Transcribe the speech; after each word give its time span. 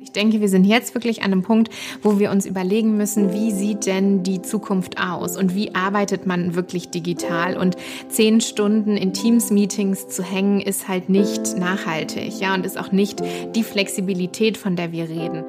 Ich 0.00 0.12
denke, 0.12 0.40
wir 0.40 0.48
sind 0.48 0.64
jetzt 0.64 0.94
wirklich 0.94 1.22
an 1.22 1.32
einem 1.32 1.42
Punkt, 1.42 1.70
wo 2.02 2.20
wir 2.20 2.30
uns 2.30 2.46
überlegen 2.46 2.96
müssen, 2.96 3.32
wie 3.32 3.50
sieht 3.50 3.86
denn 3.86 4.22
die 4.22 4.42
Zukunft 4.42 5.00
aus 5.00 5.36
und 5.36 5.56
wie 5.56 5.74
arbeitet 5.74 6.24
man 6.24 6.54
wirklich 6.54 6.90
digital? 6.90 7.56
Und 7.56 7.76
zehn 8.08 8.40
Stunden 8.40 8.96
in 8.96 9.12
Teams-Meetings 9.12 10.06
zu 10.06 10.22
hängen, 10.22 10.60
ist 10.60 10.86
halt 10.86 11.08
nicht 11.08 11.58
nachhaltig, 11.58 12.38
ja, 12.38 12.54
und 12.54 12.64
ist 12.64 12.78
auch 12.78 12.92
nicht 12.92 13.20
die 13.56 13.64
Flexibilität, 13.64 14.56
von 14.56 14.76
der 14.76 14.92
wir 14.92 15.08
reden. 15.08 15.42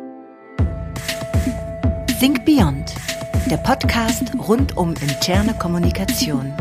Think 2.20 2.44
Beyond, 2.44 2.96
der 3.52 3.58
Podcast 3.58 4.32
rund 4.48 4.76
um 4.76 4.96
interne 5.00 5.54
Kommunikation. 5.54 6.52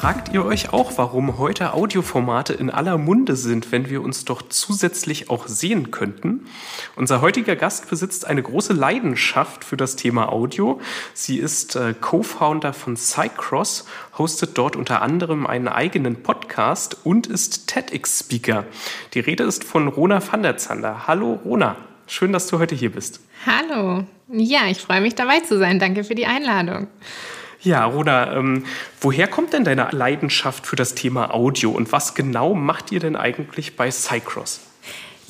Fragt 0.00 0.32
ihr 0.32 0.44
euch 0.44 0.72
auch, 0.72 0.92
warum 0.96 1.38
heute 1.38 1.74
Audioformate 1.74 2.52
in 2.52 2.70
aller 2.70 2.96
Munde 2.98 3.34
sind, 3.34 3.72
wenn 3.72 3.90
wir 3.90 4.00
uns 4.00 4.24
doch 4.24 4.42
zusätzlich 4.48 5.28
auch 5.28 5.48
sehen 5.48 5.90
könnten? 5.90 6.46
Unser 6.94 7.20
heutiger 7.20 7.56
Gast 7.56 7.90
besitzt 7.90 8.24
eine 8.24 8.40
große 8.40 8.74
Leidenschaft 8.74 9.64
für 9.64 9.76
das 9.76 9.96
Thema 9.96 10.30
Audio. 10.30 10.80
Sie 11.14 11.38
ist 11.38 11.74
äh, 11.74 11.94
Co-Founder 12.00 12.74
von 12.74 12.96
Cycross, 12.96 13.86
hostet 14.16 14.56
dort 14.56 14.76
unter 14.76 15.02
anderem 15.02 15.48
einen 15.48 15.66
eigenen 15.66 16.22
Podcast 16.22 16.96
und 17.02 17.26
ist 17.26 17.66
TEDx-Speaker. 17.66 18.66
Die 19.14 19.20
Rede 19.20 19.42
ist 19.42 19.64
von 19.64 19.88
Rona 19.88 20.22
van 20.24 20.44
der 20.44 20.58
Zander. 20.58 21.08
Hallo 21.08 21.40
Rona, 21.44 21.74
schön, 22.06 22.32
dass 22.32 22.46
du 22.46 22.60
heute 22.60 22.76
hier 22.76 22.92
bist. 22.92 23.18
Hallo. 23.44 24.04
Ja, 24.30 24.68
ich 24.70 24.78
freue 24.78 25.00
mich 25.00 25.16
dabei 25.16 25.40
zu 25.40 25.58
sein. 25.58 25.80
Danke 25.80 26.04
für 26.04 26.14
die 26.14 26.26
Einladung. 26.26 26.86
Ja, 27.60 27.84
Rona, 27.84 28.36
ähm, 28.36 28.64
woher 29.00 29.26
kommt 29.26 29.52
denn 29.52 29.64
deine 29.64 29.88
Leidenschaft 29.90 30.66
für 30.66 30.76
das 30.76 30.94
Thema 30.94 31.34
Audio 31.34 31.70
und 31.70 31.90
was 31.90 32.14
genau 32.14 32.54
macht 32.54 32.92
ihr 32.92 33.00
denn 33.00 33.16
eigentlich 33.16 33.76
bei 33.76 33.90
Cycross? 33.90 34.67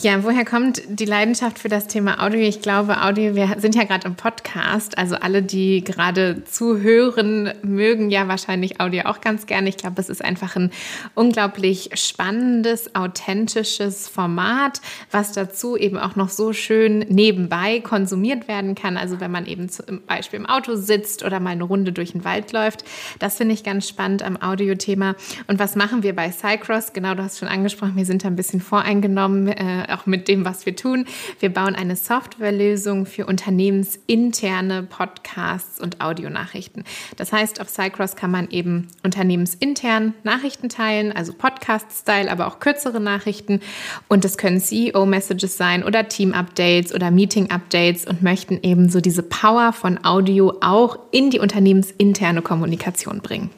Ja, 0.00 0.22
woher 0.22 0.44
kommt 0.44 0.80
die 0.86 1.06
Leidenschaft 1.06 1.58
für 1.58 1.68
das 1.68 1.88
Thema 1.88 2.24
Audio? 2.24 2.38
Ich 2.42 2.62
glaube, 2.62 3.02
Audio, 3.02 3.34
wir 3.34 3.56
sind 3.58 3.74
ja 3.74 3.82
gerade 3.82 4.06
im 4.06 4.14
Podcast, 4.14 4.96
also 4.96 5.16
alle, 5.16 5.42
die 5.42 5.82
gerade 5.82 6.44
zuhören, 6.44 7.52
mögen 7.62 8.08
ja 8.08 8.28
wahrscheinlich 8.28 8.80
Audio 8.80 9.06
auch 9.06 9.20
ganz 9.20 9.46
gerne. 9.46 9.69
Ich 9.69 9.76
glaube, 9.76 10.00
es 10.00 10.08
ist 10.08 10.24
einfach 10.24 10.54
ein 10.54 10.70
unglaublich 11.16 11.91
spannendes, 11.94 12.94
authentisches 12.94 14.06
Format, 14.06 14.80
was 15.10 15.32
dazu 15.32 15.76
eben 15.76 15.98
auch 15.98 16.14
noch 16.14 16.28
so 16.28 16.52
schön 16.52 17.00
nebenbei 17.08 17.80
konsumiert 17.80 18.46
werden 18.46 18.76
kann. 18.76 18.96
Also 18.96 19.19
wenn 19.19 19.32
man 19.32 19.46
eben 19.46 19.69
zum 19.69 20.02
Beispiel 20.06 20.38
im 20.38 20.46
Auto 20.46 20.76
sitzt 20.76 21.24
oder 21.24 21.41
mal 21.41 21.50
eine 21.50 21.64
Runde 21.64 21.91
durch 21.91 22.12
den 22.12 22.24
Wald 22.24 22.52
läuft. 22.52 22.84
Das 23.19 23.38
finde 23.38 23.54
ich 23.54 23.64
ganz 23.64 23.88
spannend 23.88 24.22
am 24.22 24.41
Audiothema. 24.41 25.16
Und 25.48 25.58
was 25.58 25.74
machen 25.74 26.04
wir 26.04 26.14
bei 26.14 26.30
Cycross? 26.30 26.92
Genau, 26.92 27.16
du 27.16 27.24
hast 27.24 27.41
schon 27.41 27.48
angesprochen, 27.48 27.96
wir 27.96 28.06
sind 28.06 28.22
da 28.22 28.28
ein 28.28 28.36
bisschen 28.36 28.60
voreingenommen. 28.60 29.52
Auch 29.91 30.06
mit 30.06 30.28
dem, 30.28 30.44
was 30.44 30.67
wir 30.67 30.77
tun. 30.77 31.06
Wir 31.41 31.53
bauen 31.53 31.75
eine 31.75 31.97
Softwarelösung 31.97 33.06
für 33.06 33.27
unternehmensinterne 33.27 34.83
Podcasts 34.83 35.81
und 35.81 36.00
Audionachrichten. 36.00 36.84
Das 37.16 37.32
heißt, 37.32 37.60
auf 37.60 37.69
Cycross 37.69 38.16
kann 38.16 38.31
man 38.31 38.50
eben 38.50 38.88
unternehmensintern 39.03 40.15
Nachrichten 40.22 40.69
teilen, 40.69 41.12
also 41.12 41.32
Podcast-Style, 41.32 42.31
aber 42.31 42.47
auch 42.47 42.60
kürzere 42.60 43.00
Nachrichten. 43.00 43.60
Und 44.09 44.25
das 44.25 44.38
können 44.38 44.60
CEO-Messages 44.60 45.56
sein 45.56 45.84
oder 45.84 46.09
Team-Updates 46.09 46.94
oder 46.94 47.10
Meeting-Updates 47.10 48.06
und 48.06 48.22
möchten 48.22 48.59
eben 48.62 48.91
so 48.91 49.00
diese 49.00 49.22
Power 49.22 49.72
von 49.72 50.04
Audio 50.04 50.54
auch 50.60 50.98
in 51.10 51.31
die 51.31 51.38
unternehmensinterne 51.38 52.43
Kommunikation 52.43 53.21
bringen. 53.21 53.50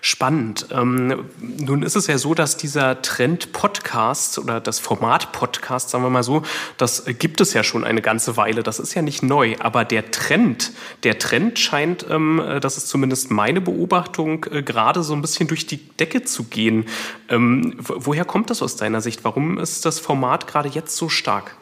Spannend. 0.00 0.66
Ähm, 0.70 1.26
nun 1.40 1.82
ist 1.82 1.96
es 1.96 2.06
ja 2.06 2.18
so, 2.18 2.34
dass 2.34 2.56
dieser 2.56 3.02
Trend 3.02 3.52
Podcast 3.52 4.38
oder 4.38 4.60
das 4.60 4.78
Format 4.78 5.32
Podcast, 5.32 5.90
sagen 5.90 6.04
wir 6.04 6.10
mal 6.10 6.22
so, 6.22 6.42
das 6.76 7.04
gibt 7.18 7.40
es 7.40 7.52
ja 7.52 7.64
schon 7.64 7.84
eine 7.84 8.02
ganze 8.02 8.36
Weile. 8.36 8.62
Das 8.62 8.78
ist 8.78 8.94
ja 8.94 9.02
nicht 9.02 9.22
neu. 9.22 9.56
Aber 9.60 9.84
der 9.84 10.10
Trend, 10.10 10.72
der 11.02 11.18
Trend 11.18 11.58
scheint, 11.58 12.06
ähm, 12.08 12.42
das 12.60 12.76
ist 12.76 12.88
zumindest 12.88 13.30
meine 13.30 13.60
Beobachtung, 13.60 14.46
äh, 14.50 14.62
gerade 14.62 15.02
so 15.02 15.14
ein 15.14 15.22
bisschen 15.22 15.48
durch 15.48 15.66
die 15.66 15.76
Decke 15.76 16.24
zu 16.24 16.44
gehen. 16.44 16.86
Ähm, 17.28 17.74
woher 17.78 18.24
kommt 18.24 18.50
das 18.50 18.62
aus 18.62 18.76
deiner 18.76 19.00
Sicht? 19.00 19.24
Warum 19.24 19.58
ist 19.58 19.84
das 19.84 20.00
Format 20.00 20.46
gerade 20.46 20.68
jetzt 20.68 20.96
so 20.96 21.08
stark? 21.08 21.56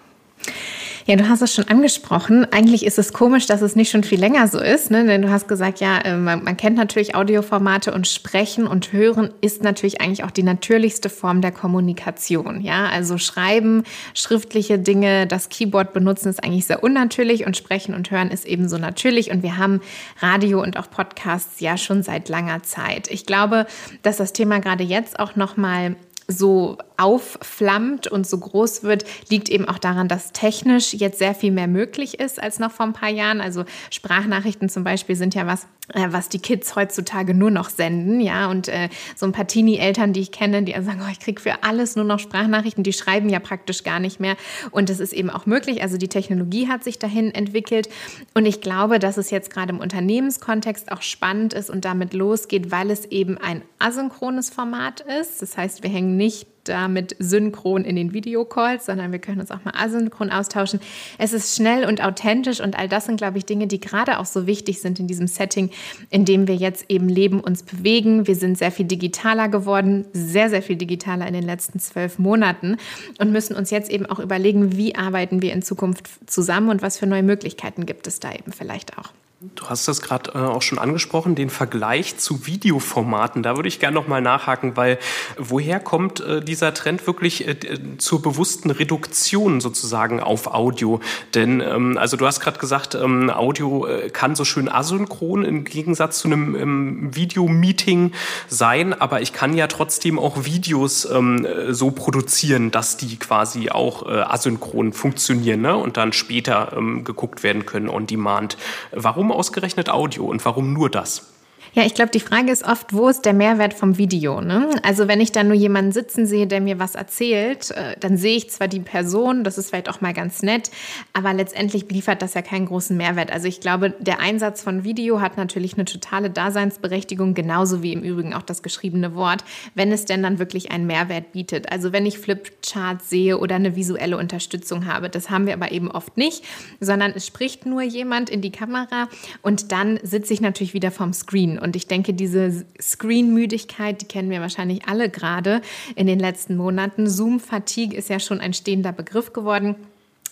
Ja, 1.04 1.16
du 1.16 1.28
hast 1.28 1.42
es 1.42 1.52
schon 1.52 1.66
angesprochen. 1.66 2.46
Eigentlich 2.52 2.86
ist 2.86 2.96
es 2.96 3.12
komisch, 3.12 3.46
dass 3.46 3.60
es 3.60 3.74
nicht 3.74 3.90
schon 3.90 4.04
viel 4.04 4.20
länger 4.20 4.46
so 4.46 4.60
ist, 4.60 4.90
ne? 4.90 5.04
denn 5.04 5.22
du 5.22 5.30
hast 5.30 5.48
gesagt, 5.48 5.80
ja, 5.80 5.98
äh, 5.98 6.16
man, 6.16 6.44
man, 6.44 6.56
kennt 6.56 6.76
natürlich 6.76 7.16
Audioformate 7.16 7.92
und 7.92 8.06
Sprechen 8.06 8.68
und 8.68 8.92
Hören 8.92 9.30
ist 9.40 9.64
natürlich 9.64 10.00
eigentlich 10.00 10.22
auch 10.22 10.30
die 10.30 10.44
natürlichste 10.44 11.10
Form 11.10 11.40
der 11.40 11.50
Kommunikation. 11.50 12.60
Ja, 12.60 12.86
also 12.86 13.18
Schreiben, 13.18 13.82
schriftliche 14.14 14.78
Dinge, 14.78 15.26
das 15.26 15.48
Keyboard 15.48 15.92
benutzen 15.92 16.28
ist 16.28 16.44
eigentlich 16.44 16.66
sehr 16.66 16.84
unnatürlich 16.84 17.46
und 17.46 17.56
Sprechen 17.56 17.94
und 17.94 18.10
Hören 18.12 18.30
ist 18.30 18.46
ebenso 18.46 18.78
natürlich. 18.78 19.32
Und 19.32 19.42
wir 19.42 19.56
haben 19.56 19.80
Radio 20.20 20.62
und 20.62 20.78
auch 20.78 20.88
Podcasts 20.88 21.58
ja 21.58 21.76
schon 21.76 22.04
seit 22.04 22.28
langer 22.28 22.62
Zeit. 22.62 23.08
Ich 23.10 23.26
glaube, 23.26 23.66
dass 24.02 24.18
das 24.18 24.32
Thema 24.32 24.60
gerade 24.60 24.84
jetzt 24.84 25.18
auch 25.18 25.34
noch 25.34 25.56
mal 25.56 25.96
so 26.28 26.78
aufflammt 26.96 28.06
und 28.06 28.26
so 28.26 28.38
groß 28.38 28.82
wird, 28.84 29.04
liegt 29.28 29.48
eben 29.48 29.68
auch 29.68 29.78
daran, 29.78 30.08
dass 30.08 30.32
technisch 30.32 30.94
jetzt 30.94 31.18
sehr 31.18 31.34
viel 31.34 31.52
mehr 31.52 31.68
möglich 31.68 32.20
ist 32.20 32.42
als 32.42 32.58
noch 32.58 32.70
vor 32.70 32.86
ein 32.86 32.92
paar 32.92 33.10
Jahren. 33.10 33.40
Also 33.40 33.64
Sprachnachrichten 33.90 34.68
zum 34.68 34.84
Beispiel 34.84 35.16
sind 35.16 35.34
ja 35.34 35.46
was, 35.46 35.66
was 35.94 36.28
die 36.28 36.38
Kids 36.38 36.76
heutzutage 36.76 37.34
nur 37.34 37.50
noch 37.50 37.68
senden, 37.68 38.20
ja. 38.20 38.50
Und 38.50 38.68
äh, 38.68 38.88
so 39.16 39.26
ein 39.26 39.32
paar 39.32 39.46
Teenie-Eltern, 39.46 40.12
die 40.12 40.20
ich 40.20 40.30
kenne, 40.30 40.62
die 40.62 40.72
sagen, 40.72 41.02
oh, 41.04 41.10
ich 41.10 41.20
kriege 41.20 41.40
für 41.40 41.64
alles 41.64 41.96
nur 41.96 42.04
noch 42.04 42.18
Sprachnachrichten, 42.18 42.84
die 42.84 42.92
schreiben 42.92 43.28
ja 43.28 43.40
praktisch 43.40 43.82
gar 43.82 43.98
nicht 43.98 44.20
mehr. 44.20 44.36
Und 44.70 44.88
das 44.88 45.00
ist 45.00 45.12
eben 45.12 45.28
auch 45.28 45.44
möglich. 45.44 45.82
Also 45.82 45.98
die 45.98 46.08
Technologie 46.08 46.68
hat 46.68 46.84
sich 46.84 46.98
dahin 46.98 47.34
entwickelt. 47.34 47.88
Und 48.34 48.46
ich 48.46 48.60
glaube, 48.60 48.98
dass 48.98 49.16
es 49.16 49.30
jetzt 49.30 49.50
gerade 49.50 49.72
im 49.72 49.80
Unternehmenskontext 49.80 50.92
auch 50.92 51.02
spannend 51.02 51.52
ist 51.52 51.68
und 51.68 51.84
damit 51.84 52.14
losgeht, 52.14 52.70
weil 52.70 52.90
es 52.90 53.04
eben 53.06 53.36
ein 53.38 53.62
asynchrones 53.78 54.50
Format 54.50 55.00
ist. 55.00 55.42
Das 55.42 55.56
heißt, 55.56 55.82
wir 55.82 55.90
hängen 55.90 56.16
nicht 56.16 56.51
damit 56.64 57.16
synchron 57.18 57.84
in 57.84 57.96
den 57.96 58.12
Videocalls, 58.12 58.86
sondern 58.86 59.12
wir 59.12 59.18
können 59.18 59.40
uns 59.40 59.50
auch 59.50 59.64
mal 59.64 59.74
asynchron 59.76 60.30
austauschen. 60.30 60.80
Es 61.18 61.32
ist 61.32 61.56
schnell 61.56 61.84
und 61.84 62.02
authentisch 62.02 62.60
und 62.60 62.78
all 62.78 62.88
das 62.88 63.06
sind, 63.06 63.16
glaube 63.16 63.38
ich, 63.38 63.46
Dinge, 63.46 63.66
die 63.66 63.80
gerade 63.80 64.18
auch 64.18 64.26
so 64.26 64.46
wichtig 64.46 64.80
sind 64.80 65.00
in 65.00 65.06
diesem 65.06 65.26
Setting, 65.26 65.70
in 66.10 66.24
dem 66.24 66.48
wir 66.48 66.56
jetzt 66.56 66.86
eben 66.88 67.08
leben, 67.08 67.40
uns 67.40 67.62
bewegen. 67.62 68.26
Wir 68.26 68.36
sind 68.36 68.58
sehr 68.58 68.72
viel 68.72 68.86
digitaler 68.86 69.48
geworden, 69.48 70.06
sehr, 70.12 70.50
sehr 70.50 70.62
viel 70.62 70.76
digitaler 70.76 71.26
in 71.26 71.34
den 71.34 71.44
letzten 71.44 71.78
zwölf 71.80 72.18
Monaten 72.18 72.76
und 73.18 73.32
müssen 73.32 73.56
uns 73.56 73.70
jetzt 73.70 73.90
eben 73.90 74.06
auch 74.06 74.18
überlegen, 74.18 74.76
wie 74.76 74.94
arbeiten 74.94 75.42
wir 75.42 75.52
in 75.52 75.62
Zukunft 75.62 76.08
zusammen 76.26 76.68
und 76.68 76.82
was 76.82 76.98
für 76.98 77.06
neue 77.06 77.22
Möglichkeiten 77.22 77.86
gibt 77.86 78.06
es 78.06 78.20
da 78.20 78.32
eben 78.32 78.52
vielleicht 78.52 78.98
auch. 78.98 79.12
Du 79.56 79.68
hast 79.68 79.88
das 79.88 80.00
gerade 80.02 80.32
äh, 80.34 80.38
auch 80.38 80.62
schon 80.62 80.78
angesprochen, 80.78 81.34
den 81.34 81.50
Vergleich 81.50 82.16
zu 82.16 82.46
Videoformaten. 82.46 83.42
Da 83.42 83.56
würde 83.56 83.68
ich 83.68 83.80
gerne 83.80 83.96
noch 83.96 84.06
mal 84.06 84.20
nachhaken, 84.20 84.76
weil 84.76 84.98
woher 85.36 85.80
kommt 85.80 86.20
äh, 86.20 86.40
dieser 86.40 86.72
Trend 86.74 87.04
wirklich 87.08 87.48
äh, 87.48 87.56
zur 87.98 88.22
bewussten 88.22 88.70
Reduktion 88.70 89.60
sozusagen 89.60 90.20
auf 90.20 90.46
Audio? 90.46 91.00
Denn 91.34 91.60
ähm, 91.60 91.98
also 91.98 92.16
du 92.16 92.24
hast 92.24 92.38
gerade 92.38 92.60
gesagt, 92.60 92.94
ähm, 92.94 93.30
Audio 93.30 93.86
äh, 93.86 94.10
kann 94.10 94.36
so 94.36 94.44
schön 94.44 94.68
asynchron 94.68 95.44
im 95.44 95.64
Gegensatz 95.64 96.20
zu 96.20 96.28
einem 96.28 96.54
ähm, 96.54 97.16
Videomeeting 97.16 98.12
sein, 98.46 98.94
aber 98.94 99.22
ich 99.22 99.32
kann 99.32 99.56
ja 99.56 99.66
trotzdem 99.66 100.20
auch 100.20 100.44
Videos 100.44 101.04
ähm, 101.04 101.48
so 101.70 101.90
produzieren, 101.90 102.70
dass 102.70 102.96
die 102.96 103.16
quasi 103.16 103.70
auch 103.70 104.06
äh, 104.06 104.20
asynchron 104.20 104.92
funktionieren 104.92 105.62
ne? 105.62 105.76
und 105.76 105.96
dann 105.96 106.12
später 106.12 106.74
ähm, 106.76 107.02
geguckt 107.02 107.42
werden 107.42 107.66
können 107.66 107.88
on 107.88 108.06
demand. 108.06 108.56
Warum 108.92 109.31
ausgerechnet 109.32 109.88
Audio 109.88 110.26
und 110.26 110.44
warum 110.44 110.72
nur 110.72 110.90
das? 110.90 111.31
Ja, 111.74 111.86
ich 111.86 111.94
glaube, 111.94 112.10
die 112.10 112.20
Frage 112.20 112.52
ist 112.52 112.64
oft, 112.64 112.92
wo 112.92 113.08
ist 113.08 113.24
der 113.24 113.32
Mehrwert 113.32 113.72
vom 113.72 113.96
Video? 113.96 114.42
Ne? 114.42 114.68
Also 114.82 115.08
wenn 115.08 115.22
ich 115.22 115.32
da 115.32 115.42
nur 115.42 115.54
jemanden 115.54 115.90
sitzen 115.90 116.26
sehe, 116.26 116.46
der 116.46 116.60
mir 116.60 116.78
was 116.78 116.94
erzählt, 116.94 117.70
äh, 117.70 117.96
dann 117.98 118.18
sehe 118.18 118.36
ich 118.36 118.50
zwar 118.50 118.68
die 118.68 118.80
Person, 118.80 119.42
das 119.42 119.56
ist 119.56 119.70
vielleicht 119.70 119.88
auch 119.88 120.02
mal 120.02 120.12
ganz 120.12 120.42
nett, 120.42 120.70
aber 121.14 121.32
letztendlich 121.32 121.90
liefert 121.90 122.20
das 122.20 122.34
ja 122.34 122.42
keinen 122.42 122.66
großen 122.66 122.94
Mehrwert. 122.94 123.32
Also 123.32 123.48
ich 123.48 123.60
glaube, 123.60 123.94
der 123.98 124.20
Einsatz 124.20 124.60
von 124.60 124.84
Video 124.84 125.22
hat 125.22 125.38
natürlich 125.38 125.72
eine 125.72 125.86
totale 125.86 126.28
Daseinsberechtigung, 126.28 127.32
genauso 127.32 127.82
wie 127.82 127.94
im 127.94 128.02
Übrigen 128.02 128.34
auch 128.34 128.42
das 128.42 128.62
geschriebene 128.62 129.14
Wort, 129.14 129.42
wenn 129.74 129.92
es 129.92 130.04
denn 130.04 130.22
dann 130.22 130.38
wirklich 130.38 130.72
einen 130.72 130.86
Mehrwert 130.86 131.32
bietet. 131.32 131.72
Also 131.72 131.90
wenn 131.90 132.04
ich 132.04 132.18
Flipcharts 132.18 133.08
sehe 133.08 133.38
oder 133.38 133.54
eine 133.54 133.76
visuelle 133.76 134.18
Unterstützung 134.18 134.86
habe, 134.86 135.08
das 135.08 135.30
haben 135.30 135.46
wir 135.46 135.54
aber 135.54 135.72
eben 135.72 135.90
oft 135.90 136.18
nicht, 136.18 136.44
sondern 136.80 137.12
es 137.16 137.26
spricht 137.26 137.64
nur 137.64 137.80
jemand 137.80 138.28
in 138.28 138.42
die 138.42 138.52
Kamera 138.52 139.08
und 139.40 139.72
dann 139.72 139.98
sitze 140.02 140.34
ich 140.34 140.42
natürlich 140.42 140.74
wieder 140.74 140.90
vom 140.90 141.14
Screen. 141.14 141.61
Und 141.62 141.76
ich 141.76 141.86
denke, 141.86 142.12
diese 142.12 142.64
Screen-Müdigkeit, 142.80 144.02
die 144.02 144.06
kennen 144.06 144.30
wir 144.30 144.40
wahrscheinlich 144.40 144.86
alle 144.86 145.08
gerade 145.08 145.62
in 145.94 146.06
den 146.06 146.18
letzten 146.18 146.56
Monaten. 146.56 147.08
Zoom-Fatigue 147.08 147.96
ist 147.96 148.08
ja 148.08 148.20
schon 148.20 148.40
ein 148.40 148.52
stehender 148.52 148.92
Begriff 148.92 149.32
geworden. 149.32 149.76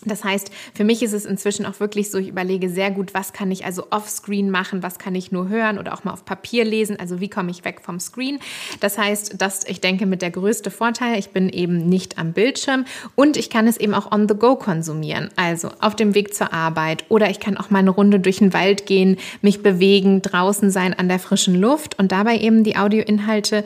Das 0.05 0.23
heißt, 0.23 0.51
für 0.73 0.83
mich 0.83 1.03
ist 1.03 1.13
es 1.13 1.25
inzwischen 1.25 1.65
auch 1.65 1.79
wirklich 1.79 2.09
so, 2.09 2.17
ich 2.17 2.27
überlege 2.27 2.69
sehr 2.69 2.89
gut, 2.89 3.13
was 3.13 3.33
kann 3.33 3.51
ich 3.51 3.65
also 3.65 3.87
offscreen 3.91 4.49
machen, 4.49 4.81
was 4.81 4.97
kann 4.97 5.13
ich 5.13 5.31
nur 5.31 5.47
hören 5.47 5.77
oder 5.77 5.93
auch 5.93 6.03
mal 6.03 6.11
auf 6.11 6.25
Papier 6.25 6.65
lesen, 6.65 6.99
also 6.99 7.19
wie 7.19 7.29
komme 7.29 7.51
ich 7.51 7.63
weg 7.65 7.81
vom 7.81 7.99
Screen. 7.99 8.39
Das 8.79 8.97
heißt, 8.97 9.39
dass 9.39 9.63
ich 9.67 9.79
denke, 9.79 10.07
mit 10.07 10.23
der 10.23 10.31
größte 10.31 10.71
Vorteil, 10.71 11.19
ich 11.19 11.29
bin 11.29 11.49
eben 11.49 11.87
nicht 11.87 12.17
am 12.17 12.33
Bildschirm 12.33 12.85
und 13.15 13.37
ich 13.37 13.51
kann 13.51 13.67
es 13.67 13.77
eben 13.77 13.93
auch 13.93 14.11
on 14.11 14.27
the 14.27 14.33
go 14.33 14.55
konsumieren, 14.55 15.29
also 15.35 15.69
auf 15.79 15.95
dem 15.95 16.15
Weg 16.15 16.33
zur 16.33 16.51
Arbeit 16.51 17.05
oder 17.09 17.29
ich 17.29 17.39
kann 17.39 17.57
auch 17.57 17.69
mal 17.69 17.79
eine 17.79 17.91
Runde 17.91 18.19
durch 18.19 18.37
den 18.37 18.53
Wald 18.53 18.87
gehen, 18.87 19.17
mich 19.41 19.61
bewegen, 19.61 20.23
draußen 20.23 20.71
sein 20.71 20.95
an 20.95 21.09
der 21.09 21.19
frischen 21.19 21.53
Luft 21.53 21.99
und 21.99 22.11
dabei 22.11 22.39
eben 22.39 22.63
die 22.63 22.75
Audioinhalte 22.75 23.63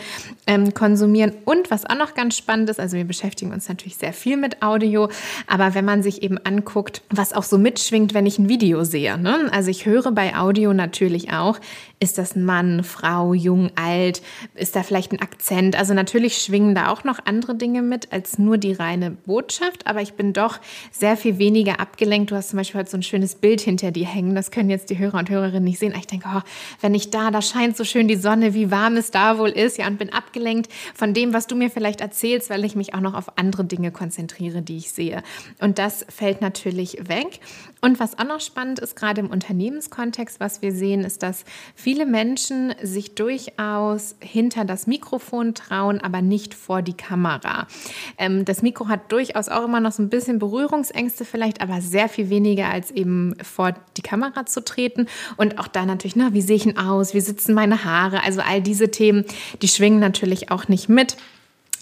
ähm, 0.48 0.74
konsumieren. 0.74 1.34
Und 1.46 1.72
was 1.72 1.86
auch 1.86 1.98
noch 1.98 2.14
ganz 2.14 2.36
spannend 2.36 2.70
ist, 2.70 2.80
also 2.80 2.98
wir 2.98 3.06
beschäftigen 3.06 3.54
uns 3.54 3.70
natürlich 3.70 3.96
sehr 3.96 4.14
viel 4.14 4.36
mit 4.36 4.62
Audio, 4.62 5.10
aber 5.48 5.76
wenn 5.76 5.86
man 5.86 6.04
sich 6.04 6.25
eben 6.26 6.38
anguckt, 6.44 7.04
was 7.10 7.32
auch 7.32 7.44
so 7.44 7.58
mitschwingt, 7.58 8.14
wenn 8.14 8.26
ich 8.26 8.40
ein 8.40 8.50
Video 8.50 8.84
sehe. 8.84 9.18
Ne? 9.18 9.48
Also 9.52 9.70
ich 9.70 9.86
höre 9.86 10.12
bei 10.12 10.36
Audio 10.36 10.74
natürlich 10.74 11.32
auch, 11.32 11.60
ist 12.00 12.18
das 12.18 12.36
ein 12.36 12.44
Mann, 12.44 12.84
Frau, 12.84 13.34
jung, 13.34 13.72
alt? 13.76 14.22
Ist 14.54 14.76
da 14.76 14.84
vielleicht 14.84 15.14
ein 15.14 15.22
Akzent? 15.22 15.78
Also 15.78 15.94
natürlich 15.94 16.38
schwingen 16.40 16.76
da 16.76 16.90
auch 16.90 17.04
noch 17.06 17.20
andere 17.26 17.56
Dinge 17.56 17.82
mit 17.82 18.12
als 18.12 18.38
nur 18.38 18.58
die 18.58 18.74
reine 18.74 19.12
Botschaft, 19.12 19.88
aber 19.88 20.02
ich 20.02 20.14
bin 20.14 20.34
doch 20.34 20.60
sehr 20.92 21.16
viel 21.16 21.38
weniger 21.38 21.80
abgelenkt. 21.80 22.32
Du 22.32 22.36
hast 22.36 22.50
zum 22.50 22.58
Beispiel 22.58 22.82
heute 22.82 22.92
so 22.92 22.98
ein 22.98 23.04
schönes 23.04 23.36
Bild 23.36 23.62
hinter 23.62 23.92
dir 23.92 24.06
hängen. 24.06 24.36
Das 24.36 24.52
können 24.52 24.70
jetzt 24.70 24.90
die 24.90 24.98
Hörer 24.98 25.20
und 25.20 25.30
Hörerinnen 25.30 25.64
nicht 25.64 25.80
sehen. 25.80 25.94
Ich 25.98 26.08
denke, 26.08 26.28
oh, 26.36 26.42
wenn 26.82 26.94
ich 26.94 27.12
da, 27.12 27.32
da 27.32 27.42
scheint 27.42 27.78
so 27.78 27.86
schön 27.86 28.10
die 28.10 28.18
Sonne, 28.18 28.54
wie 28.54 28.72
warm 28.72 28.98
es 28.98 29.12
da 29.12 29.38
wohl 29.38 29.50
ist, 29.50 29.78
ja, 29.78 29.88
und 29.88 29.98
bin 29.98 30.12
abgelenkt 30.12 30.72
von 30.94 31.14
dem, 31.14 31.34
was 31.34 31.48
du 31.48 31.56
mir 31.56 31.70
vielleicht 31.70 32.02
erzählst, 32.02 32.50
weil 32.50 32.66
ich 32.66 32.76
mich 32.76 32.94
auch 32.94 33.00
noch 33.00 33.14
auf 33.14 33.38
andere 33.38 33.64
Dinge 33.64 33.92
konzentriere, 33.92 34.62
die 34.62 34.78
ich 34.78 34.92
sehe. 34.92 35.24
Und 35.62 35.80
das 35.80 36.06
fällt 36.10 36.42
natürlich 36.42 37.08
weg. 37.08 37.40
Und 37.82 38.00
was 38.00 38.18
auch 38.18 38.26
noch 38.26 38.42
spannend 38.42 38.80
ist, 38.80 38.96
gerade 38.96 39.22
im 39.22 39.30
Unternehmenskontext, 39.30 40.40
was 40.40 40.62
wir 40.62 40.72
sehen, 40.72 41.04
ist, 41.04 41.24
dass 41.24 41.46
viele 41.86 41.95
Menschen 42.04 42.76
sich 42.84 43.16
durchaus 43.16 44.16
hinter 44.20 44.66
das 44.66 44.86
Mikrofon 44.86 45.54
trauen, 45.54 46.02
aber 46.02 46.22
nicht 46.22 46.54
vor 46.54 46.82
die 46.82 46.98
Kamera. 46.98 47.68
Ähm, 48.18 48.44
das 48.44 48.62
Mikro 48.62 48.90
hat 48.90 49.14
durchaus 49.14 49.48
auch 49.48 49.64
immer 49.64 49.80
noch 49.80 49.94
so 49.94 50.04
ein 50.04 50.10
bisschen 50.10 50.40
Berührungsängste 50.40 51.24
vielleicht, 51.24 51.62
aber 51.62 51.80
sehr 51.80 52.10
viel 52.10 52.30
weniger 52.30 52.70
als 52.70 52.92
eben 52.92 53.36
vor 53.42 53.74
die 53.96 54.02
Kamera 54.02 54.46
zu 54.46 54.66
treten. 54.66 55.08
Und 55.38 55.58
auch 55.60 55.70
da 55.70 55.86
natürlich, 55.86 56.18
ne, 56.18 56.34
wie 56.34 56.42
sehe 56.42 56.58
ich 56.58 56.64
denn 56.64 56.78
aus? 56.78 57.14
Wie 57.14 57.22
sitzen 57.22 57.54
meine 57.54 57.86
Haare? 57.86 58.24
Also 58.24 58.42
all 58.42 58.62
diese 58.62 58.92
Themen, 58.92 59.24
die 59.62 59.70
schwingen 59.70 60.02
natürlich 60.02 60.52
auch 60.52 60.68
nicht 60.68 60.90
mit. 60.90 61.16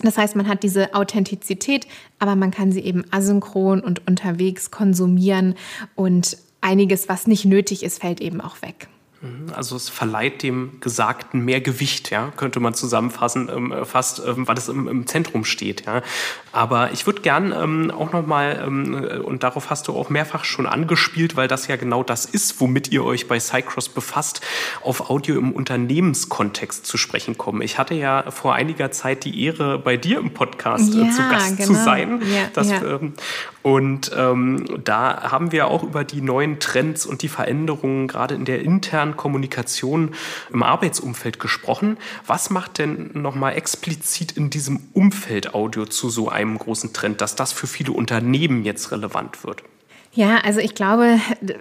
Das 0.02 0.18
heißt, 0.18 0.36
man 0.36 0.48
hat 0.48 0.64
diese 0.64 0.94
Authentizität, 0.94 1.88
aber 2.20 2.36
man 2.36 2.52
kann 2.52 2.72
sie 2.72 2.82
eben 2.82 3.06
asynchron 3.12 3.80
und 3.80 4.06
unterwegs 4.08 4.70
konsumieren 4.70 5.56
und 5.96 6.38
einiges, 6.62 7.10
was 7.10 7.28
nicht 7.28 7.46
nötig 7.46 7.84
ist, 7.84 8.02
fällt 8.02 8.22
eben 8.22 8.42
auch 8.42 8.62
weg. 8.62 8.88
Mhm. 9.24 9.54
Also 9.56 9.78
es 9.78 9.88
verleiht 9.88 10.44
dem 10.44 10.82
Gesagten 10.82 11.46
mehr 11.46 11.62
Gewicht, 11.62 12.12
ja, 12.12 12.34
könnte 12.36 12.60
man 12.60 12.74
zusammenfassen, 12.74 13.50
ähm, 13.54 13.74
fast, 13.86 14.22
ähm, 14.26 14.48
weil 14.48 14.58
es 14.58 14.68
im, 14.68 14.88
im, 14.90 15.08
Zentrum 15.08 15.46
steht. 15.46 15.86
Ja. 15.86 16.02
Aber 16.52 16.92
ich 16.92 17.06
würde 17.06 17.22
gern 17.22 17.54
ähm, 17.54 17.90
auch 17.90 18.12
nochmal, 18.12 18.62
ähm, 18.66 18.94
äh, 19.02 19.18
und 19.20 19.44
darauf 19.44 19.70
hast 19.70 19.88
du 19.88 19.94
auch 19.94 20.10
mehrfach 20.10 20.44
schon 20.44 20.66
angespielt, 20.66 21.38
weil 21.38 21.48
das 21.48 21.68
ja 21.68 21.78
genau 21.78 22.04
das 22.04 22.26
ist, 22.26 22.60
womit 22.60 22.92
ihr 22.92 23.06
euch 23.06 23.30
bei 23.30 23.40
Cycross 23.40 23.88
befasst, 23.88 24.42
auf 24.82 25.10
Audio 25.10 25.38
im 25.38 25.54
Unternehmenskontext 25.54 26.86
zu 26.86 26.98
sprechen 26.98 27.38
kommen. 27.38 27.62
Ich 27.62 27.78
hatte 27.78 27.94
ja 27.94 28.30
vor 28.30 28.56
einiger 28.56 28.92
Zeit 28.92 29.24
die 29.24 29.46
Ehre, 29.46 29.80
bei 29.80 29.96
dir 29.96 30.20
im 30.20 30.34
Podcast 30.34 30.94
ja, 30.94 31.06
äh, 31.06 31.12
zu 31.12 31.22
Gast 31.30 31.58
genau. 31.58 31.68
zu 31.68 31.74
sein. 31.76 32.22
Ja, 32.22 32.50
das, 32.54 32.70
ja. 32.70 32.84
Ähm, 32.84 33.14
und 33.64 34.12
ähm, 34.16 34.66
da 34.84 35.32
haben 35.32 35.54
wir 35.54 35.68
auch 35.68 35.84
über 35.84 36.04
die 36.04 36.22
neuen 36.22 36.60
Trends 36.60 37.06
und 37.06 37.22
die 37.22 37.30
Veränderungen 37.30 38.10
gerade 38.10 38.36
in 38.36 38.44
der 38.44 38.62
internen 38.62 39.16
Kommunikation 39.16 40.12
im 40.52 40.64
Arbeitsumfeld 40.64 41.40
gesprochen. 41.40 41.98
Was 42.28 42.50
macht 42.50 42.78
denn 42.78 43.12
nochmal 43.14 43.56
explizit 43.56 44.34
in 44.34 44.50
diesem 44.50 44.82
Umfeld 44.92 45.54
Audio 45.54 45.86
zu 45.86 46.10
so 46.10 46.28
einem 46.28 46.58
großen 46.58 46.92
Trend, 46.92 47.22
dass 47.22 47.36
das 47.36 47.54
für 47.54 47.68
viele 47.68 47.94
Unternehmen 47.94 48.66
jetzt 48.66 48.92
relevant 48.92 49.46
wird? 49.46 49.64
Ja, 50.16 50.38
also 50.44 50.60
ich 50.60 50.76
glaube, 50.76 51.20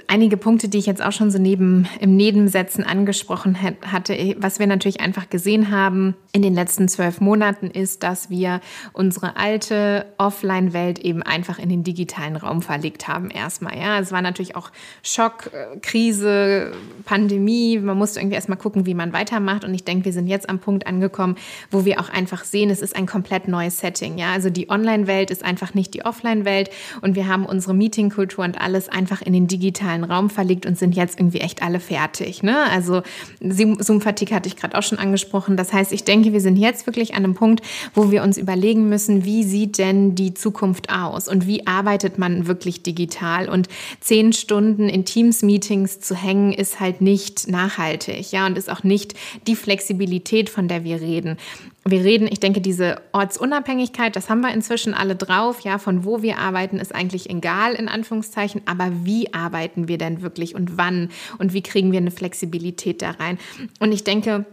einige 0.08 0.37
Punkte, 0.37 0.69
die 0.69 0.76
ich 0.76 0.84
jetzt 0.84 1.02
auch 1.02 1.12
schon 1.12 1.31
so 1.31 1.38
neben 1.38 1.88
im 2.00 2.16
Nebensätzen 2.16 2.84
angesprochen 2.84 3.56
hatte, 3.62 4.37
was 4.37 4.58
wir 4.58 4.66
natürlich 4.66 5.00
einfach 5.00 5.31
gesehen 5.31 5.70
haben 5.70 6.14
in 6.32 6.43
den 6.43 6.52
letzten 6.52 6.87
zwölf 6.87 7.22
Monaten, 7.22 7.69
ist, 7.69 8.02
dass 8.02 8.28
wir 8.28 8.60
unsere 8.93 9.38
alte 9.38 10.04
Offline-Welt 10.19 10.99
eben 10.99 11.22
einfach 11.22 11.58
in 11.58 11.70
den 11.70 11.82
digitalen 11.82 12.37
Raum 12.37 12.60
verlegt 12.60 13.08
haben. 13.08 13.31
Erstmal, 13.31 13.78
ja, 13.78 13.99
es 13.99 14.12
war 14.12 14.20
natürlich 14.20 14.55
auch 14.55 14.70
Schock, 15.02 15.50
äh, 15.55 15.78
Krise, 15.81 16.72
Pandemie. 17.06 17.78
Man 17.78 17.96
musste 17.96 18.20
irgendwie 18.20 18.34
erstmal 18.34 18.58
gucken, 18.58 18.84
wie 18.84 18.94
man 18.94 19.14
weitermacht. 19.14 19.64
Und 19.64 19.72
ich 19.72 19.84
denke, 19.84 20.05
wir 20.05 20.12
sind 20.12 20.26
jetzt 20.26 20.50
am 20.50 20.58
Punkt 20.58 20.87
angekommen, 20.87 21.37
wo 21.70 21.87
wir 21.87 22.00
auch 22.00 22.10
einfach 22.10 22.44
sehen, 22.44 22.69
es 22.69 22.82
ist 22.82 22.96
ein 22.96 23.06
komplett 23.06 23.48
neues 23.48 23.78
Setting. 23.78 24.19
Ja, 24.19 24.32
also 24.32 24.50
die 24.50 24.69
Online-Welt 24.69 25.31
ist 25.31 25.43
einfach 25.43 25.72
nicht 25.72 25.94
die 25.94 26.05
Offline-Welt 26.05 26.69
und 27.00 27.16
wir 27.16 27.28
haben 27.28 27.46
unsere 27.46 27.72
Meeting-Kultur 27.72 28.42
und 28.43 28.61
alles 28.61 28.89
einfach 28.89 29.23
in 29.23 29.33
den 29.33 29.47
digitalen 29.47 30.05
Raum 30.05 30.31
verlegt 30.31 30.67
und 30.67 30.79
sind 30.79 30.94
jetzt 30.94 31.19
irgendwie 31.19 31.41
echt 31.41 31.62
alle 31.62 31.81
fertig. 31.81 32.43
Ne? 32.43 32.56
Also 32.71 33.03
Zoom-Fatigue 33.41 34.35
hatte 34.35 34.49
ich 34.49 34.56
gerade 34.56 34.77
auch 34.77 34.83
schon 34.83 34.99
angesprochen. 34.99 35.56
Das 35.56 35.73
heißt, 35.73 35.93
ich 35.93 36.05
denke, 36.05 36.33
wir 36.33 36.41
sind 36.41 36.56
jetzt 36.56 36.87
wirklich 36.87 37.15
an 37.15 37.25
einem 37.25 37.35
Punkt, 37.35 37.62
wo 37.94 38.11
wir 38.11 38.23
uns 38.23 38.39
überlegen 38.39 38.89
müssen, 38.89 39.25
wie 39.25 39.44
sieht 39.44 39.79
denn 39.79 40.15
die 40.15 40.35
Zukunft 40.35 40.93
aus 40.93 41.29
und 41.29 41.47
wie 41.47 41.67
arbeitet 41.67 42.19
man 42.19 42.47
wirklich 42.47 42.83
digital? 42.83 43.49
Und 43.49 43.69
zehn 44.00 44.33
Stunden 44.33 44.89
in 44.89 45.05
Teams-Meetings 45.05 46.00
zu 46.00 46.15
hängen, 46.15 46.53
ist 46.53 46.81
halt 46.81 47.00
nicht 47.00 47.49
nachhaltig, 47.49 48.33
ja, 48.33 48.47
und 48.47 48.59
ist 48.59 48.71
auch 48.71 48.83
nicht 48.83 49.15
die 49.47 49.56
Flexibilität, 49.56 50.50
von 50.50 50.69
der 50.69 50.85
wir 50.85 51.00
reden 51.00 51.37
wir 51.84 52.05
reden, 52.05 52.29
ich 52.31 52.38
denke, 52.38 52.61
diese 52.61 53.00
Ortsunabhängigkeit, 53.12 54.14
das 54.14 54.31
haben 54.31 54.40
wir 54.40 54.55
inzwischen 54.55 54.94
alle 54.94 55.17
drauf. 55.17 55.61
Ja, 55.62 55.79
von 55.79 56.05
wo 56.05 56.23
wir 56.23 56.38
arbeiten, 56.38 56.79
ist 56.79 56.94
eigentlich 56.94 57.29
egal, 57.29 57.74
in 57.74 57.89
Anführungszeichen. 57.89 58.62
Aber 58.67 58.91
wie 59.05 59.34
arbeiten 59.34 59.89
wir 59.89 59.98
denn 59.98 60.22
wirklich 60.22 60.55
und 60.55 60.77
wann? 60.77 61.10
Und 61.39 61.53
wie 61.53 61.62
kriegen 61.62 61.91
wir 61.91 61.98
eine 61.98 62.12
Flexibilität 62.12 63.03
da 63.03 63.10
rein? 63.12 63.39
Und 63.81 63.91
ich 63.93 64.05
denke, 64.05 64.46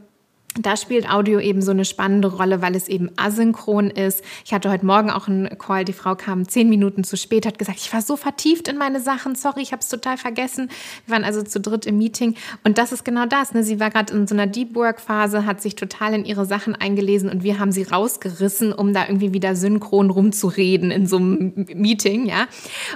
da 0.55 0.75
spielt 0.75 1.09
Audio 1.09 1.39
eben 1.39 1.61
so 1.61 1.69
eine 1.71 1.85
spannende 1.85 2.27
Rolle, 2.27 2.61
weil 2.61 2.75
es 2.75 2.87
eben 2.87 3.11
asynchron 3.17 3.91
ist. 3.91 4.23
Ich 4.43 4.51
hatte 4.51 4.71
heute 4.71 4.85
Morgen 4.85 5.11
auch 5.11 5.27
einen 5.27 5.47
Call, 5.59 5.85
die 5.85 5.93
Frau 5.93 6.15
kam 6.15 6.47
zehn 6.47 6.67
Minuten 6.69 7.03
zu 7.03 7.17
spät, 7.17 7.45
hat 7.45 7.59
gesagt, 7.59 7.77
ich 7.77 7.93
war 7.93 8.01
so 8.01 8.15
vertieft 8.15 8.67
in 8.67 8.75
meine 8.75 8.99
Sachen, 8.99 9.35
sorry, 9.35 9.61
ich 9.61 9.71
habe 9.71 9.81
es 9.81 9.89
total 9.89 10.17
vergessen. 10.17 10.69
Wir 11.05 11.13
waren 11.13 11.23
also 11.23 11.43
zu 11.43 11.59
dritt 11.59 11.85
im 11.85 11.99
Meeting 11.99 12.35
und 12.63 12.79
das 12.79 12.91
ist 12.91 13.05
genau 13.05 13.27
das. 13.27 13.53
Ne? 13.53 13.63
Sie 13.63 13.79
war 13.79 13.91
gerade 13.91 14.11
in 14.11 14.25
so 14.25 14.33
einer 14.33 14.47
Deep 14.47 14.75
Work 14.75 14.99
Phase, 14.99 15.45
hat 15.45 15.61
sich 15.61 15.75
total 15.75 16.15
in 16.15 16.25
ihre 16.25 16.47
Sachen 16.47 16.75
eingelesen 16.75 17.29
und 17.29 17.43
wir 17.43 17.59
haben 17.59 17.71
sie 17.71 17.83
rausgerissen, 17.83 18.73
um 18.73 18.91
da 18.91 19.05
irgendwie 19.05 19.33
wieder 19.33 19.55
synchron 19.55 20.09
rumzureden 20.09 20.89
in 20.89 21.05
so 21.05 21.17
einem 21.17 21.67
Meeting, 21.75 22.25
ja. 22.25 22.47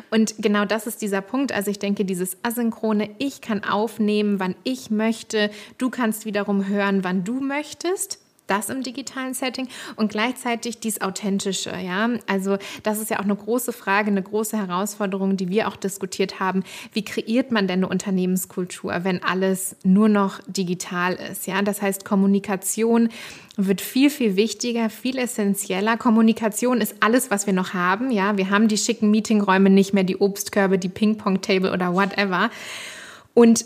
Und 0.10 0.36
genau 0.40 0.66
das 0.66 0.88
ist 0.88 1.04
dieser 1.04 1.22
Punkt. 1.22 1.52
Also 1.52 1.70
ich 1.70 1.78
denke, 1.78 2.04
dieses 2.04 2.36
asynchrone, 2.42 3.12
ich 3.20 3.42
kann 3.42 3.64
aufnehmen, 3.64 4.40
wann 4.40 4.56
ich 4.64 4.90
möchte, 4.90 5.52
du 5.78 5.92
kannst 5.92 6.26
wiederum 6.26 6.68
hören, 6.68 7.04
wann 7.04 7.24
du 7.24 7.43
möchtest 7.48 8.20
das 8.48 8.70
im 8.70 8.84
digitalen 8.84 9.34
Setting 9.34 9.68
und 9.96 10.12
gleichzeitig 10.12 10.80
dies 10.80 11.02
authentische, 11.02 11.74
ja. 11.78 12.10
Also 12.28 12.58
das 12.84 13.00
ist 13.00 13.10
ja 13.10 13.20
auch 13.20 13.24
eine 13.24 13.36
große 13.36 13.72
Frage, 13.72 14.08
eine 14.12 14.22
große 14.22 14.58
Herausforderung, 14.58 15.38
die 15.38 15.50
wir 15.50 15.68
auch 15.68 15.78
diskutiert 15.78 16.40
haben. 16.40 16.64
Wie 16.92 17.06
kreiert 17.06 17.52
man 17.52 17.68
denn 17.68 17.80
eine 17.80 17.88
Unternehmenskultur, 17.88 19.04
wenn 19.04 19.24
alles 19.24 19.76
nur 19.84 20.10
noch 20.10 20.42
digital 20.46 21.14
ist, 21.14 21.48
ja? 21.48 21.62
Das 21.62 21.82
heißt, 21.82 22.04
Kommunikation 22.06 23.10
wird 23.56 23.82
viel, 23.82 24.10
viel 24.10 24.36
wichtiger, 24.36 24.90
viel 24.90 25.18
essentieller. 25.18 25.96
Kommunikation 25.96 26.82
ist 26.82 26.96
alles, 27.00 27.32
was 27.32 27.46
wir 27.46 27.54
noch 27.54 27.74
haben, 27.74 28.12
ja. 28.12 28.38
Wir 28.38 28.50
haben 28.50 28.68
die 28.68 28.78
schicken 28.78 29.10
Meetingräume 29.10 29.70
nicht 29.70 29.94
mehr, 29.94 30.04
die 30.04 30.18
Obstkörbe, 30.18 30.78
die 30.78 30.90
Ping-Pong-Table 30.90 31.72
oder 31.72 31.94
whatever. 31.94 32.50
Und 33.34 33.66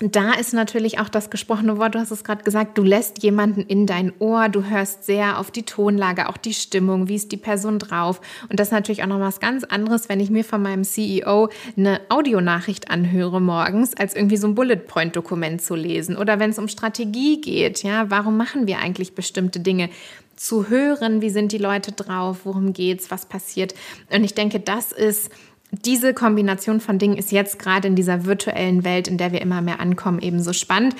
da 0.00 0.34
ist 0.34 0.52
natürlich 0.52 0.98
auch 0.98 1.08
das 1.08 1.30
gesprochene 1.30 1.78
Wort, 1.78 1.94
du 1.94 1.98
hast 1.98 2.10
es 2.10 2.22
gerade 2.22 2.44
gesagt, 2.44 2.76
du 2.76 2.82
lässt 2.82 3.22
jemanden 3.22 3.62
in 3.62 3.86
dein 3.86 4.12
Ohr, 4.18 4.50
du 4.50 4.64
hörst 4.64 5.04
sehr 5.04 5.38
auf 5.40 5.50
die 5.50 5.62
Tonlage, 5.62 6.28
auch 6.28 6.36
die 6.36 6.52
Stimmung, 6.52 7.08
wie 7.08 7.14
ist 7.14 7.32
die 7.32 7.38
Person 7.38 7.78
drauf. 7.78 8.20
Und 8.50 8.60
das 8.60 8.68
ist 8.68 8.72
natürlich 8.72 9.02
auch 9.02 9.08
noch 9.08 9.20
was 9.20 9.40
ganz 9.40 9.64
anderes, 9.64 10.10
wenn 10.10 10.20
ich 10.20 10.28
mir 10.28 10.44
von 10.44 10.60
meinem 10.60 10.84
CEO 10.84 11.48
eine 11.78 12.00
Audionachricht 12.10 12.90
anhöre 12.90 13.40
morgens, 13.40 13.94
als 13.96 14.14
irgendwie 14.14 14.36
so 14.36 14.48
ein 14.48 14.54
Bullet-Point-Dokument 14.54 15.62
zu 15.62 15.74
lesen. 15.74 16.16
Oder 16.16 16.38
wenn 16.38 16.50
es 16.50 16.58
um 16.58 16.68
Strategie 16.68 17.40
geht, 17.40 17.82
ja, 17.82 18.10
warum 18.10 18.36
machen 18.36 18.66
wir 18.66 18.80
eigentlich 18.80 19.14
bestimmte 19.14 19.60
Dinge? 19.60 19.88
Zu 20.36 20.68
hören, 20.68 21.22
wie 21.22 21.30
sind 21.30 21.52
die 21.52 21.58
Leute 21.58 21.92
drauf, 21.92 22.40
worum 22.44 22.74
geht's, 22.74 23.10
was 23.10 23.24
passiert. 23.24 23.74
Und 24.10 24.22
ich 24.22 24.34
denke, 24.34 24.60
das 24.60 24.92
ist 24.92 25.30
diese 25.70 26.14
Kombination 26.14 26.80
von 26.80 26.98
Dingen 26.98 27.16
ist 27.16 27.32
jetzt 27.32 27.58
gerade 27.58 27.88
in 27.88 27.96
dieser 27.96 28.24
virtuellen 28.24 28.84
Welt, 28.84 29.08
in 29.08 29.18
der 29.18 29.32
wir 29.32 29.40
immer 29.40 29.62
mehr 29.62 29.80
ankommen, 29.80 30.20
eben 30.20 30.42
so 30.42 30.52
spannend. 30.52 30.94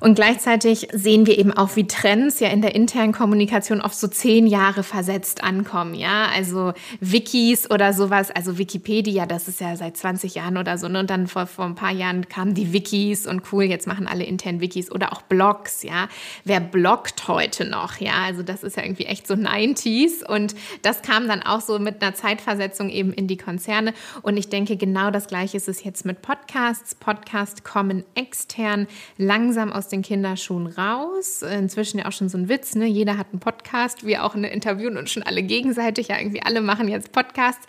Und 0.00 0.14
gleichzeitig 0.14 0.88
sehen 0.92 1.26
wir 1.26 1.38
eben 1.38 1.52
auch, 1.52 1.76
wie 1.76 1.86
Trends 1.86 2.40
ja 2.40 2.48
in 2.48 2.62
der 2.62 2.74
internen 2.74 3.12
Kommunikation 3.12 3.80
oft 3.80 3.98
so 3.98 4.08
zehn 4.08 4.46
Jahre 4.46 4.82
versetzt 4.82 5.42
ankommen. 5.42 5.94
Ja, 5.94 6.26
also 6.34 6.72
Wikis 7.00 7.70
oder 7.70 7.92
sowas, 7.92 8.30
also 8.30 8.58
Wikipedia, 8.58 9.26
das 9.26 9.48
ist 9.48 9.60
ja 9.60 9.76
seit 9.76 9.96
20 9.96 10.34
Jahren 10.34 10.56
oder 10.56 10.78
so. 10.78 10.88
Ne? 10.88 11.00
Und 11.00 11.10
dann 11.10 11.26
vor, 11.26 11.46
vor 11.46 11.64
ein 11.64 11.74
paar 11.74 11.92
Jahren 11.92 12.28
kamen 12.28 12.54
die 12.54 12.72
Wikis 12.72 13.26
und 13.26 13.42
cool, 13.52 13.64
jetzt 13.64 13.86
machen 13.86 14.06
alle 14.06 14.24
intern 14.24 14.60
Wikis 14.60 14.90
oder 14.90 15.12
auch 15.12 15.22
Blogs. 15.22 15.82
Ja, 15.82 16.08
wer 16.44 16.60
bloggt 16.60 17.28
heute 17.28 17.64
noch? 17.64 17.98
Ja, 17.98 18.24
also 18.24 18.42
das 18.42 18.62
ist 18.62 18.76
ja 18.76 18.82
irgendwie 18.82 19.06
echt 19.06 19.26
so 19.26 19.34
90s. 19.34 20.24
Und 20.26 20.54
das 20.82 21.02
kam 21.02 21.28
dann 21.28 21.42
auch 21.42 21.60
so 21.60 21.78
mit 21.78 22.02
einer 22.02 22.14
Zeitversetzung 22.14 22.90
eben 22.90 23.12
in 23.12 23.26
die 23.26 23.36
Konzerne. 23.36 23.94
Und 24.22 24.36
ich 24.36 24.48
denke, 24.48 24.76
genau 24.76 25.10
das 25.10 25.26
Gleiche 25.26 25.56
ist 25.56 25.68
es 25.68 25.84
jetzt 25.84 26.04
mit 26.04 26.22
Podcasts. 26.22 26.94
Podcasts 26.94 27.64
kommen 27.64 28.04
extern 28.14 28.86
langsam 29.16 29.72
aus 29.72 29.85
aus 29.86 29.90
den 29.90 30.02
Kinderschuhen 30.02 30.66
raus. 30.66 31.42
Inzwischen 31.42 31.98
ja 31.98 32.06
auch 32.06 32.12
schon 32.12 32.28
so 32.28 32.36
ein 32.36 32.48
Witz, 32.48 32.74
ne? 32.74 32.86
Jeder 32.86 33.16
hat 33.16 33.28
einen 33.30 33.38
Podcast, 33.38 34.04
wir 34.04 34.24
auch 34.24 34.34
eine 34.34 34.50
interviewen 34.50 34.96
und 34.96 35.08
schon 35.08 35.22
alle 35.22 35.44
gegenseitig. 35.44 36.08
Ja, 36.08 36.18
irgendwie 36.18 36.42
alle 36.42 36.60
machen 36.60 36.88
jetzt 36.88 37.12
Podcasts. 37.12 37.64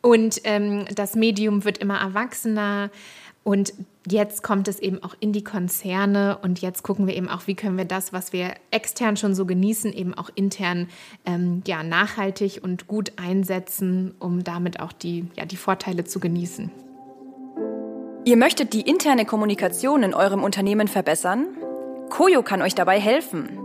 Und 0.00 0.40
ähm, 0.42 0.86
das 0.92 1.14
Medium 1.14 1.64
wird 1.64 1.78
immer 1.78 2.00
erwachsener. 2.00 2.90
Und 3.44 3.74
jetzt 4.08 4.42
kommt 4.42 4.66
es 4.66 4.80
eben 4.80 5.02
auch 5.04 5.14
in 5.20 5.32
die 5.32 5.44
Konzerne 5.44 6.38
und 6.42 6.60
jetzt 6.60 6.82
gucken 6.82 7.06
wir 7.06 7.16
eben 7.16 7.28
auch, 7.28 7.46
wie 7.46 7.54
können 7.54 7.76
wir 7.76 7.84
das, 7.84 8.12
was 8.12 8.32
wir 8.32 8.54
extern 8.70 9.16
schon 9.16 9.34
so 9.34 9.46
genießen, 9.46 9.92
eben 9.92 10.14
auch 10.14 10.30
intern 10.34 10.88
ähm, 11.26 11.62
ja, 11.66 11.82
nachhaltig 11.82 12.60
und 12.62 12.86
gut 12.86 13.12
einsetzen, 13.16 14.14
um 14.20 14.44
damit 14.44 14.80
auch 14.80 14.92
die, 14.92 15.26
ja, 15.36 15.44
die 15.44 15.56
Vorteile 15.56 16.04
zu 16.04 16.20
genießen. 16.20 16.70
Ihr 18.24 18.36
möchtet 18.36 18.72
die 18.72 18.82
interne 18.82 19.24
Kommunikation 19.24 20.04
in 20.04 20.14
eurem 20.14 20.44
Unternehmen 20.44 20.86
verbessern? 20.86 21.48
Koyo 22.08 22.42
kann 22.42 22.62
euch 22.62 22.76
dabei 22.76 23.00
helfen. 23.00 23.58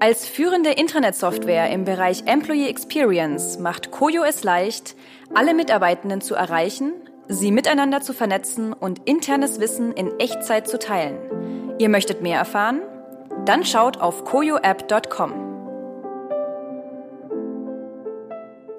Als 0.00 0.26
führende 0.26 0.72
Intranet-Software 0.72 1.70
im 1.70 1.86
Bereich 1.86 2.24
Employee 2.26 2.68
Experience 2.68 3.58
macht 3.58 3.90
Koyo 3.90 4.22
es 4.22 4.44
leicht, 4.44 4.96
alle 5.32 5.54
Mitarbeitenden 5.54 6.20
zu 6.20 6.34
erreichen, 6.34 6.92
sie 7.28 7.50
miteinander 7.50 8.02
zu 8.02 8.12
vernetzen 8.12 8.74
und 8.74 9.00
internes 9.08 9.60
Wissen 9.60 9.92
in 9.92 10.20
Echtzeit 10.20 10.68
zu 10.68 10.78
teilen. 10.78 11.16
Ihr 11.78 11.88
möchtet 11.88 12.20
mehr 12.20 12.38
erfahren? 12.38 12.82
Dann 13.46 13.64
schaut 13.64 13.98
auf 13.98 14.24
koyoapp.com. 14.24 15.45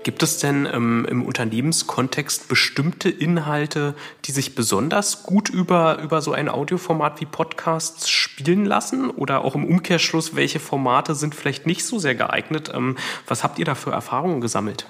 Gibt 0.04 0.24
es 0.24 0.40
denn 0.40 0.68
ähm, 0.72 1.06
im 1.10 1.24
Unternehmenskontext 1.24 2.48
bestimmte 2.48 3.10
Inhalte, 3.10 3.94
die 4.26 4.32
sich 4.32 4.56
besonders 4.56 5.24
gut 5.24 5.50
über, 5.50 6.00
über 6.02 6.22
so 6.22 6.32
ein 6.32 6.48
Audioformat 6.48 7.20
wie 7.20 7.26
Podcasts 7.26 8.10
spielen 8.10 8.66
lassen? 8.66 9.10
Oder 9.10 9.44
auch 9.44 9.56
im 9.56 9.66
Umkehrschluss, 9.66 10.36
welche 10.36 10.60
Formate 10.60 11.14
sind 11.14 11.36
vielleicht 11.36 11.66
nicht 11.66 11.86
so 11.86 12.00
sehr 12.00 12.16
geeignet? 12.16 12.72
Ähm, 12.74 12.96
was 13.28 13.44
habt 13.44 13.60
ihr 13.60 13.66
da 13.66 13.76
für 13.76 13.92
Erfahrungen 13.92 14.40
gesammelt? 14.40 14.86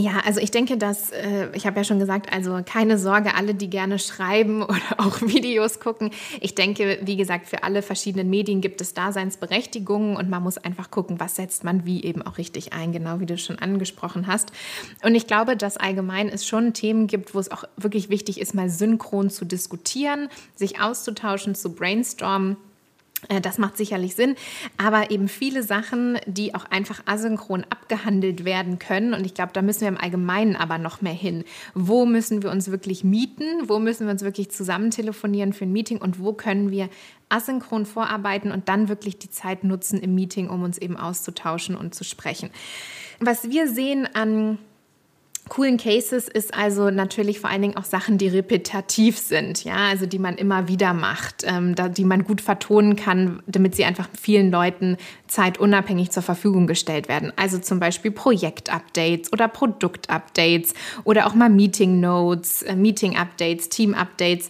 Ja, 0.00 0.20
also 0.24 0.38
ich 0.38 0.52
denke, 0.52 0.76
dass, 0.76 1.10
äh, 1.10 1.48
ich 1.54 1.66
habe 1.66 1.78
ja 1.78 1.82
schon 1.82 1.98
gesagt, 1.98 2.32
also 2.32 2.60
keine 2.64 2.98
Sorge, 2.98 3.34
alle, 3.34 3.52
die 3.52 3.68
gerne 3.68 3.98
schreiben 3.98 4.62
oder 4.62 4.78
auch 4.98 5.20
Videos 5.22 5.80
gucken. 5.80 6.12
Ich 6.40 6.54
denke, 6.54 7.00
wie 7.02 7.16
gesagt, 7.16 7.48
für 7.48 7.64
alle 7.64 7.82
verschiedenen 7.82 8.30
Medien 8.30 8.60
gibt 8.60 8.80
es 8.80 8.94
Daseinsberechtigungen 8.94 10.16
und 10.16 10.30
man 10.30 10.44
muss 10.44 10.56
einfach 10.56 10.92
gucken, 10.92 11.18
was 11.18 11.34
setzt 11.34 11.64
man 11.64 11.84
wie 11.84 12.04
eben 12.04 12.22
auch 12.22 12.38
richtig 12.38 12.72
ein, 12.72 12.92
genau 12.92 13.18
wie 13.18 13.26
du 13.26 13.36
schon 13.36 13.58
angesprochen 13.58 14.28
hast. 14.28 14.52
Und 15.02 15.16
ich 15.16 15.26
glaube, 15.26 15.56
dass 15.56 15.76
allgemein 15.76 16.28
es 16.28 16.46
schon 16.46 16.74
Themen 16.74 17.08
gibt, 17.08 17.34
wo 17.34 17.40
es 17.40 17.50
auch 17.50 17.64
wirklich 17.76 18.08
wichtig 18.08 18.40
ist, 18.40 18.54
mal 18.54 18.70
synchron 18.70 19.30
zu 19.30 19.44
diskutieren, 19.44 20.28
sich 20.54 20.80
auszutauschen, 20.80 21.56
zu 21.56 21.74
brainstormen 21.74 22.56
das 23.42 23.58
macht 23.58 23.76
sicherlich 23.76 24.14
Sinn, 24.14 24.36
aber 24.76 25.10
eben 25.10 25.28
viele 25.28 25.62
Sachen, 25.62 26.18
die 26.26 26.54
auch 26.54 26.64
einfach 26.66 27.02
asynchron 27.06 27.64
abgehandelt 27.68 28.44
werden 28.44 28.78
können. 28.78 29.12
Und 29.12 29.26
ich 29.26 29.34
glaube, 29.34 29.52
da 29.52 29.62
müssen 29.62 29.80
wir 29.82 29.88
im 29.88 29.98
Allgemeinen 29.98 30.56
aber 30.56 30.78
noch 30.78 31.00
mehr 31.00 31.12
hin. 31.12 31.44
Wo 31.74 32.06
müssen 32.06 32.42
wir 32.42 32.50
uns 32.50 32.70
wirklich 32.70 33.04
mieten? 33.04 33.44
Wo 33.68 33.78
müssen 33.78 34.06
wir 34.06 34.12
uns 34.12 34.22
wirklich 34.22 34.50
zusammen 34.50 34.90
telefonieren 34.90 35.52
für 35.52 35.64
ein 35.64 35.72
Meeting? 35.72 35.98
Und 35.98 36.20
wo 36.20 36.32
können 36.32 36.70
wir 36.70 36.88
asynchron 37.28 37.86
vorarbeiten 37.86 38.52
und 38.52 38.68
dann 38.68 38.88
wirklich 38.88 39.18
die 39.18 39.30
Zeit 39.30 39.64
nutzen 39.64 40.00
im 40.00 40.14
Meeting, 40.14 40.48
um 40.48 40.62
uns 40.62 40.78
eben 40.78 40.96
auszutauschen 40.96 41.74
und 41.76 41.94
zu 41.94 42.04
sprechen? 42.04 42.50
Was 43.20 43.50
wir 43.50 43.68
sehen 43.68 44.08
an 44.14 44.58
coolen 45.48 45.76
Cases 45.76 46.28
ist 46.28 46.54
also 46.54 46.90
natürlich 46.90 47.40
vor 47.40 47.50
allen 47.50 47.62
Dingen 47.62 47.76
auch 47.76 47.84
Sachen, 47.84 48.18
die 48.18 48.28
repetitiv 48.28 49.18
sind, 49.18 49.64
ja, 49.64 49.88
also 49.88 50.06
die 50.06 50.18
man 50.18 50.36
immer 50.36 50.68
wieder 50.68 50.92
macht, 50.92 51.44
ähm, 51.46 51.74
da, 51.74 51.88
die 51.88 52.04
man 52.04 52.24
gut 52.24 52.40
vertonen 52.40 52.96
kann, 52.96 53.42
damit 53.46 53.74
sie 53.74 53.84
einfach 53.84 54.08
vielen 54.18 54.50
Leuten 54.50 54.96
zeitunabhängig 55.26 56.10
zur 56.10 56.22
Verfügung 56.22 56.66
gestellt 56.66 57.08
werden. 57.08 57.32
Also 57.36 57.58
zum 57.58 57.80
Beispiel 57.80 58.10
Projektupdates 58.10 59.32
oder 59.32 59.48
Produktupdates 59.48 60.74
oder 61.04 61.26
auch 61.26 61.34
mal 61.34 61.50
Meeting 61.50 62.00
Notes, 62.00 62.62
äh, 62.62 62.76
Meeting 62.76 63.16
Updates, 63.16 63.68
Team 63.68 63.94
Updates, 63.94 64.48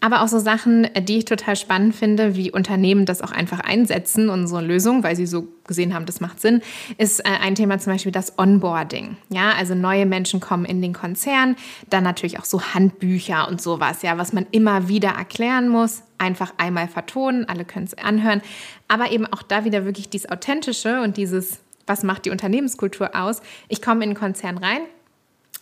aber 0.00 0.22
auch 0.22 0.28
so 0.28 0.38
Sachen, 0.38 0.84
äh, 0.84 1.02
die 1.02 1.18
ich 1.18 1.24
total 1.24 1.56
spannend 1.56 1.94
finde, 1.94 2.36
wie 2.36 2.50
Unternehmen 2.50 3.06
das 3.06 3.22
auch 3.22 3.32
einfach 3.32 3.60
einsetzen, 3.60 4.28
unsere 4.28 4.62
Lösung, 4.62 5.02
weil 5.02 5.16
sie 5.16 5.26
so 5.26 5.48
gesehen 5.66 5.94
haben, 5.94 6.04
das 6.04 6.20
macht 6.20 6.40
Sinn, 6.40 6.62
ist 6.98 7.20
äh, 7.20 7.28
ein 7.40 7.54
Thema 7.54 7.78
zum 7.78 7.92
Beispiel 7.92 8.12
das 8.12 8.38
Onboarding. 8.38 9.16
Ja, 9.28 9.52
also 9.52 9.74
neue 9.74 10.04
Menschen 10.04 10.39
kommen 10.40 10.64
in 10.64 10.82
den 10.82 10.92
Konzern, 10.92 11.56
dann 11.88 12.04
natürlich 12.04 12.38
auch 12.38 12.44
so 12.44 12.62
Handbücher 12.62 13.48
und 13.48 13.60
sowas, 13.60 14.02
ja, 14.02 14.18
was 14.18 14.32
man 14.32 14.46
immer 14.50 14.88
wieder 14.88 15.10
erklären 15.10 15.68
muss, 15.68 16.02
einfach 16.18 16.52
einmal 16.56 16.88
vertonen, 16.88 17.48
alle 17.48 17.64
können 17.64 17.86
es 17.86 17.96
anhören, 17.96 18.42
aber 18.88 19.10
eben 19.12 19.26
auch 19.26 19.42
da 19.42 19.64
wieder 19.64 19.84
wirklich 19.84 20.10
dieses 20.10 20.30
Authentische 20.30 21.00
und 21.00 21.16
dieses, 21.16 21.60
was 21.86 22.02
macht 22.02 22.24
die 22.24 22.30
Unternehmenskultur 22.30 23.14
aus? 23.14 23.42
Ich 23.68 23.82
komme 23.82 24.04
in 24.04 24.10
den 24.10 24.18
Konzern 24.18 24.58
rein, 24.58 24.80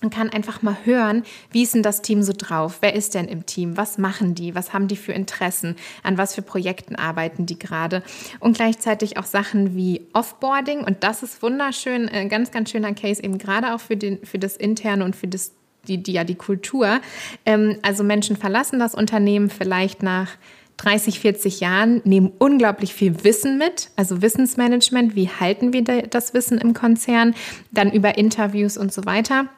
und 0.00 0.14
kann 0.14 0.30
einfach 0.30 0.62
mal 0.62 0.76
hören, 0.84 1.24
wie 1.50 1.62
ist 1.62 1.74
denn 1.74 1.82
das 1.82 2.02
Team 2.02 2.22
so 2.22 2.32
drauf? 2.36 2.78
Wer 2.80 2.94
ist 2.94 3.14
denn 3.14 3.26
im 3.26 3.46
Team? 3.46 3.76
Was 3.76 3.98
machen 3.98 4.34
die? 4.34 4.54
Was 4.54 4.72
haben 4.72 4.86
die 4.86 4.96
für 4.96 5.12
Interessen? 5.12 5.76
An 6.02 6.18
was 6.18 6.34
für 6.34 6.42
Projekten 6.42 6.94
arbeiten 6.94 7.46
die 7.46 7.58
gerade? 7.58 8.02
Und 8.38 8.56
gleichzeitig 8.56 9.18
auch 9.18 9.26
Sachen 9.26 9.74
wie 9.74 10.02
Offboarding. 10.12 10.84
Und 10.84 11.02
das 11.02 11.22
ist 11.22 11.42
wunderschön, 11.42 12.08
ein 12.08 12.28
ganz, 12.28 12.50
ganz 12.52 12.70
schöner 12.70 12.94
Case 12.94 13.22
eben 13.22 13.38
gerade 13.38 13.74
auch 13.74 13.80
für, 13.80 13.96
den, 13.96 14.24
für 14.24 14.38
das 14.38 14.56
Interne 14.56 15.04
und 15.04 15.16
für 15.16 15.26
das, 15.26 15.52
die, 15.88 16.00
die, 16.00 16.12
ja, 16.12 16.22
die 16.22 16.36
Kultur. 16.36 17.00
Ähm, 17.44 17.78
also 17.82 18.04
Menschen 18.04 18.36
verlassen 18.36 18.78
das 18.78 18.94
Unternehmen 18.94 19.50
vielleicht 19.50 20.02
nach 20.04 20.30
30, 20.76 21.18
40 21.18 21.58
Jahren, 21.58 22.00
nehmen 22.04 22.32
unglaublich 22.38 22.94
viel 22.94 23.24
Wissen 23.24 23.58
mit, 23.58 23.90
also 23.96 24.22
Wissensmanagement, 24.22 25.16
wie 25.16 25.28
halten 25.28 25.72
wir 25.72 25.82
das 25.82 26.34
Wissen 26.34 26.58
im 26.58 26.72
Konzern, 26.72 27.34
dann 27.72 27.90
über 27.90 28.16
Interviews 28.16 28.78
und 28.78 28.92
so 28.92 29.04
weiter. 29.04 29.48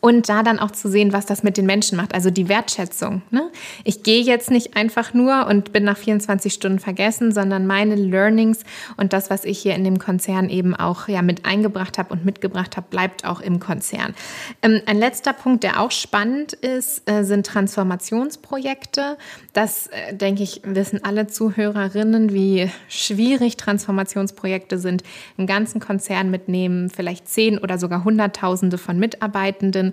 Und 0.00 0.28
da 0.28 0.42
dann 0.42 0.58
auch 0.58 0.72
zu 0.72 0.88
sehen, 0.88 1.12
was 1.12 1.26
das 1.26 1.44
mit 1.44 1.56
den 1.56 1.64
Menschen 1.64 1.96
macht, 1.96 2.12
also 2.12 2.28
die 2.30 2.48
Wertschätzung. 2.48 3.22
Ne? 3.30 3.50
Ich 3.84 4.02
gehe 4.02 4.20
jetzt 4.20 4.50
nicht 4.50 4.76
einfach 4.76 5.14
nur 5.14 5.46
und 5.46 5.72
bin 5.72 5.84
nach 5.84 5.96
24 5.96 6.52
Stunden 6.52 6.80
vergessen, 6.80 7.30
sondern 7.30 7.66
meine 7.66 7.94
Learnings 7.94 8.64
und 8.96 9.12
das, 9.12 9.30
was 9.30 9.44
ich 9.44 9.60
hier 9.60 9.76
in 9.76 9.84
dem 9.84 10.00
Konzern 10.00 10.48
eben 10.48 10.74
auch 10.74 11.06
ja, 11.06 11.22
mit 11.22 11.44
eingebracht 11.44 11.98
habe 11.98 12.12
und 12.12 12.24
mitgebracht 12.24 12.76
habe, 12.76 12.88
bleibt 12.90 13.24
auch 13.24 13.40
im 13.40 13.60
Konzern. 13.60 14.14
Ähm, 14.60 14.80
ein 14.86 14.98
letzter 14.98 15.32
Punkt, 15.32 15.62
der 15.62 15.80
auch 15.80 15.92
spannend 15.92 16.52
ist, 16.52 17.08
äh, 17.08 17.22
sind 17.22 17.46
Transformationsprojekte. 17.46 19.16
Das, 19.52 19.86
äh, 19.86 20.14
denke 20.14 20.42
ich, 20.42 20.62
wissen 20.64 21.04
alle 21.04 21.28
Zuhörerinnen, 21.28 22.32
wie 22.32 22.70
schwierig 22.88 23.56
Transformationsprojekte 23.56 24.78
sind. 24.78 25.04
Einen 25.38 25.46
ganzen 25.46 25.80
Konzern 25.80 26.30
mitnehmen, 26.30 26.90
vielleicht 26.90 27.28
zehn 27.28 27.58
oder 27.58 27.78
sogar 27.78 28.02
Hunderttausende 28.02 28.78
von 28.78 28.98
Mitarbeitenden 28.98 29.75
Mitarbeitenden 29.76 29.92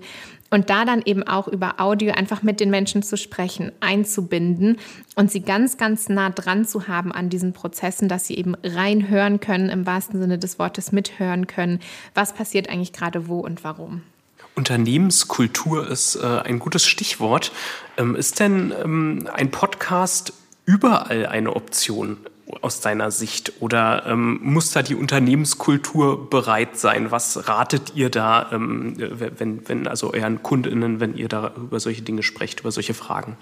und 0.50 0.70
da 0.70 0.84
dann 0.84 1.02
eben 1.04 1.24
auch 1.24 1.48
über 1.48 1.80
Audio 1.80 2.12
einfach 2.12 2.42
mit 2.42 2.60
den 2.60 2.70
Menschen 2.70 3.02
zu 3.02 3.16
sprechen, 3.16 3.72
einzubinden 3.80 4.78
und 5.16 5.30
sie 5.30 5.40
ganz, 5.40 5.78
ganz 5.78 6.08
nah 6.08 6.30
dran 6.30 6.64
zu 6.64 6.86
haben 6.86 7.10
an 7.10 7.28
diesen 7.28 7.52
Prozessen, 7.52 8.08
dass 8.08 8.26
sie 8.26 8.36
eben 8.36 8.54
reinhören 8.62 9.40
können, 9.40 9.68
im 9.68 9.84
wahrsten 9.84 10.20
Sinne 10.20 10.38
des 10.38 10.58
Wortes 10.60 10.92
mithören 10.92 11.48
können, 11.48 11.80
was 12.14 12.34
passiert 12.34 12.68
eigentlich 12.68 12.92
gerade 12.92 13.26
wo 13.26 13.40
und 13.40 13.64
warum. 13.64 14.02
Unternehmenskultur 14.54 15.88
ist 15.90 16.14
äh, 16.14 16.24
ein 16.24 16.60
gutes 16.60 16.86
Stichwort. 16.86 17.50
Ähm, 17.96 18.14
ist 18.14 18.38
denn 18.38 18.72
ähm, 18.84 19.28
ein 19.32 19.50
Podcast 19.50 20.32
überall 20.64 21.26
eine 21.26 21.56
Option 21.56 22.18
aus 22.62 22.80
deiner 22.80 23.10
Sicht? 23.10 23.52
Oder 23.60 24.04
ähm, 24.06 24.40
muss 24.42 24.70
da 24.70 24.82
die 24.82 24.94
Unternehmenskultur 24.94 26.28
bereit 26.30 26.78
sein? 26.78 27.10
Was 27.10 27.48
ratet 27.48 27.92
ihr 27.94 28.10
da, 28.10 28.50
ähm, 28.52 28.94
wenn, 28.98 29.68
wenn 29.68 29.88
also 29.88 30.12
euren 30.12 30.42
KundInnen, 30.42 31.00
wenn 31.00 31.16
ihr 31.16 31.28
da 31.28 31.52
über 31.56 31.80
solche 31.80 32.02
Dinge 32.02 32.22
sprecht, 32.22 32.60
über 32.60 32.70
solche 32.70 32.94
Fragen? 32.94 33.36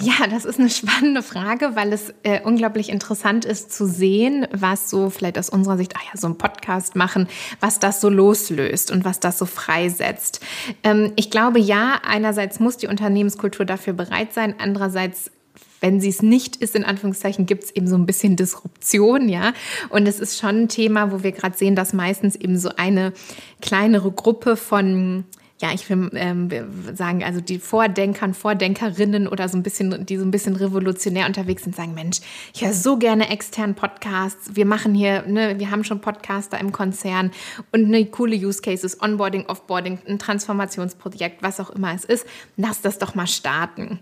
Ja, 0.00 0.26
das 0.28 0.44
ist 0.44 0.60
eine 0.60 0.70
spannende 0.70 1.22
Frage, 1.22 1.74
weil 1.74 1.92
es 1.92 2.14
äh, 2.22 2.40
unglaublich 2.42 2.88
interessant 2.88 3.44
ist 3.44 3.72
zu 3.72 3.86
sehen, 3.86 4.46
was 4.52 4.88
so 4.88 5.10
vielleicht 5.10 5.38
aus 5.38 5.48
unserer 5.48 5.76
Sicht, 5.76 5.94
ach 5.96 6.02
ja, 6.04 6.18
so 6.18 6.28
ein 6.28 6.38
Podcast 6.38 6.94
machen, 6.94 7.28
was 7.60 7.80
das 7.80 8.00
so 8.00 8.08
loslöst 8.08 8.92
und 8.92 9.04
was 9.04 9.18
das 9.18 9.38
so 9.38 9.46
freisetzt. 9.46 10.40
Ähm, 10.84 11.12
ich 11.16 11.30
glaube, 11.30 11.58
ja, 11.58 12.00
einerseits 12.06 12.60
muss 12.60 12.76
die 12.76 12.86
Unternehmenskultur 12.86 13.66
dafür 13.66 13.92
bereit 13.92 14.32
sein, 14.32 14.54
andererseits 14.58 15.32
wenn 15.80 16.00
sie 16.00 16.08
es 16.08 16.22
nicht 16.22 16.56
ist, 16.56 16.74
in 16.74 16.84
Anführungszeichen, 16.84 17.46
gibt 17.46 17.64
es 17.64 17.70
eben 17.70 17.86
so 17.86 17.96
ein 17.96 18.06
bisschen 18.06 18.36
Disruption, 18.36 19.28
ja. 19.28 19.52
Und 19.88 20.06
es 20.06 20.20
ist 20.20 20.38
schon 20.38 20.62
ein 20.62 20.68
Thema, 20.68 21.12
wo 21.12 21.22
wir 21.22 21.32
gerade 21.32 21.56
sehen, 21.56 21.74
dass 21.74 21.92
meistens 21.92 22.36
eben 22.36 22.58
so 22.58 22.70
eine 22.76 23.12
kleinere 23.60 24.10
Gruppe 24.10 24.56
von 24.56 25.24
ja, 25.60 25.72
ich 25.72 25.90
will 25.90 26.10
ähm, 26.14 26.48
sagen, 26.94 27.24
also 27.24 27.40
die 27.40 27.58
Vordenkern, 27.58 28.32
Vordenkerinnen 28.32 29.26
oder 29.26 29.48
so 29.48 29.56
ein 29.56 29.62
bisschen, 29.64 30.06
die 30.06 30.16
so 30.16 30.24
ein 30.24 30.30
bisschen 30.30 30.54
revolutionär 30.54 31.26
unterwegs 31.26 31.64
sind, 31.64 31.74
sagen, 31.74 31.94
Mensch, 31.94 32.20
ich 32.54 32.64
höre 32.64 32.72
so 32.72 32.96
gerne 32.96 33.28
externen 33.30 33.74
Podcasts. 33.74 34.54
Wir 34.54 34.66
machen 34.66 34.94
hier, 34.94 35.22
ne, 35.22 35.58
wir 35.58 35.70
haben 35.70 35.82
schon 35.82 36.00
Podcaster 36.00 36.60
im 36.60 36.70
Konzern 36.70 37.32
und 37.72 37.86
eine 37.86 38.06
coole 38.06 38.36
Use 38.36 38.62
Cases, 38.62 39.02
Onboarding, 39.02 39.46
Offboarding, 39.46 39.98
ein 40.06 40.20
Transformationsprojekt, 40.20 41.42
was 41.42 41.58
auch 41.58 41.70
immer 41.70 41.92
es 41.92 42.04
ist. 42.04 42.24
Lass 42.56 42.80
das 42.80 42.98
doch 42.98 43.16
mal 43.16 43.26
starten. 43.26 43.98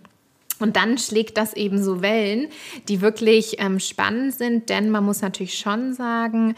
Und 0.58 0.76
dann 0.76 0.98
schlägt 0.98 1.36
das 1.36 1.54
eben 1.54 1.82
so 1.82 2.02
Wellen, 2.02 2.48
die 2.88 3.00
wirklich 3.00 3.56
ähm, 3.58 3.78
spannend 3.80 4.34
sind, 4.34 4.68
denn 4.68 4.90
man 4.90 5.04
muss 5.04 5.20
natürlich 5.22 5.58
schon 5.58 5.92
sagen, 5.92 6.54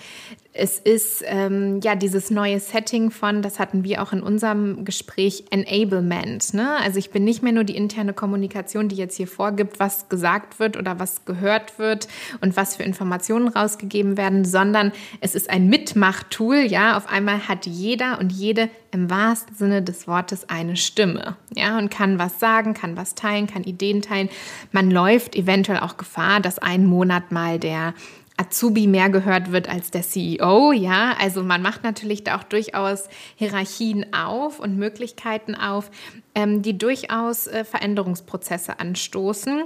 es 0.58 0.78
ist 0.78 1.22
ähm, 1.26 1.80
ja 1.82 1.94
dieses 1.94 2.30
neue 2.30 2.58
Setting 2.58 3.10
von, 3.10 3.42
das 3.42 3.58
hatten 3.60 3.84
wir 3.84 4.02
auch 4.02 4.12
in 4.12 4.22
unserem 4.22 4.84
Gespräch, 4.84 5.44
Enablement. 5.50 6.52
Ne? 6.52 6.76
Also 6.82 6.98
ich 6.98 7.10
bin 7.10 7.24
nicht 7.24 7.42
mehr 7.42 7.52
nur 7.52 7.64
die 7.64 7.76
interne 7.76 8.12
Kommunikation, 8.12 8.88
die 8.88 8.96
jetzt 8.96 9.16
hier 9.16 9.28
vorgibt, 9.28 9.78
was 9.78 10.08
gesagt 10.08 10.58
wird 10.58 10.76
oder 10.76 10.98
was 10.98 11.24
gehört 11.24 11.78
wird 11.78 12.08
und 12.40 12.56
was 12.56 12.76
für 12.76 12.82
Informationen 12.82 13.48
rausgegeben 13.48 14.16
werden, 14.16 14.44
sondern 14.44 14.92
es 15.20 15.34
ist 15.34 15.48
ein 15.48 15.68
Mitmachtool. 15.68 16.56
Ja, 16.56 16.96
auf 16.96 17.08
einmal 17.08 17.46
hat 17.46 17.66
jeder 17.66 18.18
und 18.18 18.32
jede 18.32 18.68
im 18.90 19.10
wahrsten 19.10 19.54
Sinne 19.54 19.82
des 19.82 20.06
Wortes 20.06 20.48
eine 20.48 20.76
Stimme. 20.76 21.36
Ja, 21.54 21.78
und 21.78 21.90
kann 21.90 22.18
was 22.18 22.40
sagen, 22.40 22.74
kann 22.74 22.96
was 22.96 23.14
teilen, 23.14 23.46
kann 23.46 23.64
Ideen 23.64 24.02
teilen. 24.02 24.28
Man 24.72 24.90
läuft 24.90 25.36
eventuell 25.36 25.80
auch 25.80 25.96
Gefahr, 25.96 26.40
dass 26.40 26.58
einen 26.58 26.86
Monat 26.86 27.32
mal 27.32 27.58
der 27.58 27.94
Azubi 28.38 28.86
mehr 28.86 29.10
gehört 29.10 29.50
wird 29.50 29.68
als 29.68 29.90
der 29.90 30.02
CEO, 30.02 30.72
ja. 30.72 31.16
Also 31.20 31.42
man 31.42 31.60
macht 31.60 31.82
natürlich 31.82 32.22
da 32.22 32.38
auch 32.38 32.44
durchaus 32.44 33.08
Hierarchien 33.34 34.12
auf 34.14 34.60
und 34.60 34.78
Möglichkeiten 34.78 35.56
auf, 35.56 35.90
ähm, 36.34 36.62
die 36.62 36.78
durchaus 36.78 37.48
äh, 37.48 37.64
Veränderungsprozesse 37.64 38.78
anstoßen. 38.78 39.64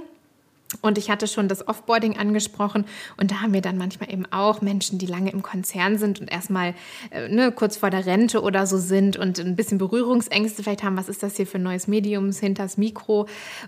Und 0.81 0.97
ich 0.97 1.09
hatte 1.09 1.27
schon 1.27 1.47
das 1.47 1.67
Offboarding 1.67 2.17
angesprochen. 2.17 2.85
Und 3.17 3.31
da 3.31 3.41
haben 3.41 3.53
wir 3.53 3.61
dann 3.61 3.77
manchmal 3.77 4.11
eben 4.11 4.25
auch 4.31 4.61
Menschen, 4.61 4.97
die 4.97 5.05
lange 5.05 5.31
im 5.31 5.41
Konzern 5.41 5.97
sind 5.97 6.19
und 6.19 6.31
erstmal 6.31 6.73
äh, 7.11 7.29
ne, 7.29 7.51
kurz 7.51 7.77
vor 7.77 7.89
der 7.89 8.05
Rente 8.05 8.41
oder 8.41 8.65
so 8.65 8.77
sind 8.77 9.17
und 9.17 9.39
ein 9.39 9.55
bisschen 9.55 9.77
Berührungsängste 9.77 10.63
vielleicht 10.63 10.83
haben, 10.83 10.97
was 10.97 11.09
ist 11.09 11.23
das 11.23 11.37
hier 11.37 11.47
für 11.47 11.57
ein 11.57 11.63
neues 11.63 11.87
Medium 11.87 12.31
hinters 12.31 12.77
Mikro? 12.77 13.27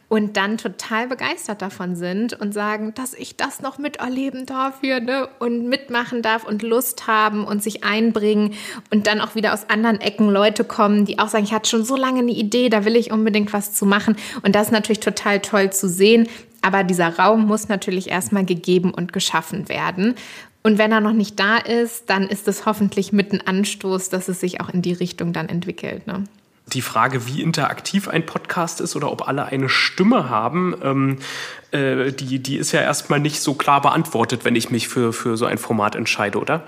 Und 0.10 0.38
dann 0.38 0.58
total 0.58 1.08
begeistert 1.08 1.62
davon 1.62 1.96
sind 1.96 2.34
und 2.34 2.54
sagen, 2.54 2.94
dass 2.96 3.14
ich 3.14 3.38
das 3.38 3.62
noch 3.62 3.78
miterleben 3.78 4.46
darf 4.46 4.82
hier 4.82 5.00
ne, 5.00 5.30
und 5.40 5.68
mitmachen 5.68 6.22
darf 6.22 6.46
und 6.46 6.62
Lust 6.62 7.08
haben 7.08 7.46
und 7.46 7.64
sich 7.64 7.84
einbringen 7.84 8.54
und 8.92 9.08
dann 9.08 9.22
auch 9.22 9.36
wieder 9.36 9.54
aus 9.54 9.70
anderen 9.70 10.02
Ecken 10.02 10.30
Leute 10.30 10.64
kommen, 10.64 11.06
die 11.06 11.20
auch 11.20 11.28
sagen, 11.28 11.44
ich 11.44 11.54
hatte 11.54 11.70
schon 11.70 11.86
so 11.86 11.96
lange 11.96 12.20
eine 12.20 12.32
Idee, 12.32 12.70
da 12.70 12.86
will 12.86 12.96
ich 12.96 13.12
unbedingt 13.12 13.54
was 13.54 13.74
zu 13.74 13.86
machen. 13.86 14.16
Und 14.44 14.56
das 14.56 14.68
ist 14.68 14.72
natürlich 14.72 15.00
total 15.00 15.40
toll 15.40 15.72
zu 15.72 15.88
sehen, 15.88 16.28
aber 16.66 16.84
dieser 16.84 17.20
Raum 17.20 17.46
muss 17.46 17.68
natürlich 17.68 18.10
erstmal 18.10 18.44
gegeben 18.44 18.92
und 18.92 19.14
geschaffen 19.14 19.70
werden. 19.70 20.16
Und 20.64 20.80
wenn 20.80 20.92
er 20.92 21.00
noch 21.00 21.14
nicht 21.14 21.40
da 21.40 21.58
ist, 21.58 22.10
dann 22.10 22.24
ist 22.28 22.48
es 22.48 22.66
hoffentlich 22.66 23.14
mit 23.14 23.32
ein 23.32 23.46
Anstoß, 23.46 24.10
dass 24.10 24.30
es 24.30 24.40
sich 24.40 24.62
auch 24.62 24.70
in 24.70 24.82
die 24.82 24.94
Richtung 24.94 25.32
dann 25.32 25.48
entwickelt. 25.48 26.08
Ne? 26.08 26.24
Die 26.74 26.82
Frage, 26.82 27.28
wie 27.28 27.44
interaktiv 27.44 28.08
ein 28.08 28.26
Podcast 28.26 28.82
ist 28.82 28.96
oder 28.96 29.12
ob 29.12 29.28
alle 29.28 29.46
eine 29.46 29.70
Stimme 29.70 30.28
haben, 30.28 30.76
ähm, 30.82 31.20
äh, 31.70 32.12
die, 32.12 32.40
die 32.40 32.58
ist 32.58 32.72
ja 32.72 32.82
erstmal 32.82 33.20
nicht 33.20 33.42
so 33.42 33.54
klar 33.54 33.80
beantwortet, 33.82 34.44
wenn 34.44 34.56
ich 34.56 34.72
mich 34.72 34.88
für, 34.88 35.14
für 35.14 35.38
so 35.38 35.46
ein 35.46 35.60
Format 35.60 35.94
entscheide, 35.94 36.40
oder? 36.40 36.64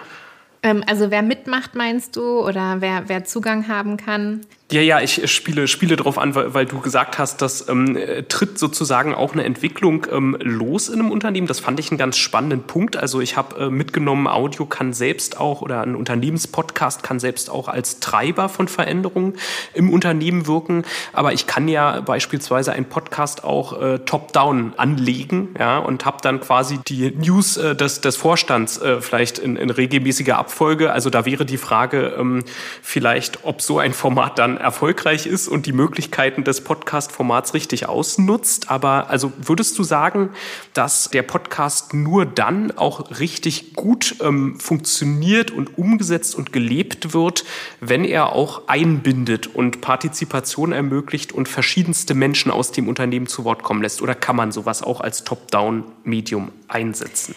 Ähm, 0.61 0.83
also 0.85 1.09
wer 1.09 1.23
mitmacht, 1.23 1.73
meinst 1.73 2.15
du, 2.15 2.45
oder 2.45 2.81
wer, 2.81 3.09
wer 3.09 3.23
Zugang 3.23 3.67
haben 3.67 3.97
kann? 3.97 4.41
Ja, 4.69 4.81
ja, 4.81 4.99
ich 4.99 5.31
spiele, 5.31 5.65
spiele 5.69 5.95
darauf 5.95 6.17
an, 6.17 6.35
weil, 6.35 6.53
weil 6.53 6.65
du 6.65 6.81
gesagt 6.81 7.17
hast, 7.17 7.41
dass 7.41 7.69
ähm, 7.69 7.97
tritt 8.27 8.59
sozusagen 8.59 9.15
auch 9.15 9.31
eine 9.31 9.45
Entwicklung 9.45 10.05
ähm, 10.11 10.35
los 10.41 10.89
in 10.89 10.99
einem 10.99 11.09
Unternehmen. 11.09 11.47
Das 11.47 11.61
fand 11.61 11.79
ich 11.79 11.89
einen 11.89 11.97
ganz 11.97 12.17
spannenden 12.17 12.63
Punkt. 12.63 12.97
Also 12.97 13.21
ich 13.21 13.37
habe 13.37 13.67
äh, 13.67 13.69
mitgenommen, 13.69 14.27
Audio 14.27 14.65
kann 14.65 14.91
selbst 14.91 15.39
auch 15.39 15.61
oder 15.61 15.83
ein 15.83 15.95
Unternehmenspodcast 15.95 17.01
kann 17.01 17.21
selbst 17.21 17.49
auch 17.49 17.69
als 17.69 18.01
Treiber 18.01 18.49
von 18.49 18.67
Veränderungen 18.67 19.35
im 19.73 19.89
Unternehmen 19.89 20.47
wirken. 20.47 20.83
Aber 21.13 21.31
ich 21.31 21.47
kann 21.47 21.69
ja 21.69 22.01
beispielsweise 22.01 22.73
einen 22.73 22.89
Podcast 22.89 23.45
auch 23.45 23.81
äh, 23.81 23.99
top-down 23.99 24.73
anlegen 24.75 25.55
ja, 25.57 25.77
und 25.77 26.03
habe 26.03 26.17
dann 26.21 26.41
quasi 26.41 26.77
die 26.85 27.11
News 27.11 27.55
äh, 27.55 27.73
des, 27.73 28.01
des 28.01 28.17
Vorstands 28.17 28.81
äh, 28.81 28.99
vielleicht 28.99 29.39
in, 29.39 29.55
in 29.55 29.69
regelmäßiger 29.69 30.37
Abfolge. 30.37 30.91
Also 30.91 31.09
da 31.09 31.25
wäre 31.25 31.45
die 31.45 31.57
Frage 31.57 32.17
ähm, 32.19 32.43
vielleicht, 32.81 33.45
ob 33.45 33.61
so 33.61 33.79
ein 33.79 33.93
Format 33.93 34.37
dann 34.37 34.56
erfolgreich 34.59 35.25
ist 35.25 35.47
und 35.47 35.65
die 35.65 35.71
Möglichkeiten 35.71 36.43
des 36.43 36.61
Podcast-Formats 36.61 37.53
richtig 37.53 37.87
ausnutzt. 37.87 38.69
Aber 38.69 39.09
also 39.09 39.31
würdest 39.37 39.77
du 39.79 39.83
sagen, 39.83 40.29
dass 40.73 41.09
der 41.09 41.23
Podcast 41.23 41.93
nur 41.93 42.25
dann 42.25 42.71
auch 42.71 43.19
richtig 43.19 43.73
gut 43.73 44.15
ähm, 44.21 44.59
funktioniert 44.59 45.51
und 45.51 45.77
umgesetzt 45.77 46.35
und 46.35 46.53
gelebt 46.53 47.13
wird, 47.13 47.45
wenn 47.79 48.03
er 48.03 48.33
auch 48.33 48.67
einbindet 48.67 49.47
und 49.47 49.81
Partizipation 49.81 50.71
ermöglicht 50.71 51.31
und 51.31 51.47
verschiedenste 51.47 52.13
Menschen 52.13 52.51
aus 52.51 52.71
dem 52.71 52.87
Unternehmen 52.87 53.27
zu 53.27 53.43
Wort 53.43 53.63
kommen 53.63 53.81
lässt? 53.81 54.01
Oder 54.01 54.15
kann 54.15 54.35
man 54.35 54.51
sowas 54.51 54.83
auch 54.83 55.01
als 55.01 55.23
Top-Down-Medium 55.23 56.51
einsetzen? 56.67 57.35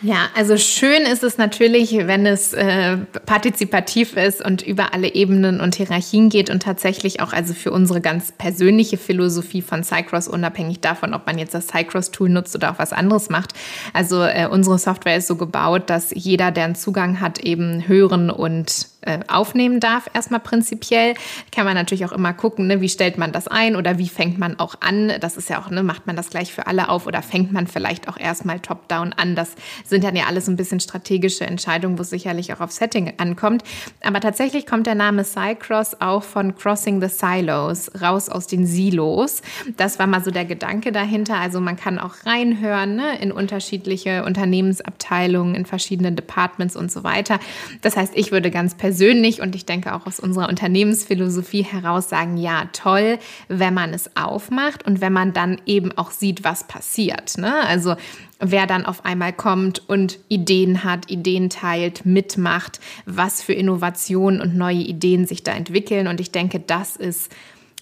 Ja, 0.00 0.28
also 0.36 0.56
schön 0.56 1.02
ist 1.02 1.24
es 1.24 1.38
natürlich, 1.38 1.92
wenn 2.06 2.24
es 2.24 2.52
äh, 2.52 2.98
partizipativ 3.26 4.16
ist 4.16 4.44
und 4.44 4.62
über 4.62 4.94
alle 4.94 5.12
Ebenen 5.14 5.60
und 5.60 5.74
Hierarchien 5.74 6.28
geht 6.28 6.50
und 6.50 6.62
tatsächlich 6.62 7.20
auch 7.20 7.32
also 7.32 7.52
für 7.52 7.72
unsere 7.72 8.00
ganz 8.00 8.30
persönliche 8.30 8.96
Philosophie 8.96 9.60
von 9.60 9.82
Cycross, 9.82 10.28
unabhängig 10.28 10.80
davon, 10.80 11.14
ob 11.14 11.26
man 11.26 11.38
jetzt 11.38 11.52
das 11.52 11.66
Cycross-Tool 11.66 12.28
nutzt 12.28 12.54
oder 12.54 12.70
auch 12.70 12.78
was 12.78 12.92
anderes 12.92 13.28
macht. 13.28 13.54
Also 13.92 14.22
äh, 14.22 14.48
unsere 14.48 14.78
Software 14.78 15.16
ist 15.16 15.26
so 15.26 15.34
gebaut, 15.34 15.90
dass 15.90 16.10
jeder, 16.14 16.52
der 16.52 16.64
einen 16.64 16.74
Zugang 16.76 17.20
hat, 17.20 17.40
eben 17.40 17.88
hören 17.88 18.30
und 18.30 18.86
äh, 19.02 19.20
aufnehmen 19.28 19.78
darf, 19.78 20.10
erstmal 20.12 20.40
prinzipiell. 20.40 21.14
Kann 21.54 21.64
man 21.64 21.74
natürlich 21.74 22.04
auch 22.04 22.10
immer 22.10 22.32
gucken, 22.32 22.66
ne, 22.66 22.80
wie 22.80 22.88
stellt 22.88 23.16
man 23.16 23.30
das 23.30 23.46
ein 23.46 23.76
oder 23.76 23.96
wie 23.96 24.08
fängt 24.08 24.38
man 24.38 24.58
auch 24.58 24.74
an. 24.80 25.12
Das 25.20 25.36
ist 25.36 25.48
ja 25.48 25.60
auch, 25.60 25.70
ne, 25.70 25.84
macht 25.84 26.08
man 26.08 26.16
das 26.16 26.30
gleich 26.30 26.52
für 26.52 26.66
alle 26.66 26.88
auf 26.88 27.06
oder 27.06 27.22
fängt 27.22 27.52
man 27.52 27.68
vielleicht 27.68 28.08
auch 28.08 28.18
erstmal 28.18 28.58
top-down 28.58 29.12
an. 29.12 29.36
Das 29.36 29.54
sind 29.84 30.02
dann 30.02 30.16
ja 30.16 30.24
alles 30.26 30.48
ein 30.48 30.56
bisschen 30.56 30.80
strategische 30.80 31.46
Entscheidungen, 31.46 31.96
wo 31.96 32.02
es 32.02 32.10
sicherlich 32.10 32.52
auch 32.52 32.60
auf 32.60 32.72
Setting 32.72 33.12
ankommt. 33.18 33.62
Aber 34.02 34.18
tatsächlich 34.18 34.66
kommt 34.66 34.88
der 34.88 34.96
Name 34.96 35.22
Cycross 35.22 36.00
auch 36.00 36.24
von 36.24 36.56
Crossing 36.56 37.00
the 37.00 37.08
Silos, 37.08 37.92
raus 38.02 38.28
aus 38.28 38.48
den 38.48 38.66
Silos. 38.66 39.42
Das 39.76 40.00
war 40.00 40.08
mal 40.08 40.24
so 40.24 40.32
der 40.32 40.44
Gedanke 40.44 40.90
dahinter. 40.90 41.36
Also 41.36 41.60
man 41.60 41.76
kann 41.76 42.00
auch 42.00 42.26
reinhören 42.26 42.96
ne, 42.96 43.16
in 43.20 43.30
unterschiedliche 43.30 44.24
Unternehmensabteilungen, 44.24 45.54
in 45.54 45.66
verschiedene 45.66 46.10
Departments 46.10 46.74
und 46.74 46.90
so 46.90 47.04
weiter. 47.04 47.38
Das 47.80 47.96
heißt, 47.96 48.14
ich 48.16 48.32
würde 48.32 48.50
ganz 48.50 48.74
persönlich 48.74 48.87
persönlich 48.88 49.42
und 49.42 49.54
ich 49.54 49.66
denke 49.66 49.94
auch 49.94 50.06
aus 50.06 50.18
unserer 50.18 50.48
Unternehmensphilosophie 50.48 51.62
heraus 51.62 52.08
sagen, 52.08 52.38
ja, 52.38 52.70
toll, 52.72 53.18
wenn 53.48 53.74
man 53.74 53.92
es 53.92 54.16
aufmacht 54.16 54.86
und 54.86 55.02
wenn 55.02 55.12
man 55.12 55.34
dann 55.34 55.60
eben 55.66 55.92
auch 55.98 56.10
sieht, 56.10 56.42
was 56.42 56.66
passiert. 56.66 57.36
Ne? 57.36 57.52
Also 57.66 57.96
wer 58.40 58.66
dann 58.66 58.86
auf 58.86 59.04
einmal 59.04 59.34
kommt 59.34 59.86
und 59.90 60.20
Ideen 60.28 60.84
hat, 60.84 61.10
Ideen 61.10 61.50
teilt, 61.50 62.06
mitmacht, 62.06 62.80
was 63.04 63.42
für 63.42 63.52
Innovationen 63.52 64.40
und 64.40 64.56
neue 64.56 64.78
Ideen 64.78 65.26
sich 65.26 65.42
da 65.42 65.52
entwickeln. 65.52 66.06
Und 66.06 66.18
ich 66.18 66.32
denke, 66.32 66.58
das 66.58 66.96
ist, 66.96 67.30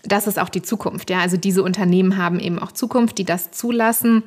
das 0.03 0.27
ist 0.27 0.40
auch 0.40 0.49
die 0.49 0.62
Zukunft. 0.62 1.09
Ja? 1.09 1.21
Also 1.21 1.37
diese 1.37 1.62
Unternehmen 1.62 2.16
haben 2.16 2.40
eben 2.40 2.59
auch 2.59 2.73
Zukunft, 2.73 3.19
die 3.19 3.25
das 3.25 3.53
zulassen 3.53 4.25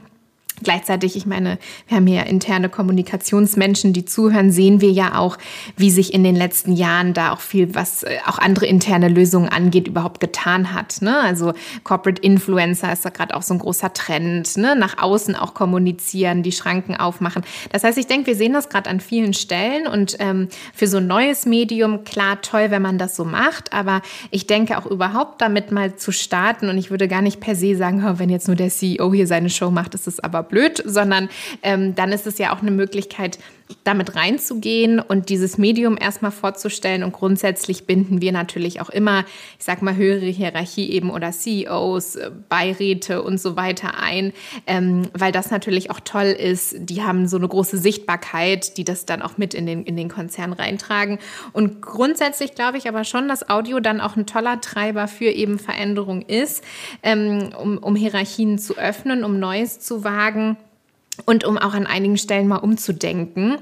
Gleichzeitig, 0.61 1.15
ich 1.15 1.25
meine, 1.25 1.57
wir 1.87 1.97
haben 1.97 2.07
hier 2.07 2.25
interne 2.25 2.69
Kommunikationsmenschen, 2.69 3.93
die 3.93 4.05
zuhören, 4.05 4.51
sehen 4.51 4.81
wir 4.81 4.91
ja 4.91 5.17
auch, 5.17 5.37
wie 5.77 5.89
sich 5.89 6.13
in 6.13 6.23
den 6.23 6.35
letzten 6.35 6.73
Jahren 6.73 7.13
da 7.13 7.31
auch 7.31 7.39
viel, 7.39 7.75
was 7.75 8.03
äh, 8.03 8.17
auch 8.25 8.39
andere 8.39 8.65
interne 8.65 9.07
Lösungen 9.07 9.47
angeht, 9.47 9.87
überhaupt 9.87 10.19
getan 10.19 10.73
hat. 10.73 11.01
Ne? 11.01 11.17
Also 11.17 11.53
Corporate 11.83 12.21
Influencer 12.21 12.91
ist 12.91 13.05
da 13.05 13.09
gerade 13.09 13.35
auch 13.35 13.41
so 13.41 13.53
ein 13.53 13.59
großer 13.59 13.93
Trend, 13.93 14.57
ne? 14.57 14.75
nach 14.75 15.01
außen 15.01 15.35
auch 15.35 15.53
kommunizieren, 15.53 16.43
die 16.43 16.51
Schranken 16.51 16.95
aufmachen. 16.95 17.43
Das 17.71 17.83
heißt, 17.83 17.97
ich 17.97 18.07
denke, 18.07 18.27
wir 18.27 18.35
sehen 18.35 18.53
das 18.53 18.69
gerade 18.69 18.89
an 18.89 18.99
vielen 18.99 19.33
Stellen 19.33 19.87
und 19.87 20.17
ähm, 20.19 20.49
für 20.73 20.87
so 20.87 20.97
ein 20.97 21.07
neues 21.07 21.45
Medium, 21.45 22.03
klar, 22.03 22.41
toll, 22.41 22.69
wenn 22.69 22.81
man 22.81 22.97
das 22.97 23.15
so 23.15 23.23
macht, 23.23 23.71
aber 23.71 24.01
ich 24.29 24.45
denke 24.45 24.77
auch 24.77 24.85
überhaupt 24.85 25.41
damit 25.41 25.71
mal 25.71 25.95
zu 25.95 26.11
starten 26.11 26.67
und 26.67 26.77
ich 26.77 26.91
würde 26.91 27.07
gar 27.07 27.21
nicht 27.21 27.39
per 27.39 27.55
se 27.55 27.77
sagen, 27.77 28.03
wenn 28.19 28.29
jetzt 28.29 28.47
nur 28.47 28.57
der 28.57 28.69
CEO 28.69 29.13
hier 29.13 29.27
seine 29.27 29.49
Show 29.49 29.71
macht, 29.71 29.95
ist 29.95 30.07
es 30.07 30.19
aber 30.19 30.38
blöd, 30.43 30.81
sondern 30.85 31.29
ähm, 31.63 31.95
dann 31.95 32.11
ist 32.11 32.27
es 32.27 32.37
ja 32.37 32.53
auch 32.53 32.61
eine 32.61 32.71
Möglichkeit, 32.71 33.39
damit 33.83 34.15
reinzugehen 34.15 34.99
und 34.99 35.29
dieses 35.29 35.57
Medium 35.57 35.97
erstmal 35.99 36.31
vorzustellen. 36.31 37.03
Und 37.03 37.11
grundsätzlich 37.11 37.85
binden 37.85 38.21
wir 38.21 38.31
natürlich 38.31 38.81
auch 38.81 38.89
immer, 38.89 39.25
ich 39.57 39.65
sag 39.65 39.81
mal, 39.81 39.95
höhere 39.95 40.25
Hierarchie 40.25 40.89
eben 40.91 41.11
oder 41.11 41.31
CEOs, 41.31 42.15
äh, 42.15 42.31
Beiräte 42.49 43.21
und 43.21 43.39
so 43.39 43.55
weiter 43.55 43.99
ein, 43.99 44.33
ähm, 44.65 45.03
weil 45.13 45.31
das 45.31 45.51
natürlich 45.51 45.91
auch 45.91 45.99
toll 45.99 46.27
ist. 46.27 46.75
Die 46.79 47.03
haben 47.03 47.27
so 47.27 47.37
eine 47.37 47.47
große 47.47 47.77
Sichtbarkeit, 47.77 48.77
die 48.77 48.83
das 48.83 49.05
dann 49.05 49.21
auch 49.21 49.37
mit 49.37 49.53
in 49.53 49.65
den, 49.65 49.83
in 49.83 49.95
den 49.95 50.09
Konzern 50.09 50.53
reintragen. 50.53 51.19
Und 51.53 51.81
grundsätzlich 51.81 52.55
glaube 52.55 52.77
ich 52.77 52.87
aber 52.87 53.03
schon, 53.03 53.27
dass 53.27 53.49
Audio 53.49 53.79
dann 53.79 54.01
auch 54.01 54.15
ein 54.15 54.25
toller 54.25 54.61
Treiber 54.61 55.07
für 55.07 55.29
eben 55.29 55.59
Veränderung 55.59 56.23
ist, 56.23 56.63
ähm, 57.03 57.51
um, 57.59 57.77
um 57.77 57.95
Hierarchien 57.95 58.57
zu 58.57 58.77
öffnen, 58.77 59.23
um 59.23 59.39
Neues 59.39 59.79
zu 59.79 60.03
wagen 60.03 60.57
und 61.25 61.43
um 61.43 61.57
auch 61.57 61.73
an 61.73 61.85
einigen 61.85 62.17
Stellen 62.17 62.47
mal 62.47 62.57
umzudenken 62.57 63.57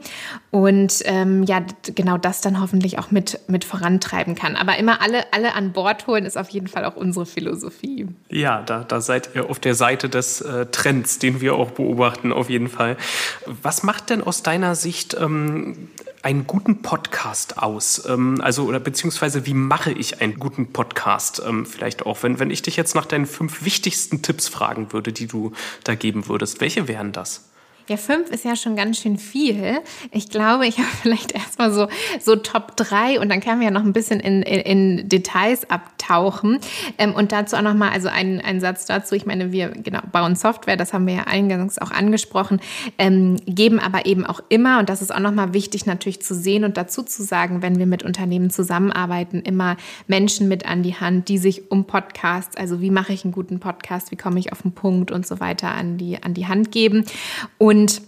und 0.51 1.01
ähm, 1.05 1.43
ja, 1.43 1.61
genau 1.95 2.17
das 2.17 2.41
dann 2.41 2.61
hoffentlich 2.61 2.99
auch 2.99 3.11
mit, 3.11 3.39
mit 3.47 3.63
vorantreiben 3.63 4.35
kann. 4.35 4.55
Aber 4.55 4.77
immer 4.77 5.01
alle, 5.01 5.31
alle 5.33 5.55
an 5.55 5.71
Bord 5.73 6.07
holen 6.07 6.25
ist 6.25 6.37
auf 6.37 6.49
jeden 6.49 6.67
Fall 6.67 6.85
auch 6.85 6.95
unsere 6.95 7.25
Philosophie. 7.25 8.07
Ja, 8.29 8.61
da, 8.61 8.83
da 8.83 9.01
seid 9.01 9.31
ihr 9.35 9.49
auf 9.49 9.59
der 9.59 9.75
Seite 9.75 10.09
des 10.09 10.41
äh, 10.41 10.65
Trends, 10.67 11.19
den 11.19 11.41
wir 11.41 11.55
auch 11.55 11.71
beobachten, 11.71 12.31
auf 12.31 12.49
jeden 12.49 12.69
Fall. 12.69 12.97
Was 13.45 13.83
macht 13.83 14.09
denn 14.09 14.21
aus 14.21 14.43
deiner 14.43 14.75
Sicht 14.75 15.15
ähm, 15.19 15.89
einen 16.23 16.47
guten 16.47 16.81
Podcast 16.81 17.57
aus? 17.57 18.05
Ähm, 18.07 18.39
also, 18.41 18.65
oder 18.65 18.79
beziehungsweise 18.79 19.45
wie 19.45 19.53
mache 19.53 19.91
ich 19.91 20.21
einen 20.21 20.39
guten 20.39 20.73
Podcast? 20.73 21.41
Ähm, 21.45 21.65
vielleicht 21.65 22.05
auch, 22.05 22.23
wenn, 22.23 22.39
wenn 22.39 22.51
ich 22.51 22.61
dich 22.61 22.75
jetzt 22.75 22.95
nach 22.95 23.05
deinen 23.05 23.25
fünf 23.25 23.63
wichtigsten 23.63 24.21
Tipps 24.21 24.47
fragen 24.47 24.93
würde, 24.93 25.13
die 25.13 25.27
du 25.27 25.53
da 25.83 25.95
geben 25.95 26.27
würdest, 26.27 26.61
welche 26.61 26.87
wären 26.87 27.11
das? 27.11 27.43
Ja, 27.89 27.95
fünf 27.95 28.31
ist 28.31 28.43
ja 28.43 28.57
schon 28.57 28.75
ganz 28.75 28.99
schön 28.99 29.17
viel. 29.17 29.79
Ich 30.11 30.29
glaube, 30.29 30.67
ich 30.67 30.77
habe 30.77 30.89
vielleicht 31.01 31.31
erstmal 31.31 31.71
so, 31.71 31.87
so 32.19 32.35
Top 32.35 32.75
drei 32.75 33.17
und 33.17 33.29
dann 33.29 33.39
können 33.39 33.61
wir 33.61 33.67
ja 33.67 33.71
noch 33.71 33.85
ein 33.85 33.93
bisschen 33.93 34.19
in, 34.19 34.41
in, 34.41 34.59
in 34.97 35.09
Details 35.09 35.69
abtauchen. 35.69 36.59
Ähm, 36.97 37.13
und 37.15 37.31
dazu 37.31 37.55
auch 37.55 37.61
nochmal, 37.61 37.91
also 37.91 38.09
ein, 38.09 38.41
ein 38.41 38.59
Satz 38.59 38.85
dazu. 38.85 39.15
Ich 39.15 39.25
meine, 39.25 39.53
wir 39.53 39.69
genau 39.69 40.01
bauen 40.11 40.35
Software, 40.35 40.75
das 40.75 40.91
haben 40.91 41.07
wir 41.07 41.13
ja 41.13 41.23
eingangs 41.27 41.79
auch 41.79 41.91
angesprochen, 41.91 42.59
ähm, 42.97 43.37
geben 43.45 43.79
aber 43.79 44.05
eben 44.05 44.25
auch 44.25 44.41
immer, 44.49 44.79
und 44.79 44.89
das 44.89 45.01
ist 45.01 45.15
auch 45.15 45.19
nochmal 45.19 45.53
wichtig 45.53 45.85
natürlich 45.85 46.21
zu 46.21 46.35
sehen 46.35 46.65
und 46.65 46.75
dazu 46.75 47.03
zu 47.03 47.23
sagen, 47.23 47.61
wenn 47.61 47.79
wir 47.79 47.85
mit 47.85 48.03
Unternehmen 48.03 48.49
zusammenarbeiten, 48.49 49.39
immer 49.39 49.77
Menschen 50.07 50.49
mit 50.49 50.65
an 50.65 50.83
die 50.83 50.95
Hand, 50.95 51.29
die 51.29 51.37
sich 51.37 51.71
um 51.71 51.85
Podcasts, 51.85 52.57
also 52.57 52.81
wie 52.81 52.91
mache 52.91 53.13
ich 53.13 53.23
einen 53.23 53.31
guten 53.31 53.61
Podcast, 53.61 54.11
wie 54.11 54.17
komme 54.17 54.39
ich 54.39 54.51
auf 54.51 54.63
den 54.63 54.73
Punkt 54.73 55.09
und 55.09 55.25
so 55.25 55.39
weiter 55.39 55.69
an 55.69 55.97
die, 55.97 56.21
an 56.21 56.33
die 56.33 56.47
Hand 56.47 56.73
geben. 56.73 57.05
Und 57.57 57.76
und 57.77 58.01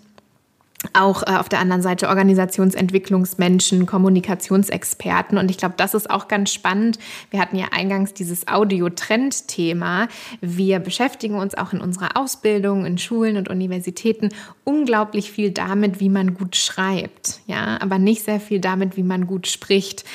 auch 0.94 1.24
äh, 1.24 1.32
auf 1.32 1.50
der 1.50 1.60
anderen 1.60 1.82
Seite 1.82 2.08
Organisationsentwicklungsmenschen, 2.08 3.86
Kommunikationsexperten. 3.86 5.38
Und 5.38 5.52
ich 5.52 5.58
glaube, 5.58 5.76
das 5.78 5.94
ist 5.94 6.10
auch 6.10 6.28
ganz 6.28 6.54
spannend. 6.54 7.00
Wir 7.32 7.40
hatten 7.40 7.58
ja 7.58 7.68
eingangs 7.72 8.14
dieses 8.14 8.48
Audio-Trend-Thema. 8.48 10.08
Wir 10.42 10.80
beschäftigen 10.80 11.36
uns 11.36 11.56
auch 11.56 11.74
in 11.74 11.82
unserer 11.82 12.18
Ausbildung, 12.18 12.86
in 12.86 12.98
Schulen 12.98 13.38
und 13.38 13.50
Universitäten 13.50 14.30
unglaublich 14.64 15.32
viel 15.32 15.52
damit, 15.52 16.00
wie 16.00 16.10
man 16.10 16.34
gut 16.36 16.56
schreibt. 16.56 17.42
Ja, 17.48 17.80
aber 17.82 17.98
nicht 17.98 18.24
sehr 18.24 18.40
viel 18.40 18.60
damit, 18.60 18.98
wie 18.98 19.04
man 19.04 19.26
gut 19.26 19.48
spricht. 19.48 20.06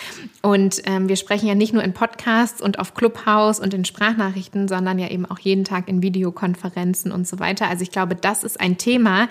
Und 0.43 0.83
ähm, 0.87 1.09
wir 1.09 1.17
sprechen 1.17 1.49
ja 1.49 1.55
nicht 1.55 1.73
nur 1.73 1.83
in 1.83 1.93
Podcasts 1.93 2.61
und 2.61 2.79
auf 2.79 2.95
Clubhouse 2.95 3.61
und 3.61 3.75
in 3.75 3.85
Sprachnachrichten, 3.85 4.69
sondern 4.69 4.99
ja 4.99 5.09
eben 5.09 5.27
auch 5.27 5.39
jeden 5.39 5.65
Tag 5.65 5.89
in 5.89 6.03
Videokonferenzen 6.03 7.13
und 7.13 7.27
so 7.27 7.39
weiter. 7.39 7.69
Also 7.69 7.83
ich 7.83 7.91
glaube, 7.91 8.15
das 8.15 8.45
ist 8.45 8.61
ein 8.61 8.79
Thema, 8.79 9.29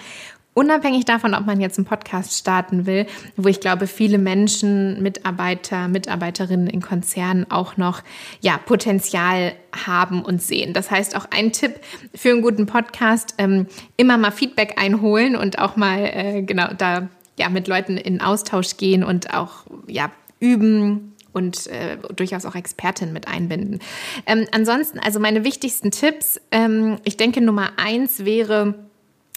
Unabhängig 0.54 1.06
davon, 1.06 1.34
ob 1.34 1.46
man 1.46 1.60
jetzt 1.60 1.80
einen 1.80 1.86
Podcast 1.86 2.38
starten 2.38 2.86
will, 2.86 3.08
wo 3.38 3.48
ich 3.48 3.60
glaube, 3.60 3.88
viele 3.88 4.20
Menschen, 4.20 5.02
Mitarbeiter, 5.02 5.88
Mitarbeiterinnen 5.88 6.68
in 6.68 6.82
Konzernen 6.82 7.50
auch 7.50 7.78
noch 7.78 8.02
ja, 8.42 8.58
Potenzial 8.58 9.54
haben 9.86 10.24
und 10.24 10.42
sehen. 10.42 10.74
Das 10.74 10.92
heißt, 10.92 11.16
auch 11.16 11.26
ein 11.32 11.52
Tipp 11.52 11.80
für 12.14 12.30
einen 12.30 12.44
guten 12.44 12.68
Podcast, 12.68 13.36
ähm, 13.40 13.66
immer 13.98 14.18
mal 14.18 14.32
Feedback 14.32 14.80
einholen 14.80 15.36
und 15.36 15.58
auch 15.58 15.76
mal 15.76 16.00
äh, 16.06 16.42
genau 16.44 16.68
da 16.78 17.10
ja, 17.40 17.50
mit 17.50 17.68
Leuten 17.68 17.98
in 17.98 18.22
Austausch 18.22 18.78
gehen 18.78 19.04
und 19.04 19.34
auch 19.34 19.66
ja, 19.88 20.12
üben, 20.40 21.14
und 21.34 21.68
äh, 21.68 21.98
durchaus 22.16 22.46
auch 22.46 22.56
Expertin 22.56 23.12
mit 23.12 23.28
einbinden. 23.28 23.80
Ähm, 24.26 24.46
ansonsten, 24.52 25.00
also 25.00 25.20
meine 25.20 25.44
wichtigsten 25.44 25.92
Tipps, 25.92 26.40
ähm, 26.52 26.98
ich 27.04 27.18
denke 27.18 27.42
Nummer 27.42 27.72
eins 27.78 28.24
wäre, 28.24 28.76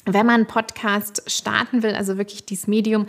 wenn 0.07 0.27
man 0.27 0.37
einen 0.37 0.47
Podcast 0.47 1.23
starten 1.27 1.83
will, 1.83 1.95
also 1.95 2.17
wirklich 2.17 2.47
dieses 2.47 2.67
Medium, 2.67 3.07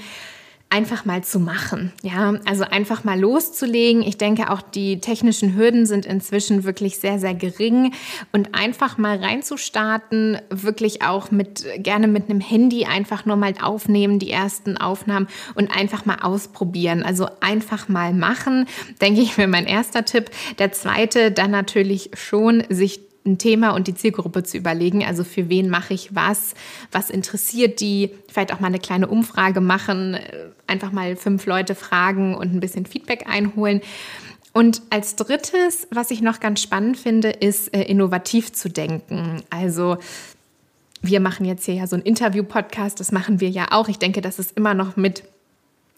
einfach 0.69 1.05
mal 1.05 1.23
zu 1.23 1.39
machen. 1.39 1.93
Ja, 2.03 2.35
also 2.45 2.65
einfach 2.65 3.05
mal 3.05 3.17
loszulegen. 3.17 4.01
Ich 4.01 4.17
denke, 4.17 4.51
auch 4.51 4.61
die 4.61 4.99
technischen 4.99 5.55
Hürden 5.55 5.85
sind 5.85 6.05
inzwischen 6.05 6.65
wirklich 6.65 6.99
sehr, 6.99 7.19
sehr 7.19 7.33
gering 7.33 7.93
und 8.33 8.53
einfach 8.53 8.97
mal 8.97 9.17
reinzustarten, 9.17 10.39
wirklich 10.49 11.03
auch 11.03 11.31
mit, 11.31 11.65
gerne 11.77 12.07
mit 12.07 12.29
einem 12.29 12.41
Handy 12.41 12.85
einfach 12.85 13.25
nur 13.25 13.37
mal 13.37 13.53
aufnehmen, 13.61 14.19
die 14.19 14.29
ersten 14.29 14.77
Aufnahmen 14.77 15.27
und 15.55 15.71
einfach 15.71 16.05
mal 16.05 16.17
ausprobieren. 16.21 17.01
Also 17.03 17.27
einfach 17.39 17.87
mal 17.87 18.13
machen, 18.13 18.65
denke 18.99 19.21
ich, 19.21 19.37
wäre 19.37 19.47
mein 19.47 19.67
erster 19.67 20.03
Tipp. 20.03 20.31
Der 20.59 20.73
zweite, 20.73 21.31
dann 21.31 21.51
natürlich 21.51 22.11
schon 22.13 22.65
sich 22.69 23.06
ein 23.27 23.37
Thema 23.37 23.71
und 23.71 23.87
die 23.87 23.93
Zielgruppe 23.93 24.43
zu 24.43 24.57
überlegen. 24.57 25.03
Also 25.03 25.23
für 25.23 25.49
wen 25.49 25.69
mache 25.69 25.93
ich 25.93 26.15
was? 26.15 26.55
Was 26.91 27.09
interessiert 27.09 27.79
die? 27.79 28.11
Vielleicht 28.27 28.53
auch 28.53 28.59
mal 28.59 28.67
eine 28.67 28.79
kleine 28.79 29.07
Umfrage 29.07 29.61
machen, 29.61 30.15
äh, 30.15 30.47
einfach 30.65 30.91
mal 30.91 31.15
fünf 31.15 31.45
Leute 31.45 31.75
fragen 31.75 32.33
und 32.33 32.53
ein 32.53 32.59
bisschen 32.59 32.85
Feedback 32.85 33.25
einholen. 33.27 33.81
Und 34.53 34.81
als 34.89 35.15
drittes, 35.15 35.87
was 35.91 36.09
ich 36.09 36.21
noch 36.21 36.39
ganz 36.39 36.61
spannend 36.61 36.97
finde, 36.97 37.29
ist 37.29 37.73
äh, 37.75 37.83
innovativ 37.83 38.53
zu 38.53 38.69
denken. 38.69 39.43
Also 39.51 39.97
wir 41.01 41.19
machen 41.19 41.45
jetzt 41.45 41.65
hier 41.65 41.75
ja 41.75 41.87
so 41.87 41.95
einen 41.95 42.05
Interview-Podcast, 42.05 42.99
das 42.99 43.11
machen 43.11 43.39
wir 43.39 43.49
ja 43.49 43.67
auch. 43.71 43.87
Ich 43.87 43.99
denke, 43.99 44.21
das 44.21 44.39
ist 44.39 44.57
immer 44.57 44.73
noch 44.73 44.95
mit 44.95 45.23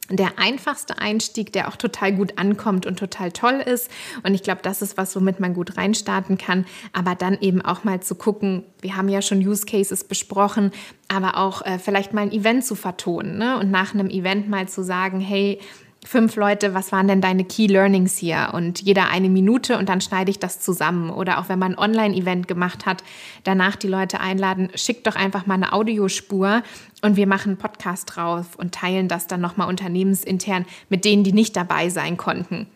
der 0.09 0.39
einfachste 0.39 0.97
Einstieg, 0.97 1.53
der 1.53 1.67
auch 1.67 1.75
total 1.75 2.13
gut 2.13 2.37
ankommt 2.37 2.85
und 2.85 2.97
total 2.97 3.31
toll 3.31 3.63
ist. 3.65 3.89
Und 4.23 4.33
ich 4.33 4.43
glaube, 4.43 4.61
das 4.63 4.81
ist 4.81 4.97
was, 4.97 5.15
womit 5.15 5.39
man 5.39 5.53
gut 5.53 5.77
reinstarten 5.77 6.37
kann. 6.37 6.65
Aber 6.93 7.15
dann 7.15 7.37
eben 7.41 7.61
auch 7.61 7.83
mal 7.83 8.01
zu 8.01 8.15
gucken, 8.15 8.63
wir 8.81 8.95
haben 8.95 9.09
ja 9.09 9.21
schon 9.21 9.39
Use 9.39 9.65
Cases 9.65 10.03
besprochen, 10.03 10.71
aber 11.07 11.37
auch 11.37 11.65
äh, 11.65 11.79
vielleicht 11.79 12.13
mal 12.13 12.21
ein 12.21 12.31
Event 12.31 12.65
zu 12.65 12.75
vertonen 12.75 13.37
ne? 13.37 13.59
und 13.59 13.71
nach 13.71 13.93
einem 13.93 14.09
Event 14.09 14.49
mal 14.49 14.67
zu 14.67 14.83
sagen, 14.83 15.19
hey, 15.19 15.59
fünf 16.05 16.35
Leute, 16.35 16.73
was 16.73 16.91
waren 16.91 17.07
denn 17.07 17.21
deine 17.21 17.43
Key 17.43 17.67
Learnings 17.67 18.17
hier? 18.17 18.49
Und 18.53 18.81
jeder 18.81 19.09
eine 19.09 19.29
Minute 19.29 19.77
und 19.77 19.89
dann 19.89 20.01
schneide 20.01 20.31
ich 20.31 20.39
das 20.39 20.59
zusammen. 20.59 21.09
Oder 21.09 21.39
auch 21.39 21.49
wenn 21.49 21.59
man 21.59 21.73
ein 21.73 21.77
Online-Event 21.77 22.47
gemacht 22.47 22.85
hat, 22.85 23.03
danach 23.43 23.75
die 23.75 23.87
Leute 23.87 24.19
einladen, 24.19 24.69
schickt 24.75 25.07
doch 25.07 25.15
einfach 25.15 25.45
mal 25.45 25.55
eine 25.55 25.73
Audiospur 25.73 26.63
und 27.01 27.15
wir 27.15 27.27
machen 27.27 27.49
einen 27.49 27.57
Podcast 27.57 28.15
drauf 28.15 28.55
und 28.57 28.73
teilen 28.73 29.07
das 29.07 29.27
dann 29.27 29.41
nochmal 29.41 29.67
unternehmensintern 29.67 30.65
mit 30.89 31.05
denen, 31.05 31.23
die 31.23 31.33
nicht 31.33 31.55
dabei 31.55 31.89
sein 31.89 32.17
konnten. 32.17 32.67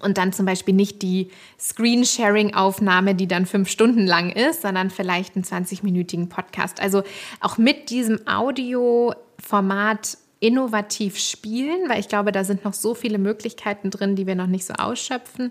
Und 0.00 0.16
dann 0.16 0.32
zum 0.32 0.46
Beispiel 0.46 0.74
nicht 0.74 1.02
die 1.02 1.30
Screensharing-Aufnahme, 1.58 3.16
die 3.16 3.26
dann 3.26 3.46
fünf 3.46 3.68
Stunden 3.68 4.06
lang 4.06 4.30
ist, 4.30 4.62
sondern 4.62 4.90
vielleicht 4.90 5.34
einen 5.34 5.44
20-minütigen 5.44 6.28
Podcast. 6.28 6.80
Also 6.80 7.02
auch 7.40 7.58
mit 7.58 7.90
diesem 7.90 8.20
Audioformat 8.28 10.18
innovativ 10.40 11.18
spielen, 11.18 11.88
weil 11.88 12.00
ich 12.00 12.08
glaube, 12.08 12.32
da 12.32 12.44
sind 12.44 12.64
noch 12.64 12.74
so 12.74 12.94
viele 12.94 13.18
Möglichkeiten 13.18 13.90
drin, 13.90 14.16
die 14.16 14.26
wir 14.26 14.34
noch 14.34 14.46
nicht 14.46 14.64
so 14.64 14.74
ausschöpfen. 14.74 15.50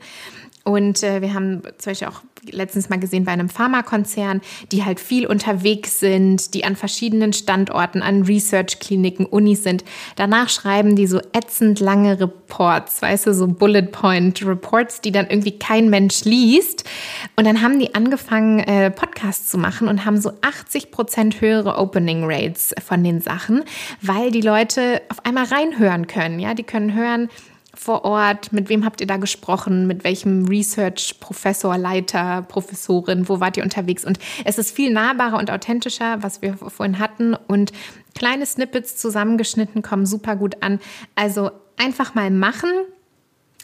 Und 0.64 1.04
äh, 1.04 1.22
wir 1.22 1.34
haben 1.34 1.62
zum 1.78 1.92
Beispiel 1.92 2.08
auch 2.08 2.22
letztens 2.52 2.90
mal 2.90 3.00
gesehen 3.00 3.26
bei 3.26 3.32
einem 3.32 3.50
Pharmakonzern, 3.50 4.42
die 4.72 4.84
halt 4.84 5.00
viel 5.00 5.28
unterwegs 5.28 6.00
sind, 6.00 6.54
die 6.54 6.64
an 6.64 6.76
verschiedenen 6.76 7.34
Standorten, 7.34 8.02
an 8.02 8.24
Research-Kliniken, 8.24 9.26
Unis 9.26 9.64
sind. 9.64 9.84
Danach 10.16 10.50
schreiben 10.50 10.96
die 10.96 11.08
so 11.08 11.20
ätzend 11.34 11.80
lange 11.80 12.20
Reports, 12.20 13.02
weißt 13.02 13.28
du, 13.28 13.34
so 13.34 13.48
Bullet 13.48 13.84
Point 13.92 14.46
Reports, 14.46 15.02
die 15.02 15.12
dann 15.12 15.28
irgendwie 15.28 15.58
kein 15.58 15.90
Mensch 15.90 16.24
liest. 16.24 16.84
Und 17.36 17.46
dann 17.46 17.62
haben 17.62 17.80
die 17.80 17.96
angefangen, 17.96 18.60
äh, 18.60 18.92
Podcasts 18.92 19.50
zu 19.50 19.58
machen 19.58 19.88
und 19.88 20.06
haben 20.06 20.20
so 20.20 20.32
80 20.42 20.92
Prozent 20.92 21.42
höhere 21.42 21.78
Opening 21.78 22.24
Rates 22.24 22.74
von 22.86 23.04
den 23.04 23.22
Sachen, 23.22 23.64
weil 24.02 24.32
die 24.32 24.42
Leute 24.42 25.02
auf 25.10 25.26
einmal 25.26 25.46
reinhören 25.46 26.08
können. 26.08 26.40
Ja, 26.40 26.54
die 26.54 26.64
können 26.64 26.94
hören, 26.94 27.30
vor 27.78 28.04
Ort? 28.06 28.52
Mit 28.52 28.70
wem 28.70 28.84
habt 28.84 29.02
ihr 29.02 29.08
da 29.08 29.18
gesprochen? 29.18 29.88
Mit 29.88 30.04
welchem 30.04 30.46
Research-Professor, 30.46 31.78
Leiter, 31.78 32.42
Professorin? 32.42 33.30
Wo 33.30 33.40
wart 33.40 33.58
ihr 33.58 33.64
unterwegs? 33.64 34.04
Und 34.04 34.20
es 34.46 34.58
ist 34.58 34.76
viel 34.76 34.92
nahbarer 34.92 35.38
und 35.38 35.52
authentischer, 35.52 36.22
was 36.24 36.42
wir 36.42 36.56
vorhin 36.58 37.00
hatten. 37.00 37.36
Und 37.36 37.72
kleine 38.16 38.46
Snippets 38.46 38.98
zusammengeschnitten 38.98 39.82
kommen 39.82 40.06
super 40.06 40.36
gut 40.36 40.62
an. 40.62 40.80
Also 41.16 41.52
einfach 41.78 42.16
mal 42.16 42.32
machen 42.32 42.70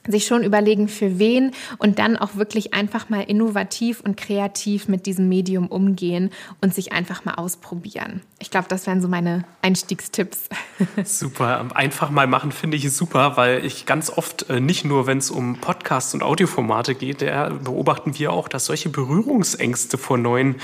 sich 0.08 0.26
schon 0.26 0.44
überlegen, 0.44 0.88
für 0.88 1.20
wen 1.20 1.52
und 1.78 2.00
dann 2.00 2.18
auch 2.18 2.36
wirklich 2.36 2.74
einfach 2.74 3.10
mal 3.10 3.22
innovativ 3.22 4.02
und 4.02 4.18
kreativ 4.18 4.88
mit 4.88 5.06
diesem 5.06 5.30
Medium 5.30 5.68
umgehen 5.68 6.30
und 6.62 6.74
sich 6.74 6.92
einfach 6.92 7.26
mal 7.26 7.36
ausprobieren. 7.36 8.22
Ich 8.39 8.52
glaube, 8.52 8.68
das 8.68 8.88
wären 8.88 9.02
so 9.02 9.08
meine 9.08 9.46
Einstiegstipps. 9.62 10.50
Super, 11.04 11.68
einfach 11.74 12.10
mal 12.10 12.28
machen 12.28 12.52
finde 12.52 12.78
ich 12.78 12.92
super, 12.92 13.38
weil 13.38 13.66
ich 13.66 13.86
ganz 13.86 14.10
oft 14.10 14.50
äh, 14.50 14.60
nicht 14.60 14.86
nur, 14.86 15.08
wenn 15.08 15.18
es 15.18 15.30
um 15.32 15.58
Podcasts 15.58 16.13
und 16.13 16.24
Audioformate 16.24 16.96
geht, 16.96 17.20
beobachten 17.20 18.18
wir 18.18 18.32
auch, 18.32 18.48
dass 18.48 18.66
solche 18.66 18.89
Berührungsängste 18.89 19.98
vor 19.98 20.18
neuen 20.18 20.56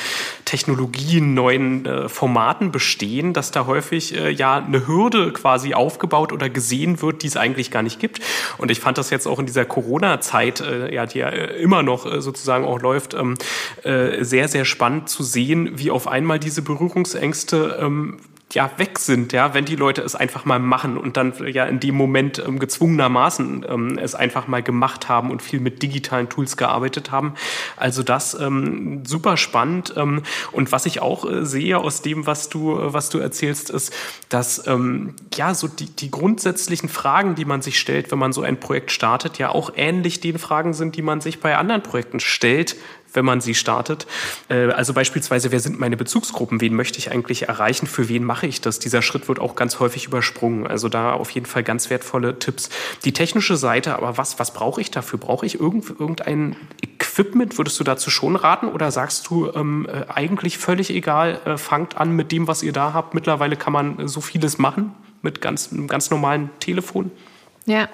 Technologien, 0.45 1.34
neuen 1.34 1.86
äh, 1.86 2.10
Formaten 2.10 2.71
bestehen, 2.71 3.34
dass 3.34 3.52
da 3.52 3.65
häufig 3.65 4.15
äh, 4.15 4.30
ja 4.30 4.58
eine 4.58 4.88
Hürde 4.88 5.32
quasi 5.34 5.73
aufgebaut 5.73 6.32
oder 6.32 6.49
gesehen 6.49 7.02
wird, 7.02 7.23
die 7.23 7.28
es 7.28 7.38
eigentlich 7.38 7.71
gar 7.71 7.84
nicht 7.84 7.99
gibt. 7.99 8.19
Und 8.58 8.71
ich 8.71 8.80
fand 8.80 8.97
das 8.97 9.10
jetzt 9.10 9.28
auch 9.29 9.39
in 9.39 9.45
dieser 9.45 9.65
Corona-Zeit, 9.65 10.61
äh, 10.61 10.93
ja, 10.93 11.05
die 11.05 11.19
ja 11.19 11.29
äh, 11.29 11.61
immer 11.61 11.83
noch 11.83 12.05
äh, 12.05 12.21
sozusagen 12.21 12.65
auch 12.65 12.81
läuft, 12.81 13.13
ähm, 13.13 13.35
äh, 13.83 14.23
sehr, 14.23 14.47
sehr 14.47 14.65
spannend 14.65 15.09
zu 15.09 15.23
sehen, 15.23 15.71
wie 15.75 15.91
auf 15.91 16.07
einmal 16.07 16.39
diese 16.39 16.61
Berührungsängste 16.61 17.79
ähm, 17.81 18.17
ja 18.53 18.71
weg 18.77 18.97
sind, 18.97 19.31
ja, 19.31 19.53
wenn 19.53 19.65
die 19.65 19.75
Leute 19.75 20.01
es 20.01 20.15
einfach 20.15 20.43
mal 20.43 20.59
machen 20.59 20.97
und 20.97 21.17
dann 21.17 21.33
ja 21.47 21.65
in 21.65 21.79
dem 21.79 21.95
Moment 21.95 22.39
ähm, 22.39 22.57
gezwungenermaßen 22.57 23.65
ähm, 23.67 23.97
es 23.99 24.15
einfach 24.15 24.47
mal 24.47 24.63
gemacht 24.63 25.07
haben 25.07 25.29
und 25.29 25.41
viel 25.41 25.59
mit 25.59 25.83
digitalen 25.83 26.29
Tools 26.29 26.57
gearbeitet 26.57 27.12
haben. 27.12 27.35
Also 27.77 28.01
das 28.01 28.33
ähm, 28.33 29.05
super 29.05 29.38
spannend 29.38 29.93
ähm, 29.97 30.23
und 30.51 30.71
was 30.71 30.88
ich 30.88 31.01
auch 31.01 31.29
äh, 31.29 31.45
sehe 31.45 31.77
aus 31.77 32.01
dem, 32.01 32.25
was 32.25 32.49
du 32.49 32.79
äh, 32.79 32.93
was 32.93 33.09
du 33.09 33.19
erzählst, 33.19 33.69
ist, 33.69 33.93
dass 34.29 34.65
ähm, 34.67 35.13
ja 35.35 35.53
so 35.53 35.67
die 35.67 35.85
die 35.95 36.09
grundsätzlichen 36.09 36.89
Fragen, 36.89 37.35
die 37.35 37.45
man 37.45 37.62
sich 37.62 37.79
stellt, 37.79 38.12
wenn 38.12 38.19
man 38.19 38.33
so 38.33 38.41
ein 38.41 38.59
Projekt 38.59 38.91
startet, 38.91 39.38
ja 39.38 39.49
auch 39.49 39.73
ähnlich 39.75 40.21
den 40.21 40.39
Fragen 40.39 40.73
sind, 40.73 40.95
die 40.95 41.03
man 41.03 41.21
sich 41.21 41.39
bei 41.39 41.55
anderen 41.55 41.83
Projekten 41.83 42.19
stellt, 42.19 42.75
wenn 43.13 43.26
man 43.26 43.41
sie 43.41 43.56
startet. 43.56 44.08
Äh, 44.50 44.72
also 44.72 44.93
beispielsweise, 44.93 45.52
wer 45.52 45.60
sind 45.60 45.80
meine 45.80 45.98
Bezugsgruppen? 45.98 46.62
Wen 46.62 46.76
möchte 46.76 47.00
ich 47.00 47.12
eigentlich 47.12 47.48
erreichen? 47.48 47.88
Für 47.88 48.10
wen 48.10 48.24
mache 48.24 48.48
ich 48.48 48.62
das? 48.62 48.80
Dieser 48.80 49.02
Schritt 49.02 49.28
wird 49.28 49.39
auch 49.39 49.56
ganz 49.56 49.80
häufig 49.80 50.06
übersprungen. 50.06 50.67
Also 50.67 50.89
da 50.89 51.13
auf 51.13 51.30
jeden 51.32 51.45
Fall 51.45 51.63
ganz 51.63 51.89
wertvolle 51.89 52.39
Tipps. 52.39 52.69
Die 53.04 53.13
technische 53.13 53.58
Seite, 53.58 53.95
aber 53.95 54.17
was, 54.17 54.39
was 54.39 54.54
brauche 54.54 54.82
ich 54.82 54.91
dafür? 54.91 55.19
Brauche 55.19 55.45
ich 55.45 55.60
irgendein 55.60 56.56
Equipment? 56.82 57.58
Würdest 57.58 57.80
du 57.80 57.84
dazu 57.84 58.10
schon 58.10 58.36
raten? 58.36 58.67
Oder 58.67 58.91
sagst 58.91 59.30
du 59.30 59.52
ähm, 59.54 59.88
äh, 59.91 60.12
eigentlich 60.12 60.58
völlig 60.58 60.89
egal, 60.89 61.39
äh, 61.45 61.58
fangt 61.58 61.98
an 61.98 62.15
mit 62.15 62.32
dem, 62.32 62.48
was 62.48 62.63
ihr 62.63 62.74
da 62.74 62.93
habt? 62.93 63.13
Mittlerweile 63.13 63.56
kann 63.56 63.74
man 63.74 64.08
so 64.08 64.22
vieles 64.22 64.58
machen 64.58 64.93
mit 65.22 65.41
ganz, 65.41 65.72
einem 65.72 65.88
ganz 65.88 66.10
normalen 66.10 66.50
Telefon. 66.60 67.12
Ja, 67.69 67.88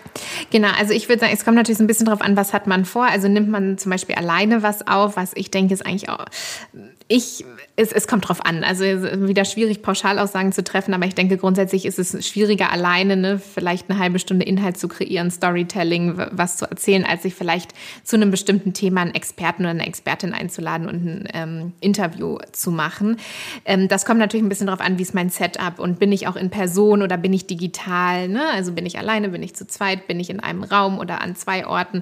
genau. 0.52 0.70
Also 0.80 0.94
ich 0.94 1.10
würde 1.10 1.20
sagen, 1.20 1.34
es 1.34 1.44
kommt 1.44 1.58
natürlich 1.58 1.80
so 1.80 1.84
ein 1.84 1.88
bisschen 1.88 2.06
darauf 2.06 2.22
an, 2.22 2.38
was 2.38 2.54
hat 2.54 2.66
man 2.66 2.86
vor. 2.86 3.04
Also 3.04 3.28
nimmt 3.28 3.50
man 3.50 3.78
zum 3.78 3.90
Beispiel 3.90 4.16
alleine 4.16 4.64
was 4.64 4.88
auf, 4.88 5.18
was 5.18 5.34
ich 5.36 5.52
denke 5.52 5.74
ist 5.74 5.86
eigentlich 5.86 6.08
auch 6.08 6.26
ich, 7.08 7.46
es, 7.76 7.92
es 7.92 8.08
kommt 8.08 8.28
drauf 8.28 8.44
an. 8.44 8.64
Also 8.64 8.84
wieder 8.84 9.46
schwierig, 9.46 9.84
Pauschalaussagen 9.84 10.52
zu 10.52 10.64
treffen, 10.64 10.94
aber 10.94 11.06
ich 11.06 11.14
denke, 11.14 11.38
grundsätzlich 11.38 11.86
ist 11.86 12.00
es 12.00 12.28
schwieriger, 12.28 12.72
alleine 12.72 13.16
ne, 13.16 13.40
vielleicht 13.40 13.90
eine 13.90 14.00
halbe 14.00 14.18
Stunde 14.18 14.44
Inhalt 14.44 14.78
zu 14.78 14.88
kreieren, 14.88 15.30
Storytelling, 15.30 16.18
was 16.32 16.58
zu 16.58 16.66
erzählen, 16.66 17.06
als 17.06 17.22
sich 17.22 17.36
vielleicht 17.36 17.74
zu 18.04 18.16
einem 18.16 18.32
bestimmten 18.32 18.74
Thema 18.74 19.02
einen 19.02 19.14
Experten 19.14 19.64
oder 19.64 19.72
eine 19.72 19.86
Expertin 19.86 20.34
einzuladen 20.34 20.88
und 20.88 21.06
ein 21.06 21.28
ähm, 21.34 21.74
Interview 21.80 22.40
zu 22.52 22.72
machen. 22.72 23.18
Ähm, 23.66 23.88
das 23.88 24.06
kommt 24.06 24.20
natürlich 24.20 24.44
ein 24.44 24.50
bisschen 24.50 24.68
darauf 24.68 24.82
an, 24.82 24.98
wie 24.98 25.04
ist 25.04 25.14
mein 25.14 25.30
Setup 25.30 25.78
und 25.78 26.00
bin 26.00 26.12
ich 26.12 26.28
auch 26.28 26.36
in 26.36 26.50
Person 26.50 27.04
oder 27.04 27.18
bin 27.18 27.34
ich 27.34 27.46
digital? 27.46 28.28
Ne? 28.30 28.42
Also 28.54 28.72
bin 28.72 28.86
ich 28.88 28.98
alleine, 28.98 29.30
bin 29.30 29.44
ich 29.44 29.56
zu 29.56 29.68
zweit, 29.68 30.08
bin 30.08 30.20
ich 30.20 30.32
in 30.32 30.40
einem 30.40 30.64
Raum 30.64 30.98
oder 30.98 31.22
an 31.22 31.36
zwei 31.36 31.68
Orten? 31.68 32.02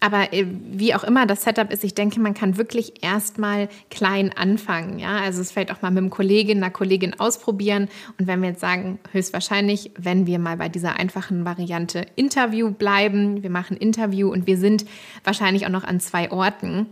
Aber 0.00 0.32
äh, 0.32 0.46
wie 0.72 0.94
auch 0.94 1.04
immer 1.04 1.26
das 1.26 1.42
Setup 1.42 1.70
ist, 1.70 1.84
ich 1.84 1.94
denke, 1.94 2.18
man 2.18 2.34
kann 2.34 2.56
wirklich 2.56 3.04
erstmal 3.04 3.68
klein 3.90 4.32
anfangen. 4.40 4.98
Ja? 4.98 5.18
Also 5.18 5.40
es 5.40 5.52
vielleicht 5.52 5.70
auch 5.70 5.82
mal 5.82 5.90
mit 5.90 5.98
einem 5.98 6.10
Kollegen, 6.10 6.58
einer 6.58 6.70
Kollegin 6.70 7.18
ausprobieren. 7.20 7.88
Und 8.18 8.26
wenn 8.26 8.42
wir 8.42 8.50
jetzt 8.50 8.60
sagen, 8.60 8.98
höchstwahrscheinlich, 9.12 9.92
wenn 9.96 10.26
wir 10.26 10.38
mal 10.38 10.56
bei 10.56 10.68
dieser 10.68 10.98
einfachen 10.98 11.44
Variante 11.44 12.06
Interview 12.16 12.70
bleiben, 12.70 13.42
wir 13.42 13.50
machen 13.50 13.76
Interview 13.76 14.30
und 14.30 14.46
wir 14.46 14.58
sind 14.58 14.84
wahrscheinlich 15.22 15.66
auch 15.66 15.70
noch 15.70 15.84
an 15.84 16.00
zwei 16.00 16.30
Orten, 16.30 16.86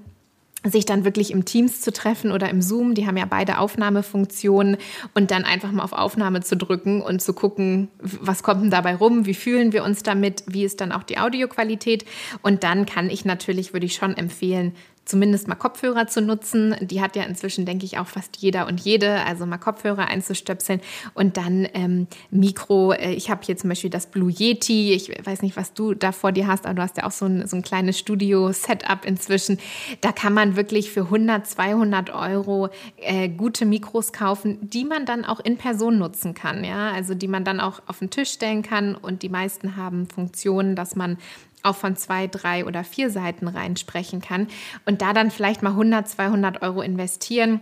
sich 0.65 0.85
dann 0.85 1.05
wirklich 1.05 1.31
im 1.31 1.45
Teams 1.45 1.81
zu 1.81 1.93
treffen 1.93 2.33
oder 2.33 2.51
im 2.51 2.63
Zoom, 2.63 2.95
die 2.95 3.07
haben 3.07 3.17
ja 3.17 3.27
beide 3.27 3.59
Aufnahmefunktionen 3.59 4.77
und 5.15 5.31
dann 5.31 5.45
einfach 5.45 5.71
mal 5.71 5.85
auf 5.85 5.93
Aufnahme 5.93 6.41
zu 6.41 6.57
drücken 6.57 7.01
und 7.01 7.23
zu 7.23 7.33
gucken, 7.33 7.89
was 8.01 8.43
kommt 8.43 8.63
denn 8.63 8.71
dabei 8.71 8.97
rum, 8.97 9.25
wie 9.25 9.35
fühlen 9.35 9.73
wir 9.73 9.85
uns 9.85 10.03
damit, 10.03 10.43
wie 10.47 10.65
ist 10.65 10.81
dann 10.81 10.91
auch 10.91 11.05
die 11.05 11.19
Audioqualität 11.19 12.05
und 12.43 12.65
dann 12.65 12.87
kann 12.87 13.09
ich 13.09 13.25
natürlich, 13.25 13.73
würde 13.73 13.87
ich 13.87 13.95
schon 13.95 14.17
empfehlen, 14.17 14.75
zumindest 15.09 15.49
mal 15.49 15.55
Kopfhörer 15.55 16.07
zu 16.07 16.21
nutzen. 16.21 16.77
Die 16.81 17.01
hat 17.01 17.17
ja 17.17 17.23
inzwischen, 17.23 17.65
denke 17.65 17.87
ich, 17.87 17.99
auch 17.99 18.07
fast 18.07 18.37
jeder 18.37 18.67
und 18.67 18.81
jede. 18.81 19.25
Also 19.25 19.47
mal 19.47 19.59
Kopfhörer 19.59 20.07
einzustöpseln 20.07 20.81
und 21.15 21.37
dann 21.37 21.67
ähm, 21.73 22.07
Mikro. 22.31 22.93
Äh, 22.93 23.15
ich 23.15 23.31
habe 23.31 23.41
hier 23.45 23.57
zum 23.57 23.71
Beispiel 23.71 23.91
das 23.91 24.07
Blue 24.07 24.31
Yeti. 24.31 24.93
Ich 24.93 25.11
weiß 25.25 25.43
nicht, 25.43 25.57
was 25.57 25.73
du 25.73 25.95
da 25.95 26.13
vor 26.13 26.33
dir 26.33 26.47
hast, 26.47 26.67
aber 26.67 26.75
du 26.75 26.83
hast 26.83 26.99
ja 26.99 27.05
auch 27.05 27.11
so 27.11 27.25
ein, 27.25 27.47
so 27.47 27.57
ein 27.57 27.63
kleines 27.63 27.99
Studio-Setup 27.99 29.05
inzwischen. 29.07 29.59
Da 30.03 30.13
kann 30.13 30.35
man 30.35 30.57
wirklich 30.57 30.91
für 30.91 31.05
100, 31.05 31.47
200 31.47 32.11
Euro 32.11 32.69
äh, 32.99 33.29
gute 33.31 33.65
Mikros 33.65 34.13
kaufen, 34.13 34.59
die 34.61 34.85
man 34.85 35.07
dann 35.07 35.25
auch 35.25 35.41
in 35.41 35.57
Person 35.57 35.99
nutzen 35.99 36.35
kann. 36.35 36.65
Ja, 36.65 36.91
also 36.93 37.15
die 37.15 37.29
man 37.29 37.45
dann 37.45 37.61
auch 37.61 37.81
auf 37.87 38.01
den 38.01 38.11
Tisch 38.11 38.31
stellen 38.31 38.63
kann 38.63 38.95
und 38.95 39.23
die 39.23 39.31
meisten 39.31 39.77
haben 39.77 40.07
Funktionen, 40.07 40.77
dass 40.77 40.97
man 40.97 41.17
auch 41.65 41.77
von 41.77 41.97
zwei, 41.97 42.27
drei 42.27 42.65
oder 42.65 42.85
vier 42.85 43.11
Seiten 43.11 43.49
reinsprechen 43.49 44.21
kann 44.21 44.49
und 44.87 45.03
da 45.03 45.13
dann 45.13 45.31
vielleicht 45.31 45.63
mal 45.63 45.71
100, 45.71 46.09
200 46.09 46.63
Euro 46.63 46.83
investieren. 46.83 47.61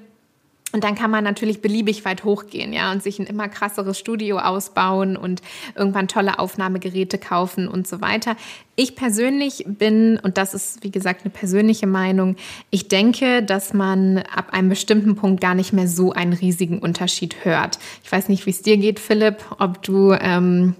Und 0.72 0.82
dann 0.82 0.96
kann 0.96 1.12
man 1.12 1.22
natürlich 1.22 1.62
beliebig 1.62 2.04
weit 2.04 2.24
hochgehen, 2.24 2.72
ja, 2.72 2.90
und 2.90 3.00
sich 3.02 3.20
ein 3.20 3.26
immer 3.26 3.48
krasseres 3.48 3.98
Studio 3.98 4.38
ausbauen 4.38 5.16
und 5.16 5.40
irgendwann 5.76 6.08
tolle 6.08 6.40
Aufnahmegeräte 6.40 7.18
kaufen 7.18 7.68
und 7.68 7.86
so 7.86 8.00
weiter. 8.00 8.36
Ich 8.74 8.96
persönlich 8.96 9.64
bin, 9.66 10.18
und 10.22 10.36
das 10.36 10.54
ist 10.54 10.82
wie 10.82 10.90
gesagt 10.90 11.22
eine 11.22 11.30
persönliche 11.30 11.86
Meinung, 11.86 12.34
ich 12.70 12.88
denke, 12.88 13.44
dass 13.44 13.74
man 13.74 14.18
ab 14.18 14.52
einem 14.52 14.68
bestimmten 14.68 15.14
Punkt 15.14 15.40
gar 15.40 15.54
nicht 15.54 15.72
mehr 15.72 15.86
so 15.86 16.12
einen 16.12 16.32
riesigen 16.32 16.80
Unterschied 16.80 17.44
hört. 17.44 17.78
Ich 18.02 18.10
weiß 18.10 18.28
nicht, 18.28 18.44
wie 18.44 18.50
es 18.50 18.60
dir 18.60 18.76
geht, 18.76 18.98
Philipp, 18.98 19.44
ob 19.58 19.82
du 19.82 20.12
ähm, 20.12 20.74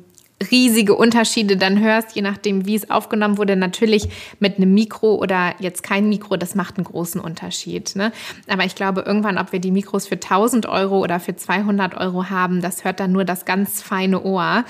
riesige 0.51 0.94
Unterschiede 0.94 1.57
dann 1.57 1.81
hörst, 1.81 2.14
je 2.14 2.20
nachdem, 2.20 2.66
wie 2.66 2.75
es 2.75 2.90
aufgenommen 2.90 3.38
wurde. 3.38 3.57
Natürlich 3.57 4.09
mit 4.38 4.57
einem 4.57 4.75
Mikro 4.75 5.14
oder 5.14 5.55
jetzt 5.61 5.83
kein 5.83 6.09
Mikro, 6.09 6.37
das 6.37 6.55
macht 6.55 6.77
einen 6.77 6.85
großen 6.85 7.20
Unterschied. 7.20 7.96
Ne? 7.96 8.12
Aber 8.46 8.64
ich 8.64 8.75
glaube, 8.75 9.01
irgendwann, 9.01 9.38
ob 9.38 9.53
wir 9.53 9.61
die 9.61 9.70
Mikros 9.70 10.07
für 10.07 10.16
1000 10.16 10.66
Euro 10.66 11.01
oder 11.01 11.20
für 11.20 11.35
200 11.35 11.96
Euro 11.96 12.29
haben, 12.29 12.61
das 12.61 12.85
hört 12.85 13.01
dann 13.01 13.12
nur 13.12 13.25
das 13.25 13.46
ganz 13.46 13.81
feine 13.83 14.22
Ohr. 14.22 14.64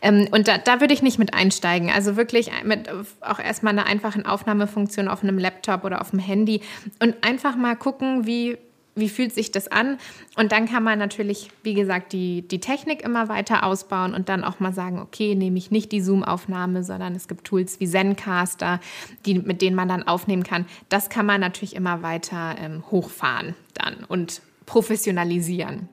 Ähm, 0.00 0.26
und 0.32 0.48
da, 0.48 0.58
da 0.58 0.80
würde 0.80 0.94
ich 0.94 1.02
nicht 1.02 1.18
mit 1.18 1.34
einsteigen. 1.34 1.90
Also 1.90 2.16
wirklich 2.16 2.50
mit 2.64 2.90
auch 3.20 3.38
erstmal 3.38 3.72
einer 3.72 3.86
einfachen 3.86 4.26
Aufnahmefunktion 4.26 5.08
auf 5.08 5.22
einem 5.22 5.38
Laptop 5.38 5.84
oder 5.84 6.00
auf 6.00 6.10
dem 6.10 6.18
Handy 6.18 6.62
und 7.00 7.14
einfach 7.22 7.56
mal 7.56 7.76
gucken, 7.76 8.26
wie 8.26 8.58
wie 8.94 9.08
fühlt 9.08 9.32
sich 9.32 9.50
das 9.50 9.68
an? 9.68 9.98
Und 10.36 10.52
dann 10.52 10.68
kann 10.68 10.82
man 10.82 10.98
natürlich, 10.98 11.50
wie 11.62 11.74
gesagt, 11.74 12.12
die, 12.12 12.42
die 12.42 12.60
Technik 12.60 13.02
immer 13.02 13.28
weiter 13.28 13.64
ausbauen 13.64 14.14
und 14.14 14.28
dann 14.28 14.44
auch 14.44 14.60
mal 14.60 14.72
sagen, 14.72 14.98
okay, 14.98 15.34
nehme 15.34 15.58
ich 15.58 15.70
nicht 15.70 15.92
die 15.92 16.00
Zoom-Aufnahme, 16.00 16.84
sondern 16.84 17.14
es 17.14 17.28
gibt 17.28 17.44
Tools 17.44 17.80
wie 17.80 17.88
Zencaster, 17.88 18.80
die, 19.24 19.38
mit 19.38 19.62
denen 19.62 19.76
man 19.76 19.88
dann 19.88 20.02
aufnehmen 20.06 20.44
kann. 20.44 20.66
Das 20.88 21.08
kann 21.08 21.26
man 21.26 21.40
natürlich 21.40 21.74
immer 21.74 22.02
weiter 22.02 22.56
ähm, 22.58 22.84
hochfahren 22.90 23.54
dann 23.74 24.04
und 24.06 24.42
professionalisieren. 24.66 25.88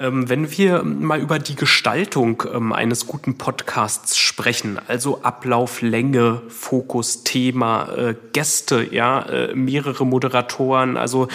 Wenn 0.00 0.56
wir 0.56 0.84
mal 0.84 1.20
über 1.20 1.40
die 1.40 1.56
Gestaltung 1.56 2.44
ähm, 2.54 2.72
eines 2.72 3.06
guten 3.08 3.36
Podcasts 3.36 4.16
sprechen, 4.16 4.78
also 4.86 5.22
Ablauf, 5.22 5.82
Länge, 5.82 6.42
Fokus, 6.48 7.24
Thema, 7.24 7.92
äh, 7.96 8.14
Gäste, 8.32 8.86
ja, 8.92 9.22
äh, 9.22 9.54
mehrere 9.54 10.06
Moderatoren, 10.06 10.96
also 10.96 11.26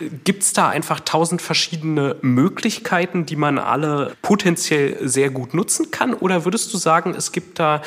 äh, 0.00 0.08
gibt 0.24 0.42
es 0.42 0.52
da 0.52 0.68
einfach 0.68 0.98
tausend 0.98 1.42
verschiedene 1.42 2.16
Möglichkeiten, 2.20 3.24
die 3.24 3.36
man 3.36 3.58
alle 3.58 4.16
potenziell 4.20 5.08
sehr 5.08 5.30
gut 5.30 5.54
nutzen 5.54 5.92
kann? 5.92 6.12
Oder 6.12 6.44
würdest 6.44 6.74
du 6.74 6.78
sagen, 6.78 7.14
es 7.16 7.30
gibt 7.30 7.60
da 7.60 7.82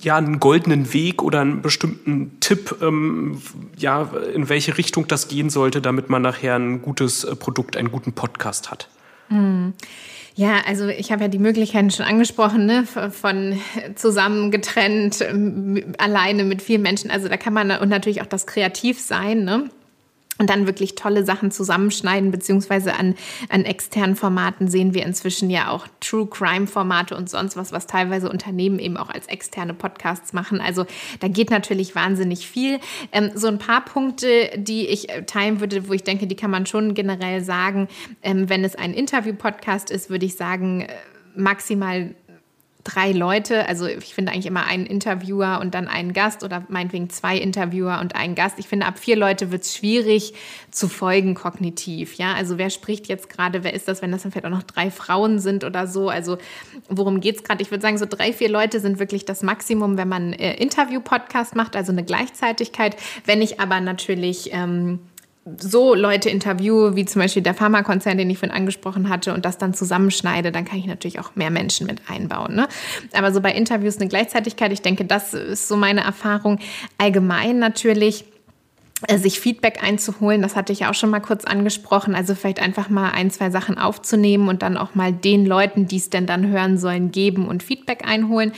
ja 0.00 0.16
einen 0.16 0.38
goldenen 0.38 0.92
Weg 0.92 1.24
oder 1.24 1.40
einen 1.40 1.60
bestimmten 1.60 2.38
Tipp, 2.38 2.76
ähm, 2.82 3.42
ja, 3.76 4.10
in 4.32 4.48
welche 4.48 4.78
Richtung 4.78 5.08
das 5.08 5.26
gehen 5.26 5.50
sollte, 5.50 5.80
damit 5.80 6.08
man 6.08 6.22
nachher 6.22 6.54
ein 6.54 6.82
gutes 6.82 7.26
Produkt, 7.40 7.76
einen 7.76 7.90
guten 7.90 8.12
Podcast 8.12 8.70
hat? 8.70 8.88
Hm. 9.30 9.74
Ja, 10.34 10.62
also 10.66 10.88
ich 10.88 11.12
habe 11.12 11.22
ja 11.22 11.28
die 11.28 11.38
Möglichkeiten 11.38 11.90
schon 11.90 12.06
angesprochen, 12.06 12.64
ne? 12.64 12.86
von 12.86 13.60
zusammen 13.94 14.50
getrennt, 14.50 15.24
alleine 15.98 16.44
mit 16.44 16.62
vielen 16.62 16.82
Menschen. 16.82 17.10
Also 17.10 17.28
da 17.28 17.36
kann 17.36 17.52
man 17.52 17.70
und 17.72 17.88
natürlich 17.88 18.22
auch 18.22 18.26
das 18.26 18.46
Kreativsein. 18.46 19.44
Ne? 19.44 19.70
Und 20.40 20.48
dann 20.48 20.66
wirklich 20.66 20.94
tolle 20.94 21.22
Sachen 21.22 21.50
zusammenschneiden, 21.50 22.30
beziehungsweise 22.30 22.94
an, 22.94 23.14
an 23.50 23.66
externen 23.66 24.16
Formaten 24.16 24.68
sehen 24.68 24.94
wir 24.94 25.04
inzwischen 25.04 25.50
ja 25.50 25.68
auch 25.68 25.86
True 26.00 26.26
Crime 26.26 26.66
Formate 26.66 27.14
und 27.14 27.28
sonst 27.28 27.58
was, 27.58 27.72
was 27.72 27.86
teilweise 27.86 28.30
Unternehmen 28.30 28.78
eben 28.78 28.96
auch 28.96 29.10
als 29.10 29.26
externe 29.26 29.74
Podcasts 29.74 30.32
machen. 30.32 30.62
Also 30.62 30.86
da 31.20 31.28
geht 31.28 31.50
natürlich 31.50 31.94
wahnsinnig 31.94 32.48
viel. 32.48 32.80
Ähm, 33.12 33.32
so 33.34 33.48
ein 33.48 33.58
paar 33.58 33.84
Punkte, 33.84 34.50
die 34.56 34.86
ich 34.86 35.10
äh, 35.10 35.24
teilen 35.24 35.60
würde, 35.60 35.88
wo 35.88 35.92
ich 35.92 36.04
denke, 36.04 36.26
die 36.26 36.36
kann 36.36 36.50
man 36.50 36.64
schon 36.64 36.94
generell 36.94 37.44
sagen. 37.44 37.88
Ähm, 38.22 38.48
wenn 38.48 38.64
es 38.64 38.74
ein 38.74 38.94
Interview-Podcast 38.94 39.90
ist, 39.90 40.08
würde 40.08 40.24
ich 40.24 40.36
sagen, 40.36 40.80
äh, 40.80 40.88
maximal 41.36 42.14
drei 42.84 43.12
Leute, 43.12 43.68
also 43.68 43.86
ich 43.86 44.14
finde 44.14 44.32
eigentlich 44.32 44.46
immer 44.46 44.64
einen 44.64 44.86
Interviewer 44.86 45.58
und 45.60 45.74
dann 45.74 45.88
einen 45.88 46.12
Gast 46.12 46.42
oder 46.44 46.64
meinetwegen 46.68 47.10
zwei 47.10 47.36
Interviewer 47.36 48.00
und 48.00 48.14
einen 48.14 48.34
Gast. 48.34 48.58
Ich 48.58 48.68
finde, 48.68 48.86
ab 48.86 48.98
vier 48.98 49.16
Leute 49.16 49.50
wird 49.52 49.62
es 49.62 49.74
schwierig 49.74 50.34
zu 50.70 50.88
folgen 50.88 51.34
kognitiv. 51.34 52.14
Ja, 52.14 52.34
also 52.34 52.58
wer 52.58 52.70
spricht 52.70 53.08
jetzt 53.08 53.28
gerade, 53.28 53.64
wer 53.64 53.74
ist 53.74 53.88
das, 53.88 54.02
wenn 54.02 54.12
das 54.12 54.22
dann 54.22 54.32
vielleicht 54.32 54.46
auch 54.46 54.50
noch 54.50 54.62
drei 54.62 54.90
Frauen 54.90 55.38
sind 55.38 55.64
oder 55.64 55.86
so? 55.86 56.08
Also 56.08 56.38
worum 56.88 57.20
geht 57.20 57.36
es 57.36 57.44
gerade? 57.44 57.62
Ich 57.62 57.70
würde 57.70 57.82
sagen, 57.82 57.98
so 57.98 58.06
drei, 58.08 58.32
vier 58.32 58.48
Leute 58.48 58.80
sind 58.80 58.98
wirklich 58.98 59.24
das 59.24 59.42
Maximum, 59.42 59.96
wenn 59.96 60.08
man 60.08 60.32
äh, 60.32 60.54
Interview-Podcast 60.54 61.56
macht, 61.56 61.76
also 61.76 61.92
eine 61.92 62.04
Gleichzeitigkeit. 62.04 62.96
Wenn 63.26 63.42
ich 63.42 63.60
aber 63.60 63.80
natürlich 63.80 64.50
ähm, 64.52 65.00
so 65.58 65.94
Leute 65.94 66.30
interviewe, 66.30 66.96
wie 66.96 67.04
zum 67.04 67.22
Beispiel 67.22 67.42
der 67.42 67.54
Pharmakonzern, 67.54 68.18
den 68.18 68.30
ich 68.30 68.38
vorhin 68.38 68.56
angesprochen 68.56 69.08
hatte, 69.08 69.34
und 69.34 69.44
das 69.44 69.58
dann 69.58 69.74
zusammenschneide, 69.74 70.52
dann 70.52 70.64
kann 70.64 70.78
ich 70.78 70.86
natürlich 70.86 71.20
auch 71.20 71.34
mehr 71.34 71.50
Menschen 71.50 71.86
mit 71.86 72.02
einbauen. 72.08 72.54
Ne? 72.54 72.68
Aber 73.12 73.32
so 73.32 73.40
bei 73.40 73.52
Interviews 73.52 73.98
eine 73.98 74.08
Gleichzeitigkeit, 74.08 74.72
ich 74.72 74.82
denke, 74.82 75.04
das 75.04 75.34
ist 75.34 75.68
so 75.68 75.76
meine 75.76 76.02
Erfahrung. 76.02 76.58
Allgemein 76.98 77.58
natürlich 77.58 78.24
äh, 79.06 79.18
sich 79.18 79.40
Feedback 79.40 79.82
einzuholen, 79.82 80.42
das 80.42 80.56
hatte 80.56 80.72
ich 80.72 80.86
auch 80.86 80.94
schon 80.94 81.10
mal 81.10 81.20
kurz 81.20 81.44
angesprochen, 81.44 82.14
also 82.14 82.34
vielleicht 82.34 82.60
einfach 82.60 82.88
mal 82.90 83.10
ein, 83.10 83.30
zwei 83.30 83.50
Sachen 83.50 83.78
aufzunehmen 83.78 84.48
und 84.48 84.62
dann 84.62 84.76
auch 84.76 84.94
mal 84.94 85.12
den 85.12 85.46
Leuten, 85.46 85.86
die 85.86 85.96
es 85.96 86.10
denn 86.10 86.26
dann 86.26 86.48
hören 86.48 86.76
sollen, 86.76 87.10
geben 87.10 87.48
und 87.48 87.62
Feedback 87.62 88.06
einholen. 88.06 88.52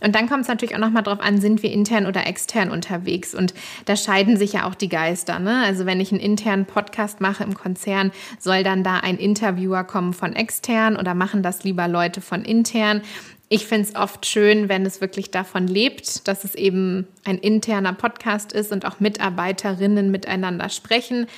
Und 0.00 0.14
dann 0.14 0.28
kommt 0.28 0.42
es 0.42 0.48
natürlich 0.48 0.74
auch 0.74 0.80
nochmal 0.80 1.02
drauf 1.02 1.20
an, 1.20 1.40
sind 1.40 1.62
wir 1.62 1.70
intern 1.70 2.06
oder 2.06 2.26
extern 2.26 2.70
unterwegs? 2.70 3.34
Und 3.34 3.54
da 3.84 3.96
scheiden 3.96 4.36
sich 4.36 4.54
ja 4.54 4.68
auch 4.68 4.74
die 4.74 4.88
Geister. 4.88 5.38
Ne? 5.38 5.62
Also 5.64 5.86
wenn 5.86 6.00
ich 6.00 6.12
einen 6.12 6.20
internen 6.20 6.66
Podcast 6.66 7.20
mache 7.20 7.44
im 7.44 7.54
Konzern, 7.54 8.12
soll 8.38 8.62
dann 8.62 8.82
da 8.82 8.98
ein 8.98 9.18
Interviewer 9.18 9.84
kommen 9.84 10.12
von 10.12 10.34
extern 10.34 10.96
oder 10.96 11.14
machen 11.14 11.42
das 11.42 11.64
lieber 11.64 11.88
Leute 11.88 12.20
von 12.20 12.44
intern? 12.44 13.02
Ich 13.48 13.66
finde 13.66 13.88
es 13.88 13.94
oft 13.94 14.26
schön, 14.26 14.68
wenn 14.68 14.84
es 14.84 15.00
wirklich 15.00 15.30
davon 15.30 15.68
lebt, 15.68 16.26
dass 16.26 16.42
es 16.42 16.56
eben 16.56 17.06
ein 17.24 17.38
interner 17.38 17.92
Podcast 17.92 18.52
ist 18.52 18.72
und 18.72 18.84
auch 18.84 18.98
Mitarbeiterinnen 18.98 20.10
miteinander 20.10 20.68
sprechen. 20.68 21.28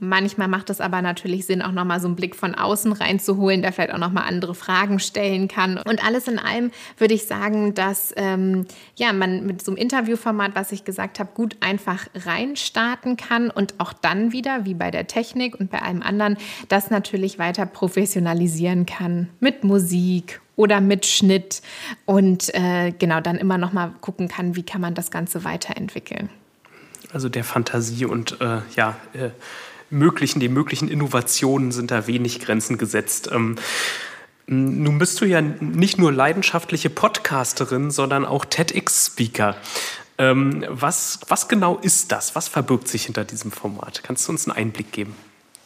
Manchmal 0.00 0.48
macht 0.48 0.68
es 0.70 0.80
aber 0.80 1.00
natürlich 1.00 1.46
Sinn, 1.46 1.62
auch 1.62 1.72
nochmal 1.72 2.00
so 2.00 2.06
einen 2.06 2.16
Blick 2.16 2.36
von 2.36 2.54
außen 2.54 2.92
reinzuholen, 2.92 3.62
der 3.62 3.72
vielleicht 3.72 3.92
auch 3.92 3.98
nochmal 3.98 4.24
andere 4.28 4.54
Fragen 4.54 4.98
stellen 4.98 5.48
kann. 5.48 5.78
Und 5.78 6.04
alles 6.04 6.28
in 6.28 6.38
allem 6.38 6.70
würde 6.98 7.14
ich 7.14 7.26
sagen, 7.26 7.74
dass 7.74 8.12
ähm, 8.16 8.66
ja, 8.96 9.12
man 9.12 9.46
mit 9.46 9.62
so 9.62 9.72
einem 9.72 9.78
Interviewformat, 9.78 10.54
was 10.54 10.72
ich 10.72 10.84
gesagt 10.84 11.18
habe, 11.18 11.30
gut 11.34 11.56
einfach 11.60 12.06
reinstarten 12.14 13.16
kann 13.16 13.50
und 13.50 13.74
auch 13.78 13.92
dann 13.92 14.32
wieder, 14.32 14.64
wie 14.64 14.74
bei 14.74 14.90
der 14.90 15.06
Technik 15.06 15.58
und 15.58 15.70
bei 15.70 15.80
allem 15.80 16.02
anderen, 16.02 16.36
das 16.68 16.90
natürlich 16.90 17.38
weiter 17.38 17.64
professionalisieren 17.64 18.86
kann 18.86 19.28
mit 19.40 19.64
Musik 19.64 20.40
oder 20.56 20.80
mit 20.80 21.06
Schnitt 21.06 21.62
und 22.06 22.54
äh, 22.54 22.92
genau 22.98 23.20
dann 23.20 23.36
immer 23.36 23.58
nochmal 23.58 23.92
gucken 24.00 24.28
kann, 24.28 24.56
wie 24.56 24.62
kann 24.62 24.80
man 24.80 24.94
das 24.94 25.10
Ganze 25.10 25.44
weiterentwickeln. 25.44 26.30
Also 27.12 27.28
der 27.28 27.44
Fantasie 27.44 28.04
und 28.04 28.40
äh, 28.40 28.60
ja, 28.74 28.96
äh, 29.12 29.30
möglichen, 29.90 30.40
den 30.40 30.52
möglichen 30.52 30.88
Innovationen 30.88 31.72
sind 31.72 31.90
da 31.90 32.06
wenig 32.06 32.40
Grenzen 32.40 32.78
gesetzt. 32.78 33.30
Ähm, 33.32 33.56
nun 34.46 34.98
bist 34.98 35.20
du 35.20 35.24
ja 35.24 35.40
nicht 35.40 35.98
nur 35.98 36.12
leidenschaftliche 36.12 36.88
Podcasterin, 36.88 37.90
sondern 37.90 38.24
auch 38.24 38.44
TEDx-Speaker. 38.44 39.56
Ähm, 40.18 40.64
was, 40.68 41.20
was 41.28 41.48
genau 41.48 41.78
ist 41.78 42.12
das? 42.12 42.34
Was 42.34 42.48
verbirgt 42.48 42.88
sich 42.88 43.06
hinter 43.06 43.24
diesem 43.24 43.50
Format? 43.50 44.02
Kannst 44.02 44.28
du 44.28 44.32
uns 44.32 44.48
einen 44.48 44.56
Einblick 44.56 44.92
geben? 44.92 45.14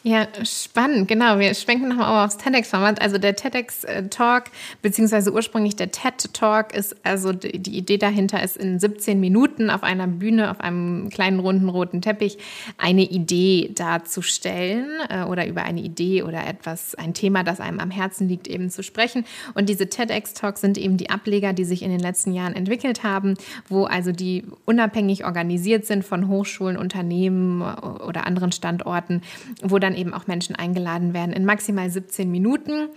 Ja, 0.03 0.27
spannend, 0.45 1.09
genau. 1.09 1.39
Wir 1.39 1.53
schwenken 1.53 1.89
nochmal 1.89 2.25
aufs 2.25 2.39
TEDx-Format. 2.39 3.03
Also 3.03 3.19
der 3.19 3.37
TEDx-Talk, 3.37 4.45
beziehungsweise 4.81 5.31
ursprünglich 5.31 5.77
der 5.77 5.91
TED-Talk 5.91 6.75
ist, 6.75 6.97
also 7.03 7.35
die 7.35 7.77
Idee 7.77 7.99
dahinter 7.99 8.43
ist, 8.43 8.57
in 8.57 8.81
17 8.81 9.21
Minuten 9.21 9.69
auf 9.69 9.83
einer 9.83 10.07
Bühne, 10.07 10.51
auf 10.51 10.61
einem 10.61 11.11
kleinen 11.11 11.39
runden 11.39 11.69
roten 11.69 12.01
Teppich 12.01 12.39
eine 12.79 13.03
Idee 13.03 13.73
darzustellen 13.75 14.89
äh, 15.11 15.25
oder 15.25 15.47
über 15.47 15.65
eine 15.65 15.83
Idee 15.83 16.23
oder 16.23 16.47
etwas, 16.47 16.95
ein 16.95 17.13
Thema, 17.13 17.45
das 17.45 17.61
einem 17.61 17.79
am 17.79 17.91
Herzen 17.91 18.27
liegt, 18.27 18.49
eben 18.49 18.71
zu 18.71 18.83
sprechen. 18.83 19.27
Und 19.53 19.69
diese 19.69 19.91
TEDx-Talks 19.91 20.63
sind 20.63 20.79
eben 20.79 20.97
die 20.97 21.11
Ableger, 21.11 21.53
die 21.53 21.65
sich 21.65 21.83
in 21.83 21.91
den 21.91 22.01
letzten 22.01 22.33
Jahren 22.33 22.57
entwickelt 22.57 23.03
haben, 23.03 23.35
wo 23.69 23.85
also 23.85 24.13
die 24.13 24.45
unabhängig 24.65 25.27
organisiert 25.27 25.85
sind 25.85 26.07
von 26.07 26.27
Hochschulen, 26.29 26.79
Unternehmen 26.79 27.61
oder 27.61 28.27
anderen 28.27 28.53
Standorten, 28.53 29.21
wo 29.63 29.79
dann 29.79 29.90
dann 29.91 29.99
eben 29.99 30.15
auch 30.15 30.27
Menschen 30.27 30.57
eingeladen 30.57 31.15
werden, 31.15 31.33
in 31.33 31.45
maximal 31.45 31.91
17 31.91 32.31
Minuten 32.31 32.89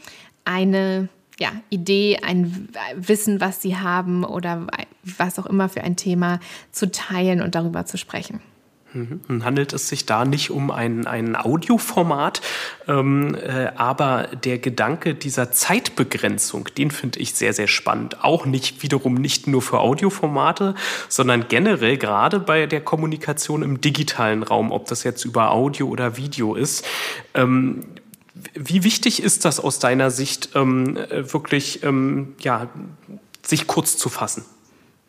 eine 0.46 1.10
ja, 1.40 1.52
Idee, 1.70 2.20
ein 2.24 2.70
Wissen, 2.96 3.42
was 3.42 3.62
sie 3.62 3.78
haben 3.78 4.24
oder 4.24 4.68
was 5.04 5.40
auch 5.40 5.46
immer 5.48 5.68
für 5.68 5.84
ein 5.84 5.96
Thema 5.96 6.40
zu 6.72 6.92
teilen 6.92 7.42
und 7.42 7.56
darüber 7.56 7.86
zu 7.86 7.98
sprechen. 7.98 8.40
Mhm. 8.94 9.44
Handelt 9.44 9.74
es 9.74 9.90
sich 9.90 10.06
da 10.06 10.24
nicht 10.26 10.52
um 10.52 10.70
ein, 10.70 11.08
ein 11.08 11.36
Audioformat, 11.36 12.42
ähm, 12.88 13.36
äh, 13.36 13.72
aber 13.76 14.30
der 14.44 14.60
Gedanke 14.60 15.16
dieser 15.16 15.52
Zeitbegrenzung, 15.52 16.70
den 16.78 16.92
finde 16.92 17.20
ich 17.20 17.34
sehr, 17.34 17.54
sehr 17.54 17.68
spannend. 17.68 18.24
Auch 18.24 18.46
nicht 18.46 18.84
wiederum 18.84 19.16
nicht 19.16 19.48
nur 19.48 19.62
für 19.62 19.80
Audioformate, 19.80 20.76
sondern 21.10 21.48
generell 21.48 21.98
gerade 21.98 22.40
bei 22.40 22.68
der 22.68 22.82
Kommunikation 22.82 23.64
im 23.64 23.82
digitalen 23.82 24.44
Raum, 24.44 24.72
ob 24.72 24.88
das 24.88 25.04
jetzt 25.04 25.26
über 25.26 25.52
Audio 25.52 25.88
oder 25.88 26.18
Video 26.18 26.56
ist. 26.56 26.86
Ähm, 27.34 27.86
wie 28.54 28.84
wichtig 28.84 29.24
ist 29.24 29.46
das 29.46 29.60
aus 29.60 29.80
deiner 29.80 30.12
Sicht, 30.12 30.50
ähm, 30.56 30.98
äh, 30.98 31.32
wirklich 31.34 31.84
ähm, 31.84 32.36
ja, 32.40 32.70
sich 33.42 33.68
kurz 33.68 33.98
zu 33.98 34.10
fassen? 34.10 34.46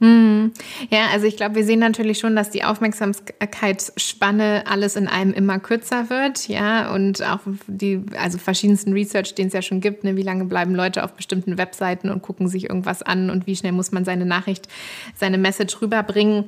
Hm. 0.04 0.52
Ja, 0.90 1.06
also 1.14 1.26
ich 1.26 1.38
glaube, 1.38 1.54
wir 1.54 1.64
sehen 1.64 1.78
natürlich 1.78 2.18
schon, 2.18 2.36
dass 2.36 2.50
die 2.50 2.62
Aufmerksamkeitsspanne 2.62 4.64
alles 4.66 4.96
in 4.96 5.08
einem 5.08 5.32
immer 5.32 5.58
kürzer 5.58 6.10
wird, 6.10 6.46
ja, 6.46 6.92
und 6.92 7.22
auch 7.22 7.40
die, 7.68 8.02
also 8.18 8.36
verschiedensten 8.36 8.92
Research, 8.92 9.34
den 9.34 9.46
es 9.46 9.54
ja 9.54 9.62
schon 9.62 9.80
gibt, 9.80 10.04
ne, 10.04 10.14
wie 10.16 10.22
lange 10.22 10.44
bleiben 10.44 10.74
Leute 10.74 11.04
auf 11.04 11.14
bestimmten 11.14 11.56
Webseiten 11.56 12.10
und 12.10 12.20
gucken 12.20 12.48
sich 12.48 12.64
irgendwas 12.64 13.00
an 13.00 13.30
und 13.30 13.46
wie 13.46 13.56
schnell 13.56 13.72
muss 13.72 13.92
man 13.92 14.04
seine 14.04 14.26
Nachricht, 14.26 14.68
seine 15.16 15.38
Message 15.38 15.80
rüberbringen. 15.80 16.44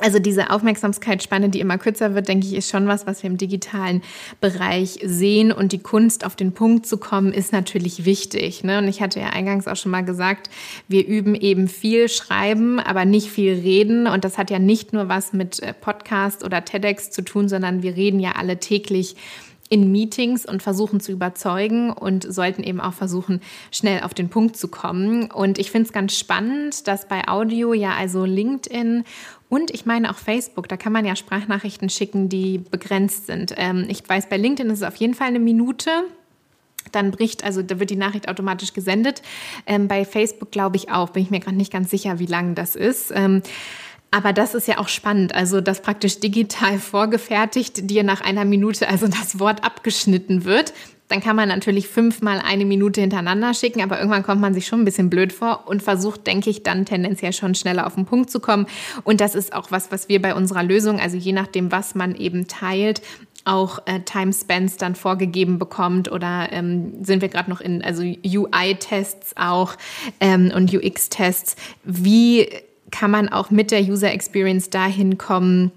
Also 0.00 0.18
diese 0.18 0.50
Aufmerksamkeitsspanne, 0.50 1.48
die 1.48 1.60
immer 1.60 1.78
kürzer 1.78 2.14
wird, 2.14 2.28
denke 2.28 2.46
ich, 2.46 2.54
ist 2.54 2.70
schon 2.70 2.88
was, 2.88 3.06
was 3.06 3.22
wir 3.22 3.30
im 3.30 3.38
digitalen 3.38 4.02
Bereich 4.38 4.98
sehen. 5.02 5.50
Und 5.50 5.72
die 5.72 5.78
Kunst, 5.78 6.26
auf 6.26 6.36
den 6.36 6.52
Punkt 6.52 6.84
zu 6.84 6.98
kommen, 6.98 7.32
ist 7.32 7.52
natürlich 7.52 8.04
wichtig. 8.04 8.64
Ne? 8.64 8.78
Und 8.78 8.88
ich 8.88 9.00
hatte 9.00 9.18
ja 9.18 9.30
eingangs 9.30 9.66
auch 9.66 9.76
schon 9.76 9.90
mal 9.90 10.04
gesagt, 10.04 10.50
wir 10.88 11.06
üben 11.06 11.34
eben 11.34 11.68
viel 11.68 12.10
Schreiben, 12.10 12.78
aber 12.80 13.06
nicht 13.06 13.30
viel 13.30 13.54
Reden. 13.54 14.06
Und 14.06 14.24
das 14.24 14.36
hat 14.36 14.50
ja 14.50 14.58
nicht 14.58 14.92
nur 14.92 15.08
was 15.08 15.32
mit 15.32 15.62
äh, 15.62 15.72
Podcast 15.72 16.44
oder 16.44 16.64
TEDx 16.66 17.10
zu 17.10 17.22
tun, 17.22 17.48
sondern 17.48 17.82
wir 17.82 17.96
reden 17.96 18.20
ja 18.20 18.32
alle 18.32 18.58
täglich 18.60 19.16
in 19.68 19.92
Meetings 19.92 20.46
und 20.46 20.62
versuchen 20.62 21.00
zu 21.00 21.12
überzeugen 21.12 21.90
und 21.90 22.30
sollten 22.32 22.62
eben 22.62 22.80
auch 22.80 22.94
versuchen, 22.94 23.40
schnell 23.70 24.02
auf 24.02 24.14
den 24.14 24.28
Punkt 24.28 24.56
zu 24.56 24.68
kommen. 24.68 25.30
Und 25.30 25.58
ich 25.58 25.70
finde 25.70 25.86
es 25.86 25.92
ganz 25.92 26.16
spannend, 26.16 26.86
dass 26.86 27.06
bei 27.06 27.28
Audio 27.28 27.74
ja 27.74 27.94
also 27.94 28.24
LinkedIn 28.24 29.04
und 29.48 29.70
ich 29.70 29.86
meine 29.86 30.10
auch 30.10 30.16
Facebook, 30.16 30.68
da 30.68 30.76
kann 30.76 30.92
man 30.92 31.04
ja 31.04 31.16
Sprachnachrichten 31.16 31.88
schicken, 31.88 32.28
die 32.28 32.58
begrenzt 32.58 33.26
sind. 33.26 33.54
Ähm, 33.56 33.86
ich 33.88 34.06
weiß, 34.06 34.28
bei 34.28 34.36
LinkedIn 34.36 34.70
ist 34.70 34.80
es 34.80 34.88
auf 34.88 34.96
jeden 34.96 35.14
Fall 35.14 35.28
eine 35.28 35.38
Minute. 35.38 35.90
Dann 36.92 37.10
bricht, 37.10 37.44
also 37.44 37.62
da 37.62 37.80
wird 37.80 37.90
die 37.90 37.96
Nachricht 37.96 38.28
automatisch 38.28 38.72
gesendet. 38.72 39.22
Ähm, 39.66 39.88
bei 39.88 40.04
Facebook 40.04 40.50
glaube 40.50 40.76
ich 40.76 40.90
auch, 40.90 41.10
bin 41.10 41.22
ich 41.22 41.30
mir 41.30 41.40
gerade 41.40 41.56
nicht 41.56 41.72
ganz 41.72 41.90
sicher, 41.90 42.18
wie 42.18 42.26
lang 42.26 42.54
das 42.54 42.76
ist. 42.76 43.12
Aber 44.10 44.32
das 44.32 44.54
ist 44.54 44.66
ja 44.66 44.78
auch 44.78 44.88
spannend, 44.88 45.34
also 45.34 45.60
dass 45.60 45.82
praktisch 45.82 46.20
digital 46.20 46.78
vorgefertigt 46.78 47.90
dir 47.90 48.02
nach 48.02 48.20
einer 48.20 48.44
Minute 48.44 48.88
also 48.88 49.06
das 49.06 49.38
Wort 49.38 49.64
abgeschnitten 49.64 50.44
wird. 50.44 50.72
Dann 51.08 51.20
kann 51.20 51.36
man 51.36 51.48
natürlich 51.48 51.88
fünfmal 51.88 52.42
eine 52.44 52.66
Minute 52.66 53.00
hintereinander 53.00 53.54
schicken, 53.54 53.80
aber 53.80 53.98
irgendwann 53.98 54.22
kommt 54.22 54.42
man 54.42 54.52
sich 54.52 54.66
schon 54.66 54.82
ein 54.82 54.84
bisschen 54.84 55.08
blöd 55.08 55.32
vor 55.32 55.64
und 55.66 55.82
versucht, 55.82 56.26
denke 56.26 56.50
ich, 56.50 56.62
dann 56.62 56.84
tendenziell 56.84 57.32
schon 57.32 57.54
schneller 57.54 57.86
auf 57.86 57.94
den 57.94 58.04
Punkt 58.04 58.30
zu 58.30 58.40
kommen. 58.40 58.66
Und 59.04 59.22
das 59.22 59.34
ist 59.34 59.54
auch 59.54 59.70
was, 59.70 59.90
was 59.90 60.10
wir 60.10 60.20
bei 60.20 60.34
unserer 60.34 60.62
Lösung, 60.62 61.00
also 61.00 61.16
je 61.16 61.32
nachdem, 61.32 61.72
was 61.72 61.94
man 61.94 62.14
eben 62.14 62.46
teilt, 62.46 63.00
auch 63.44 63.78
äh, 63.86 64.00
Timespans 64.00 64.76
dann 64.76 64.94
vorgegeben 64.94 65.58
bekommt 65.58 66.12
oder 66.12 66.48
ähm, 66.52 67.02
sind 67.02 67.22
wir 67.22 67.28
gerade 67.28 67.48
noch 67.48 67.62
in 67.62 67.82
also 67.82 68.02
UI-Tests 68.02 69.34
auch 69.38 69.76
ähm, 70.20 70.52
und 70.54 70.74
UX-Tests. 70.74 71.56
Wie 71.84 72.48
kann 72.90 73.10
man 73.10 73.28
auch 73.28 73.50
mit 73.50 73.70
der 73.70 73.82
User 73.82 74.12
Experience 74.12 74.70
dahin 74.70 75.18
kommen, 75.18 75.72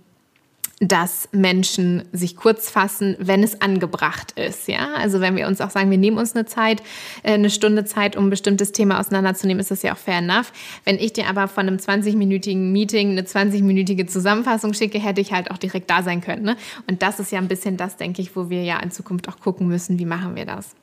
dass 0.81 1.29
Menschen 1.31 2.03
sich 2.11 2.35
kurz 2.35 2.71
fassen, 2.71 3.15
wenn 3.19 3.43
es 3.43 3.61
angebracht 3.61 4.31
ist. 4.31 4.67
Ja, 4.67 4.93
also 4.95 5.21
wenn 5.21 5.35
wir 5.35 5.47
uns 5.47 5.61
auch 5.61 5.69
sagen, 5.69 5.91
wir 5.91 5.99
nehmen 5.99 6.17
uns 6.17 6.35
eine 6.35 6.47
Zeit, 6.47 6.81
äh, 7.21 7.33
eine 7.33 7.51
Stunde 7.51 7.85
Zeit, 7.85 8.15
um 8.15 8.25
ein 8.25 8.29
bestimmtes 8.31 8.71
Thema 8.71 8.99
auseinanderzunehmen, 8.99 9.61
ist 9.61 9.69
das 9.69 9.83
ja 9.83 9.93
auch 9.93 9.97
fair 9.97 10.17
enough. 10.17 10.51
Wenn 10.83 10.97
ich 10.97 11.13
dir 11.13 11.27
aber 11.27 11.47
von 11.47 11.67
einem 11.67 11.77
20-minütigen 11.77 12.71
Meeting 12.71 13.11
eine 13.11 13.21
20-minütige 13.21 14.07
Zusammenfassung 14.07 14.73
schicke, 14.73 14.99
hätte 14.99 15.21
ich 15.21 15.31
halt 15.31 15.51
auch 15.51 15.59
direkt 15.59 15.87
da 15.91 16.01
sein 16.01 16.19
können. 16.19 16.43
Ne? 16.43 16.57
Und 16.87 17.03
das 17.03 17.19
ist 17.19 17.31
ja 17.31 17.37
ein 17.37 17.47
bisschen 17.47 17.77
das, 17.77 17.97
denke 17.97 18.23
ich, 18.23 18.35
wo 18.35 18.49
wir 18.49 18.63
ja 18.63 18.79
in 18.79 18.89
Zukunft 18.89 19.29
auch 19.29 19.39
gucken 19.39 19.67
müssen, 19.67 19.99
wie 19.99 20.05
machen 20.05 20.35
wir 20.35 20.45
das. 20.45 20.75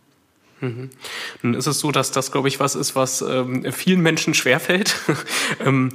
Mhm. 0.61 0.91
Nun 1.43 1.55
ist 1.55 1.67
es 1.67 1.81
so, 1.81 1.93
dass 1.93 2.11
das, 2.11 2.33
glaube 2.33 2.49
ich, 2.49 2.61
was 2.61 2.75
ist, 2.75 2.97
was 2.97 3.23
ähm, 3.23 3.71
vielen 3.73 4.01
Menschen 4.01 4.35
schwerfällt. 4.35 4.97
ähm, 5.65 5.91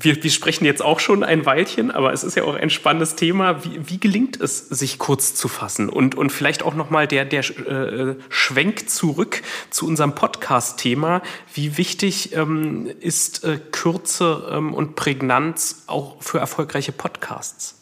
wir, 0.00 0.22
wir 0.22 0.30
sprechen 0.30 0.64
jetzt 0.64 0.82
auch 0.82 1.00
schon 1.00 1.24
ein 1.24 1.44
Weilchen, 1.44 1.90
aber 1.90 2.12
es 2.12 2.22
ist 2.22 2.36
ja 2.36 2.44
auch 2.44 2.54
ein 2.54 2.70
spannendes 2.70 3.16
Thema. 3.16 3.64
Wie, 3.64 3.90
wie 3.90 3.98
gelingt 3.98 4.40
es, 4.40 4.68
sich 4.68 4.98
kurz 4.98 5.34
zu 5.34 5.48
fassen? 5.48 5.88
Und, 5.88 6.14
und 6.14 6.30
vielleicht 6.30 6.62
auch 6.62 6.74
nochmal 6.74 7.08
der, 7.08 7.24
der 7.24 7.40
äh, 7.40 8.14
Schwenk 8.28 8.88
zurück 8.88 9.42
zu 9.70 9.86
unserem 9.86 10.14
Podcast-Thema. 10.14 11.22
Wie 11.52 11.76
wichtig 11.78 12.34
ähm, 12.34 12.88
ist 13.00 13.44
äh, 13.44 13.58
Kürze 13.72 14.48
ähm, 14.52 14.72
und 14.74 14.94
Prägnanz 14.94 15.82
auch 15.86 16.22
für 16.22 16.38
erfolgreiche 16.38 16.92
Podcasts? 16.92 17.74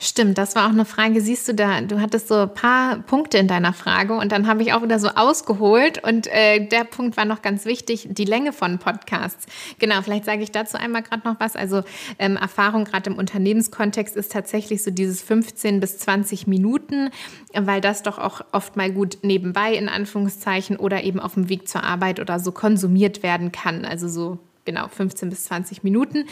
Stimmt, 0.00 0.38
das 0.38 0.56
war 0.56 0.66
auch 0.66 0.72
eine 0.72 0.84
Frage. 0.84 1.20
Siehst 1.20 1.48
du 1.48 1.54
da, 1.54 1.80
du 1.80 2.00
hattest 2.00 2.28
so 2.28 2.34
ein 2.34 2.54
paar 2.54 2.98
Punkte 2.98 3.38
in 3.38 3.48
deiner 3.48 3.72
Frage 3.72 4.14
und 4.14 4.32
dann 4.32 4.46
habe 4.46 4.62
ich 4.62 4.72
auch 4.72 4.82
wieder 4.82 4.98
so 4.98 5.08
ausgeholt 5.08 6.02
und 6.02 6.26
äh, 6.26 6.66
der 6.66 6.84
Punkt 6.84 7.16
war 7.16 7.24
noch 7.24 7.42
ganz 7.42 7.64
wichtig, 7.64 8.08
die 8.10 8.24
Länge 8.24 8.52
von 8.52 8.78
Podcasts. 8.78 9.46
Genau, 9.78 10.02
vielleicht 10.02 10.24
sage 10.24 10.42
ich 10.42 10.50
dazu 10.50 10.76
einmal 10.76 11.02
gerade 11.02 11.26
noch 11.26 11.38
was. 11.38 11.56
Also 11.56 11.82
ähm, 12.18 12.36
Erfahrung 12.36 12.84
gerade 12.84 13.10
im 13.10 13.16
Unternehmenskontext 13.16 14.16
ist 14.16 14.32
tatsächlich 14.32 14.82
so 14.82 14.90
dieses 14.90 15.22
15 15.22 15.80
bis 15.80 15.98
20 15.98 16.46
Minuten, 16.46 17.10
weil 17.54 17.80
das 17.80 18.02
doch 18.02 18.18
auch 18.18 18.42
oft 18.52 18.76
mal 18.76 18.90
gut 18.92 19.18
nebenbei 19.22 19.74
in 19.74 19.88
Anführungszeichen 19.88 20.76
oder 20.76 21.04
eben 21.04 21.20
auf 21.20 21.34
dem 21.34 21.48
Weg 21.48 21.68
zur 21.68 21.84
Arbeit 21.84 22.20
oder 22.20 22.40
so 22.40 22.52
konsumiert 22.52 23.22
werden 23.22 23.52
kann. 23.52 23.84
Also 23.84 24.08
so 24.08 24.38
genau 24.64 24.88
15 24.88 25.30
bis 25.30 25.44
20 25.44 25.82
Minuten, 25.82 26.26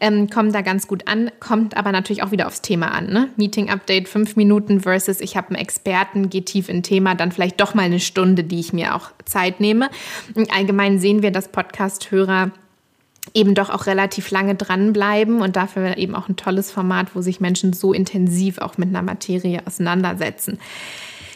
ähm, 0.00 0.28
kommen 0.28 0.52
da 0.52 0.60
ganz 0.62 0.86
gut 0.86 1.08
an, 1.08 1.30
kommt 1.40 1.76
aber 1.76 1.92
natürlich 1.92 2.22
auch 2.22 2.30
wieder 2.30 2.46
aufs 2.46 2.62
Thema 2.62 2.88
an. 2.88 3.06
Ne? 3.06 3.28
Meeting-Update 3.36 4.08
fünf 4.08 4.36
Minuten 4.36 4.80
versus 4.80 5.20
ich 5.20 5.36
habe 5.36 5.48
einen 5.48 5.56
Experten, 5.56 6.30
gehe 6.30 6.44
tief 6.44 6.68
in 6.68 6.82
Thema, 6.82 7.14
dann 7.14 7.32
vielleicht 7.32 7.60
doch 7.60 7.74
mal 7.74 7.82
eine 7.82 8.00
Stunde, 8.00 8.44
die 8.44 8.60
ich 8.60 8.72
mir 8.72 8.94
auch 8.94 9.10
Zeit 9.24 9.60
nehme. 9.60 9.90
allgemein 10.50 10.98
sehen 10.98 11.22
wir, 11.22 11.30
dass 11.30 11.48
Podcast-Hörer 11.48 12.50
eben 13.34 13.54
doch 13.54 13.70
auch 13.70 13.86
relativ 13.86 14.30
lange 14.30 14.54
dranbleiben 14.54 15.40
und 15.40 15.56
dafür 15.56 15.96
eben 15.96 16.14
auch 16.14 16.28
ein 16.28 16.36
tolles 16.36 16.70
Format, 16.70 17.14
wo 17.14 17.20
sich 17.20 17.40
Menschen 17.40 17.72
so 17.72 17.92
intensiv 17.92 18.58
auch 18.58 18.78
mit 18.78 18.88
einer 18.88 19.02
Materie 19.02 19.62
auseinandersetzen. 19.66 20.58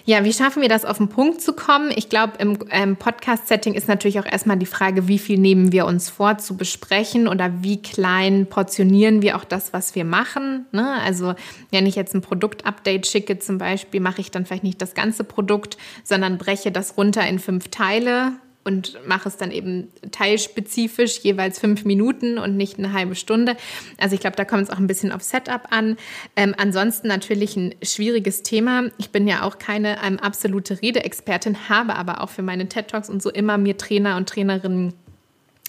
Ja, 0.05 0.25
wie 0.25 0.33
schaffen 0.33 0.63
wir 0.63 0.69
das, 0.69 0.85
auf 0.85 0.99
den 0.99 1.09
Punkt 1.09 1.41
zu 1.41 1.53
kommen? 1.53 1.93
Ich 1.95 2.09
glaube, 2.09 2.35
im 2.39 2.59
ähm, 2.71 2.97
Podcast-Setting 2.97 3.75
ist 3.75 3.89
natürlich 3.89 4.19
auch 4.19 4.27
erstmal 4.27 4.57
die 4.57 4.67
Frage, 4.67 5.09
wie 5.09 5.19
viel 5.19 5.39
nehmen 5.39 5.73
wir 5.73 5.87
uns 5.87 6.09
vor 6.09 6.39
zu 6.39 6.57
besprechen 6.57 7.29
oder 7.29 7.63
wie 7.63 7.83
klein 7.83 8.47
portionieren 8.47 9.23
wir 9.23 9.37
auch 9.37 9.45
das, 9.45 9.73
was 9.73 9.95
wir 9.95 10.05
machen. 10.05 10.67
Ne? 10.73 11.01
Also 11.03 11.35
wenn 11.71 11.87
ich 11.87 11.97
jetzt 11.97 12.15
ein 12.15 12.23
Produkt-Update 12.23 13.07
schicke 13.07 13.39
zum 13.39 13.59
Beispiel, 13.59 14.01
mache 14.01 14.21
ich 14.21 14.31
dann 14.31 14.47
vielleicht 14.47 14.65
nicht 14.65 14.81
das 14.81 14.95
ganze 14.95 15.25
Produkt, 15.25 15.77
sondern 16.05 16.39
breche 16.39 16.73
das 16.73 16.97
runter 16.97 17.27
in 17.27 17.39
fünf 17.39 17.69
Teile 17.69 18.33
und 18.65 18.99
mache 19.07 19.29
es 19.29 19.37
dann 19.37 19.51
eben 19.51 19.89
teilspezifisch, 20.11 21.19
jeweils 21.21 21.59
fünf 21.59 21.85
Minuten 21.85 22.39
und 22.39 22.57
nicht 22.57 22.79
eine 22.79 22.93
halbe 22.93 23.15
Stunde. 23.15 23.57
Also 23.99 24.15
ich 24.15 24.21
glaube, 24.21 24.37
da 24.37 24.45
kommt 24.45 24.65
es 24.65 24.71
auch 24.71 24.79
ein 24.79 24.87
bisschen 24.87 25.13
auf 25.13 25.23
Setup 25.23 25.63
an. 25.71 25.97
Ähm, 26.37 26.55
ansonsten 26.59 27.09
natürlich 27.09 27.57
ein 27.57 27.75
schwieriges 27.83 28.43
Thema. 28.43 28.85
Ich 28.99 29.11
bin 29.11 29.27
ja 29.27 29.43
auch 29.43 29.59
keine 29.59 29.97
ähm, 30.05 30.19
absolute 30.19 30.83
Redeexpertin, 30.83 31.69
habe 31.69 31.97
aber 31.97 32.21
auch 32.21 32.29
für 32.29 32.43
meine 32.43 32.69
TED 32.69 32.89
Talks 32.89 33.09
und 33.09 33.23
so 33.23 33.31
immer 33.31 33.57
mir 33.57 33.77
Trainer 33.77 34.17
und 34.17 34.29
Trainerinnen 34.29 34.93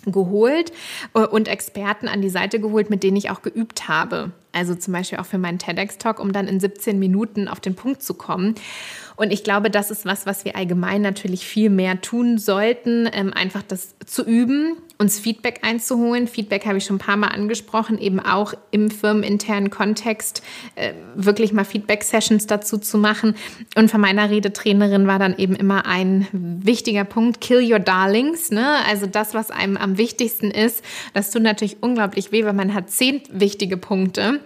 geholt 0.06 0.72
äh, 1.14 1.20
und 1.20 1.48
Experten 1.48 2.08
an 2.08 2.22
die 2.22 2.30
Seite 2.30 2.60
geholt, 2.60 2.90
mit 2.90 3.04
denen 3.04 3.18
ich 3.18 3.30
auch 3.30 3.42
geübt 3.42 3.88
habe. 3.88 4.32
Also 4.54 4.76
zum 4.76 4.94
Beispiel 4.94 5.18
auch 5.20 5.26
für 5.26 5.38
meinen 5.38 5.60
TEDx-Talk, 5.60 6.20
um 6.20 6.34
dann 6.34 6.48
in 6.48 6.60
17 6.60 7.00
Minuten 7.00 7.48
auf 7.48 7.60
den 7.60 7.76
Punkt 7.76 8.04
zu 8.04 8.14
kommen. 8.14 8.56
Und 9.16 9.32
ich 9.32 9.44
glaube, 9.44 9.70
das 9.70 9.92
ist 9.92 10.06
was, 10.06 10.26
was 10.26 10.46
wir 10.46 10.56
allgemein 10.56 11.02
natürlich 11.02 11.46
viel 11.46 11.70
mehr 11.70 12.02
tun 12.02 12.38
sollten, 12.38 13.10
ähm, 13.14 13.34
einfach 13.34 13.62
das 13.62 13.96
zu 14.06 14.24
üben, 14.24 14.78
uns 15.02 15.20
Feedback 15.20 15.60
einzuholen. 15.64 16.28
Feedback 16.28 16.66
habe 16.66 16.78
ich 16.78 16.86
schon 16.86 16.98
ein 16.98 17.00
paar 17.00 17.18
Mal 17.18 17.30
angesprochen, 17.30 17.98
eben 17.98 18.20
auch 18.20 18.54
im 18.70 18.92
firmeninternen 18.92 19.72
Kontext 19.72 20.44
äh, 20.76 20.94
wirklich 21.16 21.52
mal 21.52 21.66
Feedback-Sessions 21.66 22.46
dazu 22.48 22.78
zu 22.78 22.98
machen. 22.98 23.36
Und 23.76 23.90
von 23.90 24.00
meiner 24.00 24.30
Redetrainerin 24.30 25.08
war 25.08 25.20
dann 25.20 25.38
eben 25.38 25.56
immer 25.56 25.86
ein 25.88 26.28
wichtiger 26.32 27.04
Punkt, 27.04 27.42
kill 27.42 27.70
your 27.70 27.80
darlings. 27.80 28.52
Ne? 28.52 28.66
Also 28.88 29.08
das, 29.08 29.34
was 29.34 29.50
einem 29.50 29.76
am 29.76 29.98
wichtigsten 29.98 30.52
ist, 30.52 30.84
das 31.14 31.32
tut 31.32 31.42
natürlich 31.42 31.82
unglaublich 31.82 32.32
weh, 32.32 32.46
weil 32.46 32.54
man 32.54 32.74
hat 32.74 32.92
zehn 32.92 33.22
wichtige 33.32 33.78
Punkte 33.78 34.40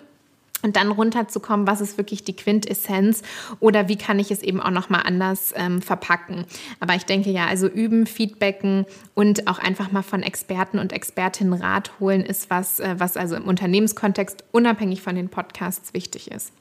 und 0.65 0.75
dann 0.75 0.91
runterzukommen, 0.91 1.67
was 1.67 1.79
ist 1.79 1.97
wirklich 1.97 2.23
die 2.23 2.35
Quintessenz 2.35 3.21
oder 3.59 3.87
wie 3.87 3.97
kann 3.97 4.17
ich 4.17 4.31
es 4.31 4.41
eben 4.41 4.59
auch 4.59 4.71
noch 4.71 4.89
mal 4.89 5.01
anders 5.01 5.53
ähm, 5.55 5.81
verpacken. 5.81 6.45
Aber 6.79 6.95
ich 6.95 7.05
denke 7.05 7.29
ja, 7.29 7.45
also 7.45 7.67
üben, 7.67 8.07
Feedbacken 8.07 8.85
und 9.13 9.47
auch 9.47 9.59
einfach 9.59 9.91
mal 9.91 10.01
von 10.01 10.23
Experten 10.23 10.79
und 10.79 10.91
Expertinnen 10.91 11.53
Rat 11.53 11.91
holen 11.99 12.21
ist 12.21 12.49
was, 12.49 12.79
äh, 12.79 12.95
was 12.97 13.15
also 13.15 13.35
im 13.35 13.43
Unternehmenskontext 13.43 14.43
unabhängig 14.51 15.03
von 15.03 15.15
den 15.15 15.29
Podcasts 15.29 15.93
wichtig 15.93 16.31
ist. 16.31 16.51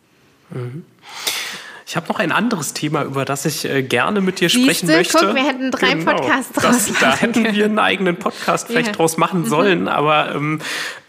Mhm. 0.50 0.84
Ich 1.86 1.96
habe 1.96 2.08
noch 2.08 2.18
ein 2.18 2.32
anderes 2.32 2.72
Thema, 2.72 3.04
über 3.04 3.26
das 3.26 3.44
ich 3.44 3.66
äh, 3.66 3.82
gerne 3.82 4.22
mit 4.22 4.40
dir 4.40 4.48
sprechen 4.48 4.86
Siehste, 4.86 4.96
möchte. 4.96 5.18
Guck, 5.18 5.34
wir 5.34 5.44
hätten 5.44 5.70
drei 5.70 5.94
genau, 5.94 6.12
Podcasts 6.12 6.52
draus 6.52 6.86
das, 6.86 6.98
Da 6.98 7.14
hätten 7.14 7.54
wir 7.54 7.64
einen 7.66 7.78
eigenen 7.78 8.16
Podcast 8.16 8.68
vielleicht 8.68 8.88
ja. 8.88 8.92
draus 8.94 9.18
machen 9.18 9.40
mhm. 9.40 9.46
sollen. 9.46 9.80
Mhm. 9.82 9.88
Aber 9.88 10.34
ähm, 10.34 10.60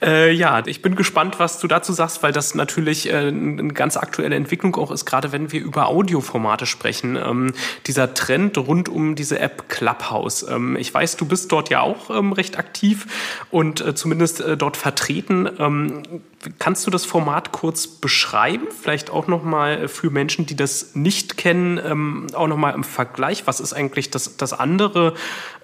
äh, 0.02 0.34
ja, 0.34 0.62
ich 0.66 0.82
bin 0.82 0.96
gespannt, 0.96 1.40
was 1.40 1.60
du 1.60 1.68
dazu 1.68 1.94
sagst, 1.94 2.24
weil 2.24 2.34
das 2.34 2.56
natürlich 2.56 3.10
äh, 3.10 3.28
eine 3.28 3.74
ganz 3.74 3.96
aktuelle 3.96 4.36
Entwicklung 4.36 4.76
auch 4.76 4.92
ist, 4.92 5.06
gerade 5.06 5.32
wenn 5.32 5.54
wir 5.54 5.62
über 5.62 5.88
Audioformate 5.88 6.66
sprechen. 6.66 7.16
Ähm, 7.16 7.54
dieser 7.88 8.14
Trend 8.14 8.58
rund 8.58 8.90
um 8.90 9.16
diese 9.16 9.40
App 9.40 9.70
Clubhouse. 9.70 10.46
Ähm, 10.50 10.76
ich 10.76 10.94
weiß, 10.94 11.16
du 11.16 11.26
bist 11.26 11.54
dort 11.54 11.70
ja 11.70 11.80
auch 11.80 12.10
ähm, 12.10 12.34
recht 12.34 12.60
aktiv 12.60 13.08
und 13.50 13.80
äh, 13.80 13.96
zumindest 13.96 14.42
äh, 14.42 14.58
dort 14.58 14.76
vertreten. 14.76 16.20
Kannst 16.60 16.86
du 16.86 16.92
das 16.92 17.06
Format 17.06 17.52
kurz 17.52 17.88
beschreiben? 17.88 18.68
Vielleicht 18.70 19.10
auch 19.10 19.28
nochmal 19.28 19.88
für 19.88 20.10
Menschen, 20.10 20.46
die 20.46 20.56
das 20.56 20.96
nicht 20.96 21.38
kennen, 21.38 21.80
ähm, 21.84 22.28
auch 22.34 22.48
nochmal 22.48 22.74
im 22.74 22.84
Vergleich. 22.84 23.48
Was 23.48 23.60
ist 23.60 23.74
eigentlich 23.74 24.12
das, 24.12 24.38
das 24.38 24.54
andere 24.54 25.14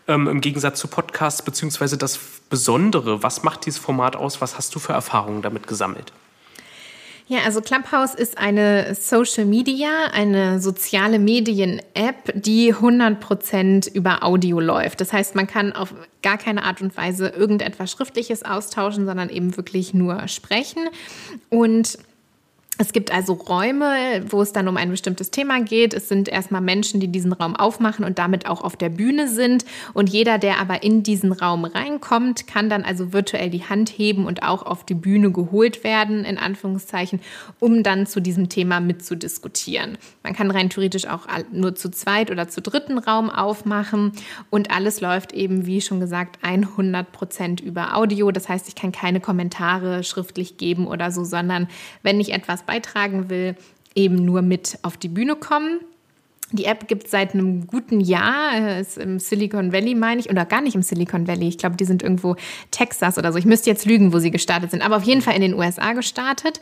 ähm, 0.07 0.27
im 0.27 0.41
Gegensatz 0.41 0.79
zu 0.79 0.87
Podcasts, 0.87 1.41
beziehungsweise 1.41 1.97
das 1.97 2.19
Besondere? 2.49 3.23
Was 3.23 3.43
macht 3.43 3.65
dieses 3.65 3.79
Format 3.79 4.15
aus? 4.15 4.41
Was 4.41 4.57
hast 4.57 4.73
du 4.75 4.79
für 4.79 4.93
Erfahrungen 4.93 5.41
damit 5.41 5.67
gesammelt? 5.67 6.11
Ja, 7.31 7.43
also 7.45 7.61
Clubhouse 7.61 8.13
ist 8.13 8.37
eine 8.37 8.93
Social 8.93 9.45
Media, 9.45 10.07
eine 10.11 10.59
soziale 10.59 11.17
Medien-App, 11.17 12.33
die 12.35 12.75
100% 12.75 13.89
über 13.93 14.25
Audio 14.25 14.59
läuft. 14.59 14.99
Das 14.99 15.13
heißt, 15.13 15.33
man 15.35 15.47
kann 15.47 15.71
auf 15.71 15.93
gar 16.21 16.37
keine 16.37 16.65
Art 16.65 16.81
und 16.81 16.97
Weise 16.97 17.29
irgendetwas 17.29 17.89
Schriftliches 17.89 18.43
austauschen, 18.43 19.05
sondern 19.05 19.29
eben 19.29 19.55
wirklich 19.55 19.93
nur 19.93 20.27
sprechen. 20.27 20.89
Und 21.47 21.99
es 22.77 22.93
gibt 22.93 23.11
also 23.13 23.33
Räume, 23.33 24.23
wo 24.29 24.41
es 24.41 24.53
dann 24.53 24.67
um 24.67 24.75
ein 24.75 24.89
bestimmtes 24.89 25.29
Thema 25.29 25.61
geht. 25.61 25.93
Es 25.93 26.09
sind 26.09 26.27
erstmal 26.27 26.61
Menschen, 26.61 26.99
die 26.99 27.09
diesen 27.09 27.31
Raum 27.31 27.55
aufmachen 27.55 28.03
und 28.03 28.17
damit 28.17 28.47
auch 28.47 28.63
auf 28.63 28.75
der 28.75 28.89
Bühne 28.89 29.27
sind. 29.27 29.65
Und 29.93 30.09
jeder, 30.09 30.39
der 30.39 30.59
aber 30.59 30.81
in 30.81 31.03
diesen 31.03 31.31
Raum 31.31 31.65
reinkommt, 31.65 32.47
kann 32.47 32.69
dann 32.69 32.83
also 32.83 33.13
virtuell 33.13 33.51
die 33.51 33.65
Hand 33.65 33.89
heben 33.89 34.25
und 34.25 34.41
auch 34.41 34.63
auf 34.63 34.83
die 34.83 34.95
Bühne 34.95 35.31
geholt 35.31 35.83
werden, 35.83 36.25
in 36.25 36.39
Anführungszeichen, 36.39 37.19
um 37.59 37.83
dann 37.83 38.07
zu 38.07 38.19
diesem 38.19 38.49
Thema 38.49 38.79
mitzudiskutieren. 38.79 39.99
Man 40.23 40.33
kann 40.33 40.49
rein 40.49 40.71
theoretisch 40.71 41.05
auch 41.05 41.27
nur 41.51 41.75
zu 41.75 41.91
zweit 41.91 42.31
oder 42.31 42.47
zu 42.47 42.61
dritten 42.61 42.97
Raum 42.97 43.29
aufmachen. 43.29 44.13
Und 44.49 44.71
alles 44.71 45.01
läuft 45.01 45.33
eben, 45.33 45.67
wie 45.67 45.81
schon 45.81 45.99
gesagt, 45.99 46.39
100 46.41 47.11
Prozent 47.11 47.61
über 47.61 47.95
Audio. 47.95 48.31
Das 48.31 48.49
heißt, 48.49 48.67
ich 48.67 48.75
kann 48.75 48.91
keine 48.91 49.19
Kommentare 49.19 50.03
schriftlich 50.03 50.57
geben 50.57 50.87
oder 50.87 51.11
so, 51.11 51.23
sondern 51.23 51.67
wenn 52.01 52.19
ich 52.19 52.33
etwas 52.33 52.60
beitragen 52.61 53.29
will, 53.29 53.55
eben 53.95 54.15
nur 54.15 54.41
mit 54.41 54.79
auf 54.83 54.97
die 54.97 55.09
Bühne 55.09 55.35
kommen. 55.35 55.79
Die 56.53 56.65
App 56.65 56.87
gibt 56.89 57.05
es 57.05 57.11
seit 57.11 57.33
einem 57.33 57.65
guten 57.65 58.01
Jahr, 58.01 58.79
ist 58.79 58.97
im 58.97 59.19
Silicon 59.19 59.71
Valley, 59.71 59.95
meine 59.95 60.19
ich, 60.19 60.29
oder 60.29 60.43
gar 60.45 60.59
nicht 60.59 60.75
im 60.75 60.81
Silicon 60.81 61.25
Valley. 61.25 61.47
Ich 61.47 61.57
glaube, 61.57 61.77
die 61.77 61.85
sind 61.85 62.03
irgendwo 62.03 62.35
Texas 62.71 63.17
oder 63.17 63.31
so. 63.31 63.37
Ich 63.37 63.45
müsste 63.45 63.69
jetzt 63.69 63.85
lügen, 63.85 64.11
wo 64.11 64.19
sie 64.19 64.31
gestartet 64.31 64.71
sind, 64.71 64.81
aber 64.81 64.97
auf 64.97 65.03
jeden 65.03 65.21
Fall 65.21 65.35
in 65.35 65.41
den 65.41 65.53
USA 65.53 65.93
gestartet 65.93 66.59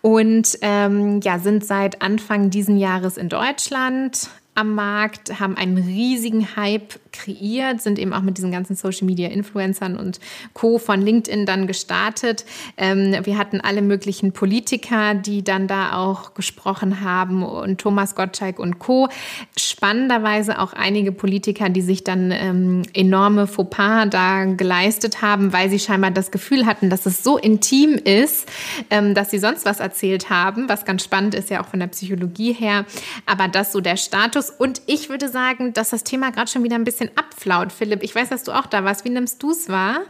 und 0.00 0.58
ähm, 0.62 1.20
ja, 1.22 1.38
sind 1.38 1.64
seit 1.64 2.02
Anfang 2.02 2.50
diesen 2.50 2.76
Jahres 2.78 3.16
in 3.16 3.28
Deutschland 3.28 4.28
am 4.56 4.74
Markt, 4.74 5.38
haben 5.38 5.56
einen 5.56 5.78
riesigen 5.78 6.56
Hype 6.56 6.98
kreiert, 7.18 7.80
sind 7.80 7.98
eben 7.98 8.12
auch 8.12 8.22
mit 8.22 8.38
diesen 8.38 8.52
ganzen 8.52 8.76
Social 8.76 9.06
Media 9.06 9.28
Influencern 9.28 9.96
und 9.96 10.20
Co. 10.54 10.78
von 10.78 11.02
LinkedIn 11.02 11.46
dann 11.46 11.66
gestartet. 11.66 12.44
Ähm, 12.76 13.16
wir 13.24 13.38
hatten 13.38 13.60
alle 13.60 13.82
möglichen 13.82 14.32
Politiker, 14.32 15.14
die 15.14 15.42
dann 15.42 15.66
da 15.66 15.94
auch 15.94 16.34
gesprochen 16.34 17.00
haben 17.00 17.42
und 17.42 17.80
Thomas 17.80 18.14
Gottschalk 18.14 18.58
und 18.58 18.78
Co. 18.78 19.08
Spannenderweise 19.56 20.58
auch 20.60 20.72
einige 20.72 21.12
Politiker, 21.12 21.68
die 21.68 21.82
sich 21.82 22.04
dann 22.04 22.30
ähm, 22.30 22.82
enorme 22.94 23.46
Fauxpas 23.46 24.06
da 24.10 24.44
geleistet 24.44 25.22
haben, 25.22 25.52
weil 25.52 25.70
sie 25.70 25.78
scheinbar 25.78 26.10
das 26.10 26.30
Gefühl 26.30 26.66
hatten, 26.66 26.90
dass 26.90 27.06
es 27.06 27.22
so 27.22 27.36
intim 27.38 27.94
ist, 27.94 28.48
ähm, 28.90 29.14
dass 29.14 29.30
sie 29.30 29.38
sonst 29.38 29.64
was 29.64 29.80
erzählt 29.80 30.30
haben, 30.30 30.68
was 30.68 30.84
ganz 30.84 31.04
spannend 31.04 31.34
ist 31.34 31.50
ja 31.50 31.62
auch 31.62 31.66
von 31.66 31.80
der 31.80 31.88
Psychologie 31.88 32.52
her. 32.52 32.86
Aber 33.26 33.48
dass 33.48 33.72
so 33.72 33.80
der 33.80 33.96
Status 33.96 34.50
und 34.50 34.82
ich 34.86 35.08
würde 35.08 35.28
sagen, 35.28 35.72
dass 35.72 35.90
das 35.90 36.04
Thema 36.04 36.30
gerade 36.30 36.50
schon 36.50 36.64
wieder 36.64 36.76
ein 36.76 36.84
bisschen 36.84 37.07
abflaut, 37.16 37.72
Philipp. 37.72 38.02
Ich 38.02 38.14
weiß, 38.14 38.28
dass 38.28 38.44
du 38.44 38.52
auch 38.52 38.66
da 38.66 38.84
warst. 38.84 39.04
Wie 39.04 39.10
nimmst 39.10 39.42
du 39.42 39.50
es 39.50 39.68
wahr? 39.68 40.00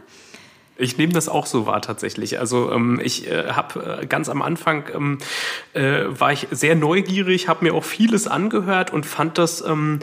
Ich 0.79 0.97
nehme 0.97 1.11
das 1.11 1.27
auch 1.27 1.45
so 1.45 1.65
wahr 1.65 1.81
tatsächlich. 1.81 2.39
Also 2.39 2.71
ähm, 2.71 3.01
ich 3.03 3.29
äh, 3.29 3.49
habe 3.51 3.99
äh, 4.01 4.05
ganz 4.05 4.29
am 4.29 4.41
Anfang 4.41 4.85
ähm, 4.95 5.17
äh, 5.73 6.05
war 6.07 6.31
ich 6.31 6.47
sehr 6.51 6.75
neugierig, 6.75 7.49
habe 7.49 7.65
mir 7.65 7.73
auch 7.73 7.83
vieles 7.83 8.27
angehört 8.27 8.93
und 8.93 9.05
fand 9.05 9.37
das 9.37 9.61
ähm, 9.61 9.99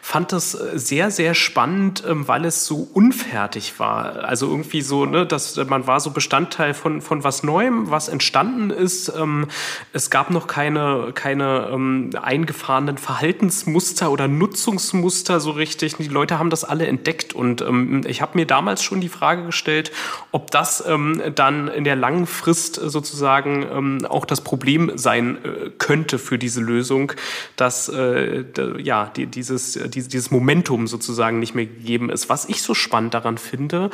fand 0.00 0.30
das 0.30 0.52
sehr 0.52 1.10
sehr 1.10 1.34
spannend, 1.34 2.04
ähm, 2.08 2.28
weil 2.28 2.44
es 2.44 2.64
so 2.64 2.88
unfertig 2.94 3.80
war. 3.80 4.24
Also 4.24 4.46
irgendwie 4.46 4.82
so, 4.82 5.04
ne, 5.04 5.26
dass 5.26 5.56
man 5.56 5.88
war 5.88 5.98
so 5.98 6.12
Bestandteil 6.12 6.74
von 6.74 7.00
von 7.00 7.24
was 7.24 7.42
Neuem, 7.42 7.90
was 7.90 8.08
entstanden 8.08 8.70
ist. 8.70 9.12
Ähm, 9.16 9.48
es 9.92 10.10
gab 10.10 10.30
noch 10.30 10.46
keine 10.46 11.10
keine 11.12 11.70
ähm, 11.72 12.10
eingefahrenen 12.22 12.98
Verhaltensmuster 12.98 14.12
oder 14.12 14.28
Nutzungsmuster 14.28 15.40
so 15.40 15.50
richtig. 15.50 15.96
Die 15.96 16.06
Leute 16.06 16.38
haben 16.38 16.50
das 16.50 16.62
alle 16.62 16.86
entdeckt 16.86 17.32
und 17.32 17.62
ähm, 17.62 18.02
ich 18.06 18.22
habe 18.22 18.38
mir 18.38 18.46
damals 18.46 18.84
schon 18.84 19.00
die 19.00 19.08
Frage 19.08 19.44
gestellt 19.44 19.90
ob 20.32 20.50
das 20.50 20.84
ähm, 20.86 21.20
dann 21.34 21.68
in 21.68 21.84
der 21.84 21.96
langen 21.96 22.26
Frist 22.26 22.74
sozusagen 22.76 23.62
ähm, 23.62 24.06
auch 24.06 24.24
das 24.24 24.40
Problem 24.40 24.92
sein 24.96 25.38
äh, 25.44 25.70
könnte 25.78 26.18
für 26.18 26.38
diese 26.38 26.60
Lösung, 26.60 27.12
dass 27.56 27.88
äh, 27.88 28.44
ja 28.78 29.10
die, 29.14 29.26
dieses, 29.26 29.72
die, 29.72 30.02
dieses 30.02 30.30
Momentum 30.30 30.86
sozusagen 30.86 31.38
nicht 31.38 31.54
mehr 31.54 31.66
gegeben 31.66 32.10
ist. 32.10 32.28
Was 32.28 32.48
ich 32.48 32.62
so 32.62 32.74
spannend 32.74 33.14
daran 33.14 33.38
finde 33.38 33.90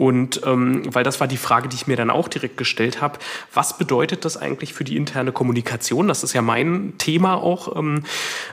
und 0.00 0.40
ähm, 0.46 0.80
weil 0.86 1.04
das 1.04 1.20
war 1.20 1.26
die 1.26 1.36
Frage, 1.36 1.68
die 1.68 1.76
ich 1.76 1.86
mir 1.86 1.94
dann 1.94 2.08
auch 2.08 2.26
direkt 2.26 2.56
gestellt 2.56 3.02
habe, 3.02 3.18
was 3.52 3.76
bedeutet 3.76 4.24
das 4.24 4.38
eigentlich 4.38 4.72
für 4.72 4.82
die 4.82 4.96
interne 4.96 5.30
Kommunikation? 5.30 6.08
Das 6.08 6.24
ist 6.24 6.32
ja 6.32 6.40
mein 6.40 6.94
Thema 6.96 7.34
auch. 7.34 7.76
Ähm, 7.76 8.04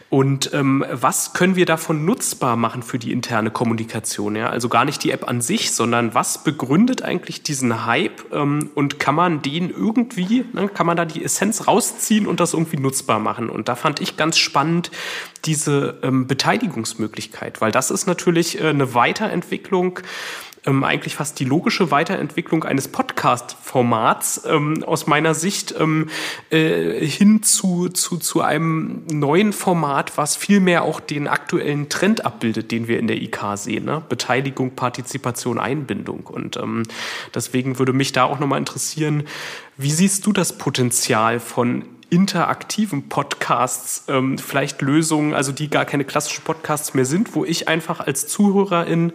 und 0.09 0.53
ähm, 0.53 0.83
was 0.91 1.31
können 1.31 1.55
wir 1.55 1.65
davon 1.65 2.03
nutzbar 2.03 2.57
machen 2.57 2.83
für 2.83 2.99
die 2.99 3.13
interne 3.13 3.49
Kommunikation? 3.49 4.35
Ja? 4.35 4.49
Also 4.49 4.67
gar 4.67 4.83
nicht 4.83 5.01
die 5.05 5.11
App 5.11 5.29
an 5.29 5.39
sich, 5.39 5.71
sondern 5.71 6.13
was 6.13 6.43
begründet 6.43 7.01
eigentlich 7.01 7.43
diesen 7.43 7.85
Hype 7.85 8.25
ähm, 8.33 8.69
und 8.75 8.99
kann 8.99 9.15
man 9.15 9.41
den 9.41 9.69
irgendwie, 9.69 10.43
ne, 10.51 10.67
kann 10.67 10.85
man 10.85 10.97
da 10.97 11.05
die 11.05 11.23
Essenz 11.23 11.65
rausziehen 11.65 12.27
und 12.27 12.41
das 12.41 12.55
irgendwie 12.55 12.75
nutzbar 12.75 13.19
machen? 13.19 13.49
Und 13.49 13.69
da 13.69 13.75
fand 13.75 14.01
ich 14.01 14.17
ganz 14.17 14.37
spannend 14.37 14.91
diese 15.45 15.97
ähm, 16.03 16.27
Beteiligungsmöglichkeit, 16.27 17.61
weil 17.61 17.71
das 17.71 17.89
ist 17.89 18.05
natürlich 18.05 18.59
äh, 18.59 18.67
eine 18.67 18.93
Weiterentwicklung 18.93 20.01
ähm, 20.67 20.83
eigentlich 20.83 21.15
fast 21.15 21.39
die 21.39 21.45
logische 21.45 21.89
Weiterentwicklung 21.89 22.63
eines 22.63 22.89
Podcast-Formats 22.89 24.43
ähm, 24.45 24.83
aus 24.83 25.07
meiner 25.07 25.33
Sicht 25.33 25.73
ähm, 25.79 26.09
äh, 26.49 27.05
hin 27.05 27.41
zu, 27.41 27.89
zu, 27.89 28.17
zu 28.17 28.41
einem 28.41 29.03
neuen 29.11 29.53
Format, 29.53 30.17
was 30.17 30.35
viel 30.35 30.59
mehr 30.59 30.83
auch 30.83 30.99
den 30.99 31.27
aktuellen 31.27 31.89
Trend 31.89 32.25
abbildet, 32.25 32.71
den 32.71 32.87
wir 32.87 32.99
in 32.99 33.07
der 33.07 33.21
IK 33.21 33.39
sehen. 33.55 33.85
Ne? 33.85 34.03
Beteiligung, 34.07 34.75
Partizipation, 34.75 35.57
Einbindung. 35.57 36.27
Und 36.27 36.57
ähm, 36.57 36.83
deswegen 37.33 37.79
würde 37.79 37.93
mich 37.93 38.11
da 38.11 38.25
auch 38.25 38.39
nochmal 38.39 38.59
interessieren, 38.59 39.23
wie 39.77 39.91
siehst 39.91 40.25
du 40.25 40.33
das 40.33 40.57
Potenzial 40.57 41.39
von 41.39 41.85
interaktiven 42.09 43.09
Podcasts, 43.09 44.05
ähm, 44.07 44.37
vielleicht 44.37 44.81
Lösungen, 44.81 45.33
also 45.33 45.51
die 45.51 45.69
gar 45.69 45.85
keine 45.85 46.05
klassischen 46.05 46.43
Podcasts 46.43 46.93
mehr 46.93 47.05
sind, 47.05 47.35
wo 47.35 47.43
ich 47.43 47.67
einfach 47.67 47.99
als 47.99 48.27
Zuhörerin 48.27 49.11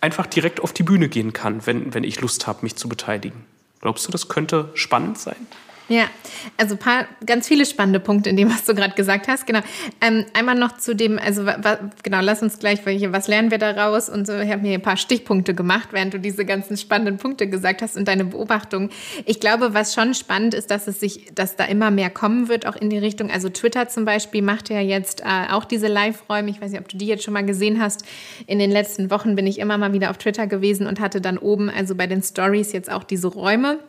einfach 0.00 0.26
direkt 0.26 0.60
auf 0.60 0.72
die 0.72 0.82
Bühne 0.82 1.08
gehen 1.08 1.32
kann, 1.32 1.66
wenn, 1.66 1.94
wenn 1.94 2.04
ich 2.04 2.20
Lust 2.20 2.46
habe, 2.46 2.60
mich 2.62 2.76
zu 2.76 2.88
beteiligen. 2.88 3.44
Glaubst 3.80 4.06
du, 4.06 4.12
das 4.12 4.28
könnte 4.28 4.70
spannend 4.74 5.18
sein? 5.18 5.46
Ja, 5.90 6.04
also 6.56 6.76
paar, 6.76 7.08
ganz 7.26 7.48
viele 7.48 7.66
spannende 7.66 7.98
Punkte 7.98 8.30
in 8.30 8.36
dem, 8.36 8.48
was 8.48 8.64
du 8.64 8.76
gerade 8.76 8.94
gesagt 8.94 9.26
hast. 9.26 9.44
Genau. 9.44 9.58
Ähm, 10.00 10.24
einmal 10.34 10.54
noch 10.54 10.76
zu 10.78 10.94
dem, 10.94 11.18
also 11.18 11.44
genau, 12.04 12.20
lass 12.20 12.44
uns 12.44 12.60
gleich, 12.60 12.86
welche, 12.86 13.12
was 13.12 13.26
lernen 13.26 13.50
wir 13.50 13.58
daraus 13.58 14.08
und 14.08 14.24
so. 14.24 14.38
Ich 14.38 14.52
habe 14.52 14.62
mir 14.62 14.74
ein 14.74 14.82
paar 14.82 14.96
Stichpunkte 14.96 15.52
gemacht, 15.52 15.88
während 15.90 16.14
du 16.14 16.20
diese 16.20 16.44
ganzen 16.44 16.76
spannenden 16.76 17.16
Punkte 17.16 17.48
gesagt 17.48 17.82
hast 17.82 17.96
und 17.96 18.06
deine 18.06 18.24
Beobachtung. 18.24 18.90
Ich 19.26 19.40
glaube, 19.40 19.74
was 19.74 19.92
schon 19.92 20.14
spannend 20.14 20.54
ist, 20.54 20.70
dass 20.70 20.86
es 20.86 21.00
sich, 21.00 21.32
dass 21.34 21.56
da 21.56 21.64
immer 21.64 21.90
mehr 21.90 22.08
kommen 22.08 22.46
wird, 22.46 22.66
auch 22.66 22.76
in 22.76 22.88
die 22.88 22.98
Richtung. 22.98 23.28
Also 23.28 23.48
Twitter 23.48 23.88
zum 23.88 24.04
Beispiel 24.04 24.42
macht 24.42 24.70
ja 24.70 24.78
jetzt 24.78 25.22
äh, 25.22 25.50
auch 25.50 25.64
diese 25.64 25.88
Live-Räume. 25.88 26.50
Ich 26.50 26.60
weiß 26.60 26.70
nicht, 26.70 26.80
ob 26.80 26.88
du 26.88 26.98
die 26.98 27.06
jetzt 27.06 27.24
schon 27.24 27.34
mal 27.34 27.44
gesehen 27.44 27.82
hast. 27.82 28.04
In 28.46 28.60
den 28.60 28.70
letzten 28.70 29.10
Wochen 29.10 29.34
bin 29.34 29.48
ich 29.48 29.58
immer 29.58 29.76
mal 29.76 29.92
wieder 29.92 30.10
auf 30.10 30.18
Twitter 30.18 30.46
gewesen 30.46 30.86
und 30.86 31.00
hatte 31.00 31.20
dann 31.20 31.36
oben, 31.36 31.68
also 31.68 31.96
bei 31.96 32.06
den 32.06 32.22
Stories 32.22 32.70
jetzt 32.70 32.92
auch 32.92 33.02
diese 33.02 33.26
Räume 33.26 33.80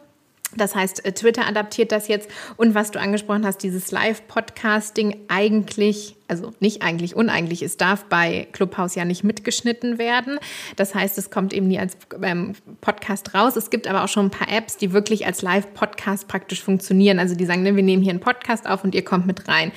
das 0.56 0.76
heißt, 0.76 1.06
äh, 1.06 1.14
Twitter 1.14 1.48
adaptiert 1.48 1.92
das 1.92 2.08
jetzt. 2.08 2.30
Und 2.58 2.76
was 2.76 2.92
du 2.92 3.00
angesprochen 3.00 3.46
hast, 3.46 3.64
dieses 3.64 3.92
Live-Podcasting 3.92 5.16
eigentlich, 5.30 6.16
also 6.28 6.52
nicht 6.60 6.82
eigentlich, 6.82 7.16
uneigentlich, 7.16 7.62
es 7.62 7.78
darf 7.78 8.06
bei 8.06 8.48
Clubhouse 8.52 8.96
ja 8.96 9.06
nicht 9.06 9.24
mitgeschnitten 9.24 9.98
werden. 9.98 10.40
Das 10.76 10.94
heißt, 10.94 11.18
es 11.18 11.30
kommt 11.30 11.54
eben 11.54 11.68
nie 11.68 11.80
als 11.80 11.98
ähm, 12.22 12.54
Podcast 12.82 13.34
raus. 13.34 13.56
Es 13.56 13.70
gibt 13.70 13.88
aber 13.88 14.04
auch 14.04 14.10
schon 14.10 14.26
ein 14.26 14.32
paar 14.32 14.52
Apps, 14.52 14.76
die 14.76 14.92
wirklich 14.92 15.26
als 15.26 15.42
Live-Podcast 15.42 16.28
praktisch 16.28 16.62
funktionieren. 16.62 17.20
Also 17.20 17.36
die 17.36 17.46
sagen, 17.46 17.64
ne, 17.64 17.76
wir 17.76 17.84
nehmen 17.84 18.04
hier 18.04 18.12
einen 18.12 18.20
Podcast 18.20 18.68
auf 18.68 18.84
und 18.84 18.94
ihr 18.94 19.06
kommt 19.06 19.28
mit 19.28 19.48
rein. 19.48 19.72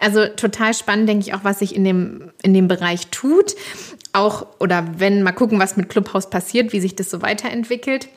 Also 0.00 0.26
total 0.26 0.74
spannend, 0.74 1.08
denke 1.08 1.24
ich, 1.26 1.34
auch, 1.34 1.44
was 1.44 1.60
sich 1.60 1.74
in 1.74 1.84
dem, 1.84 2.32
in 2.42 2.52
dem 2.52 2.66
Bereich 2.66 3.08
tut. 3.08 3.54
Auch, 4.12 4.46
oder 4.58 4.84
wenn, 4.98 5.22
mal 5.22 5.32
gucken, 5.32 5.60
was 5.60 5.76
mit 5.76 5.88
Clubhouse 5.88 6.30
passiert, 6.30 6.72
wie 6.72 6.80
sich 6.80 6.96
das 6.96 7.10
so 7.10 7.22
weiterentwickelt. 7.22 8.08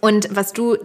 Und 0.00 0.28
was 0.34 0.52
du 0.52 0.76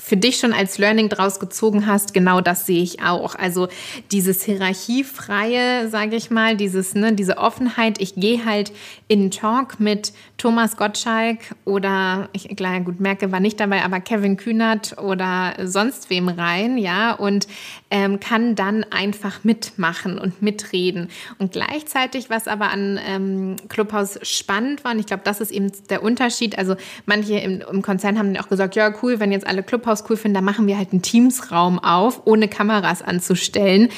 für 0.00 0.16
dich 0.16 0.38
schon 0.38 0.52
als 0.52 0.78
Learning 0.78 1.08
draus 1.08 1.40
gezogen 1.40 1.86
hast, 1.86 2.14
genau 2.14 2.40
das 2.40 2.66
sehe 2.66 2.82
ich 2.82 3.02
auch. 3.02 3.34
Also 3.34 3.68
dieses 4.12 4.42
hierarchiefreie, 4.42 5.88
sage 5.88 6.16
ich 6.16 6.30
mal, 6.30 6.56
dieses, 6.56 6.94
ne, 6.94 7.12
diese 7.12 7.38
Offenheit. 7.38 8.00
Ich 8.00 8.14
gehe 8.14 8.44
halt 8.44 8.72
in 9.08 9.30
Talk 9.30 9.80
mit 9.80 10.12
Thomas 10.38 10.76
Gottschalk 10.76 11.38
oder 11.64 12.28
ich 12.32 12.48
klar 12.56 12.80
gut 12.80 13.00
merke, 13.00 13.32
war 13.32 13.40
nicht 13.40 13.58
dabei, 13.58 13.84
aber 13.84 14.00
Kevin 14.00 14.36
Kühnert 14.36 14.96
oder 14.98 15.54
sonst 15.64 16.10
wem 16.10 16.28
rein, 16.28 16.78
ja, 16.78 17.12
und 17.12 17.48
ähm, 17.90 18.20
kann 18.20 18.54
dann 18.54 18.84
einfach 18.90 19.42
mitmachen 19.44 20.18
und 20.18 20.40
mitreden. 20.42 21.08
Und 21.38 21.52
gleichzeitig, 21.52 22.30
was 22.30 22.46
aber 22.46 22.70
an 22.70 23.00
ähm, 23.04 23.56
Clubhouse 23.68 24.18
spannend 24.22 24.84
war, 24.84 24.92
und 24.92 25.00
ich 25.00 25.06
glaube, 25.06 25.22
das 25.24 25.40
ist 25.40 25.50
eben 25.50 25.72
der 25.90 26.02
Unterschied. 26.02 26.56
Also 26.56 26.76
manche 27.06 27.38
im, 27.38 27.60
im 27.60 27.82
Konzern 27.82 28.18
haben 28.18 28.36
auch 28.36 28.48
gesagt, 28.48 28.76
ja 28.76 28.94
cool, 29.02 29.18
wenn 29.18 29.32
jetzt 29.32 29.46
alle 29.46 29.62
Clubhouse 29.62 29.87
cool 30.08 30.16
finden, 30.16 30.34
dann 30.34 30.44
machen 30.44 30.66
wir 30.66 30.78
halt 30.78 30.92
einen 30.92 31.02
Teams-Raum 31.02 31.78
auf, 31.78 32.22
ohne 32.24 32.48
Kameras 32.48 33.02
anzustellen 33.02 33.88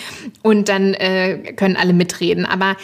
und 0.42 0.68
dann 0.68 0.94
äh, 0.94 1.52
können 1.56 1.76
alle 1.76 1.92
mitreden. 1.92 2.46
Aber 2.46 2.76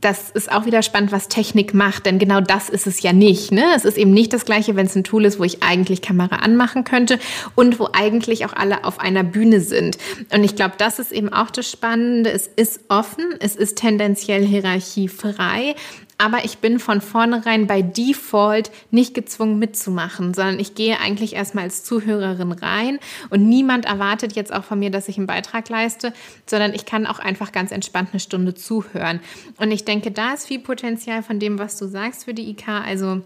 das 0.00 0.30
ist 0.30 0.50
auch 0.50 0.64
wieder 0.64 0.82
spannend, 0.82 1.12
was 1.12 1.28
Technik 1.28 1.74
macht, 1.74 2.06
denn 2.06 2.18
genau 2.18 2.40
das 2.40 2.68
ist 2.68 2.86
es 2.86 3.02
ja 3.02 3.12
nicht. 3.12 3.52
Ne? 3.52 3.64
Es 3.76 3.84
ist 3.84 3.98
eben 3.98 4.12
nicht 4.12 4.32
das 4.32 4.44
Gleiche, 4.44 4.74
wenn 4.76 4.86
es 4.86 4.96
ein 4.96 5.04
Tool 5.04 5.24
ist, 5.24 5.38
wo 5.38 5.44
ich 5.44 5.62
eigentlich 5.62 6.00
Kamera 6.00 6.36
anmachen 6.36 6.84
könnte 6.84 7.18
und 7.54 7.78
wo 7.78 7.88
eigentlich 7.92 8.46
auch 8.46 8.54
alle 8.54 8.84
auf 8.84 8.98
einer 8.98 9.24
Bühne 9.24 9.60
sind. 9.60 9.98
Und 10.32 10.42
ich 10.42 10.56
glaube, 10.56 10.74
das 10.78 10.98
ist 10.98 11.12
eben 11.12 11.30
auch 11.30 11.50
das 11.50 11.70
Spannende. 11.70 12.30
Es 12.30 12.46
ist 12.46 12.80
offen, 12.88 13.34
es 13.40 13.56
ist 13.56 13.76
tendenziell 13.76 14.44
hierarchiefrei, 14.44 15.74
aber 16.20 16.44
ich 16.44 16.58
bin 16.58 16.78
von 16.78 17.00
vornherein 17.00 17.66
bei 17.66 17.80
Default 17.80 18.70
nicht 18.90 19.14
gezwungen 19.14 19.58
mitzumachen, 19.58 20.34
sondern 20.34 20.60
ich 20.60 20.74
gehe 20.74 21.00
eigentlich 21.00 21.34
erstmal 21.34 21.64
als 21.64 21.82
Zuhörerin 21.82 22.52
rein 22.52 22.98
und 23.30 23.48
niemand 23.48 23.86
erwartet 23.86 24.34
jetzt 24.34 24.52
auch 24.52 24.64
von 24.64 24.78
mir, 24.78 24.90
dass 24.90 25.08
ich 25.08 25.16
einen 25.16 25.26
Beitrag 25.26 25.70
leiste, 25.70 26.12
sondern 26.44 26.74
ich 26.74 26.84
kann 26.84 27.06
auch 27.06 27.20
einfach 27.20 27.52
ganz 27.52 27.72
entspannt 27.72 28.10
eine 28.12 28.20
Stunde 28.20 28.54
zuhören. 28.54 29.20
Und 29.56 29.70
ich 29.70 29.86
denke, 29.86 30.10
da 30.10 30.34
ist 30.34 30.46
viel 30.46 30.60
Potenzial 30.60 31.22
von 31.22 31.38
dem, 31.38 31.58
was 31.58 31.78
du 31.78 31.86
sagst 31.86 32.26
für 32.26 32.34
die 32.34 32.50
IK. 32.50 32.68
Also 32.68 33.22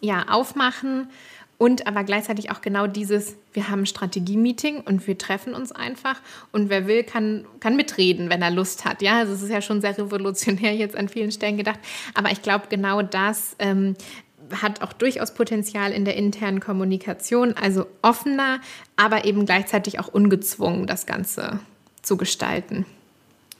ja, 0.00 0.24
aufmachen 0.28 1.08
und 1.58 1.86
aber 1.86 2.04
gleichzeitig 2.04 2.50
auch 2.50 2.60
genau 2.60 2.86
dieses, 2.86 3.36
wir 3.52 3.68
haben 3.68 3.80
ein 3.80 3.86
Strategie-Meeting 3.86 4.80
und 4.80 5.06
wir 5.06 5.16
treffen 5.16 5.54
uns 5.54 5.72
einfach 5.72 6.20
und 6.52 6.68
wer 6.68 6.86
will, 6.86 7.02
kann, 7.02 7.46
kann 7.60 7.76
mitreden, 7.76 8.28
wenn 8.28 8.42
er 8.42 8.50
Lust 8.50 8.84
hat. 8.84 9.00
Ja, 9.00 9.18
also 9.18 9.32
es 9.32 9.42
ist 9.42 9.50
ja 9.50 9.62
schon 9.62 9.80
sehr 9.80 9.96
revolutionär 9.96 10.74
jetzt 10.74 10.96
an 10.96 11.08
vielen 11.08 11.32
Stellen 11.32 11.56
gedacht. 11.56 11.78
Aber 12.14 12.30
ich 12.30 12.42
glaube, 12.42 12.66
genau 12.68 13.00
das 13.00 13.56
ähm, 13.58 13.94
hat 14.60 14.82
auch 14.82 14.92
durchaus 14.92 15.32
Potenzial 15.32 15.92
in 15.92 16.04
der 16.04 16.16
internen 16.16 16.60
Kommunikation, 16.60 17.54
also 17.54 17.86
offener, 18.02 18.60
aber 18.96 19.24
eben 19.24 19.46
gleichzeitig 19.46 19.98
auch 19.98 20.08
ungezwungen, 20.08 20.86
das 20.86 21.06
Ganze 21.06 21.60
zu 22.02 22.16
gestalten. 22.16 22.86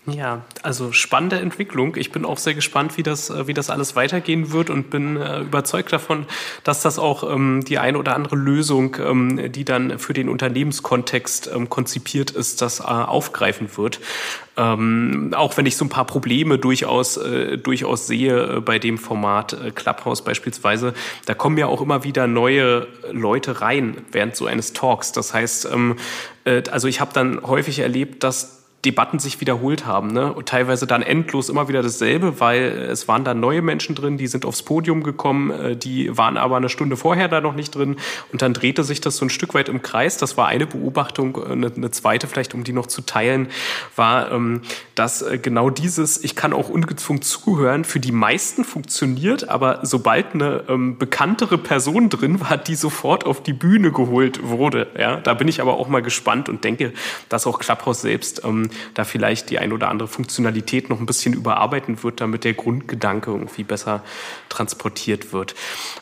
Ja, 0.08 0.42
also 0.62 0.92
spannende 0.92 1.40
Entwicklung. 1.40 1.96
Ich 1.96 2.12
bin 2.12 2.24
auch 2.24 2.38
sehr 2.38 2.54
gespannt, 2.54 2.96
wie 2.96 3.02
das, 3.02 3.28
äh, 3.28 3.48
wie 3.48 3.54
das 3.54 3.70
alles 3.70 3.96
weitergehen 3.96 4.52
wird 4.52 4.70
und 4.70 4.88
bin 4.88 5.16
äh, 5.16 5.40
überzeugt 5.40 5.92
davon, 5.92 6.26
dass 6.62 6.80
das 6.80 7.00
auch 7.00 7.28
ähm, 7.28 7.64
die 7.64 7.78
eine 7.78 7.98
oder 7.98 8.14
andere 8.14 8.36
Lösung, 8.36 8.96
ähm, 9.00 9.50
die 9.50 9.64
dann 9.64 9.98
für 9.98 10.12
den 10.12 10.28
Unternehmenskontext 10.28 11.50
ähm, 11.52 11.68
konzipiert 11.68 12.30
ist, 12.30 12.62
das 12.62 12.78
äh, 12.80 12.84
aufgreifen 12.84 13.76
wird. 13.76 13.98
Ähm, 14.56 15.34
auch 15.36 15.56
wenn 15.56 15.66
ich 15.66 15.76
so 15.76 15.84
ein 15.84 15.90
paar 15.90 16.06
Probleme 16.06 16.56
durchaus, 16.56 17.16
äh, 17.16 17.58
durchaus 17.58 18.06
sehe 18.06 18.56
äh, 18.56 18.60
bei 18.60 18.78
dem 18.78 18.98
Format 18.98 19.52
äh, 19.54 19.70
Clubhouse 19.72 20.22
beispielsweise, 20.22 20.94
da 21.26 21.34
kommen 21.34 21.58
ja 21.58 21.66
auch 21.66 21.82
immer 21.82 22.04
wieder 22.04 22.28
neue 22.28 22.86
Leute 23.10 23.60
rein 23.60 23.98
während 24.12 24.36
so 24.36 24.46
eines 24.46 24.72
Talks. 24.72 25.10
Das 25.10 25.34
heißt, 25.34 25.68
ähm, 25.72 25.96
äh, 26.44 26.62
also 26.70 26.86
ich 26.86 27.00
habe 27.00 27.12
dann 27.12 27.42
häufig 27.42 27.80
erlebt, 27.80 28.22
dass 28.22 28.55
Debatten 28.84 29.18
sich 29.18 29.40
wiederholt 29.40 29.84
haben. 29.84 30.08
Ne? 30.08 30.32
Und 30.32 30.48
teilweise 30.48 30.86
dann 30.86 31.02
endlos 31.02 31.48
immer 31.48 31.68
wieder 31.68 31.82
dasselbe, 31.82 32.38
weil 32.38 32.62
es 32.62 33.08
waren 33.08 33.24
dann 33.24 33.40
neue 33.40 33.60
Menschen 33.60 33.96
drin, 33.96 34.16
die 34.16 34.28
sind 34.28 34.44
aufs 34.44 34.62
Podium 34.62 35.02
gekommen, 35.02 35.50
äh, 35.50 35.76
die 35.76 36.16
waren 36.16 36.36
aber 36.36 36.56
eine 36.56 36.68
Stunde 36.68 36.96
vorher 36.96 37.28
da 37.28 37.40
noch 37.40 37.54
nicht 37.54 37.74
drin. 37.74 37.96
Und 38.32 38.42
dann 38.42 38.54
drehte 38.54 38.84
sich 38.84 39.00
das 39.00 39.16
so 39.16 39.24
ein 39.24 39.30
Stück 39.30 39.54
weit 39.54 39.68
im 39.68 39.82
Kreis. 39.82 40.18
Das 40.18 40.36
war 40.36 40.46
eine 40.46 40.66
Beobachtung. 40.66 41.36
Äh, 41.36 41.52
eine, 41.52 41.72
eine 41.74 41.90
zweite, 41.90 42.28
vielleicht 42.28 42.54
um 42.54 42.62
die 42.62 42.72
noch 42.72 42.86
zu 42.86 43.02
teilen, 43.02 43.48
war, 43.96 44.30
ähm, 44.30 44.60
dass 44.94 45.22
äh, 45.22 45.38
genau 45.38 45.70
dieses, 45.70 46.22
ich 46.22 46.36
kann 46.36 46.52
auch 46.52 46.68
ungezwungen 46.68 47.22
zuhören, 47.22 47.84
für 47.84 47.98
die 47.98 48.12
meisten 48.12 48.64
funktioniert, 48.64 49.48
aber 49.48 49.80
sobald 49.82 50.34
eine 50.34 50.64
ähm, 50.68 50.96
bekanntere 50.98 51.58
Person 51.58 52.08
drin 52.08 52.40
war, 52.40 52.56
die 52.56 52.76
sofort 52.76 53.26
auf 53.26 53.42
die 53.42 53.52
Bühne 53.52 53.90
geholt 53.90 54.48
wurde. 54.48 54.86
Ja? 54.96 55.16
Da 55.16 55.34
bin 55.34 55.48
ich 55.48 55.60
aber 55.60 55.74
auch 55.74 55.88
mal 55.88 56.02
gespannt 56.02 56.48
und 56.48 56.62
denke, 56.62 56.92
dass 57.28 57.46
auch 57.46 57.58
Clubhouse 57.58 58.02
selbst 58.02 58.42
ähm, 58.44 58.65
da 58.94 59.04
vielleicht 59.04 59.50
die 59.50 59.58
ein 59.58 59.72
oder 59.72 59.88
andere 59.88 60.08
Funktionalität 60.08 60.90
noch 60.90 61.00
ein 61.00 61.06
bisschen 61.06 61.34
überarbeiten 61.34 62.02
wird, 62.02 62.20
damit 62.20 62.44
der 62.44 62.54
Grundgedanke 62.54 63.30
irgendwie 63.30 63.64
besser 63.64 64.02
transportiert 64.48 65.32
wird. 65.32 65.54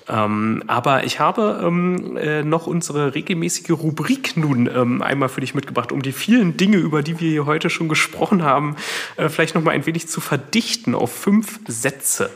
Ähm, 0.09 0.63
aber 0.67 1.05
ich 1.05 1.21
habe 1.21 1.61
ähm, 1.65 2.17
äh, 2.17 2.43
noch 2.43 2.67
unsere 2.67 3.15
regelmäßige 3.15 3.71
Rubrik 3.71 4.37
nun 4.37 4.69
ähm, 4.73 5.03
einmal 5.03 5.29
für 5.29 5.41
dich 5.41 5.55
mitgebracht, 5.55 5.93
um 5.93 6.03
die 6.03 6.13
vielen 6.13 6.57
Dinge, 6.57 6.77
über 6.77 7.03
die 7.03 7.21
wir 7.21 7.31
hier 7.31 7.47
heute 7.47 7.71
schon 7.71 7.89
gesprochen 7.89 8.43
haben, 8.43 8.77
äh, 9.17 9.29
vielleicht 9.29 9.55
noch 9.55 9.63
mal 9.63 9.73
ein 9.73 9.87
wenig 9.87 10.09
zu 10.09 10.21
verdichten 10.21 10.95
auf 10.95 11.13
fünf 11.13 11.61
Sätze. 11.67 12.31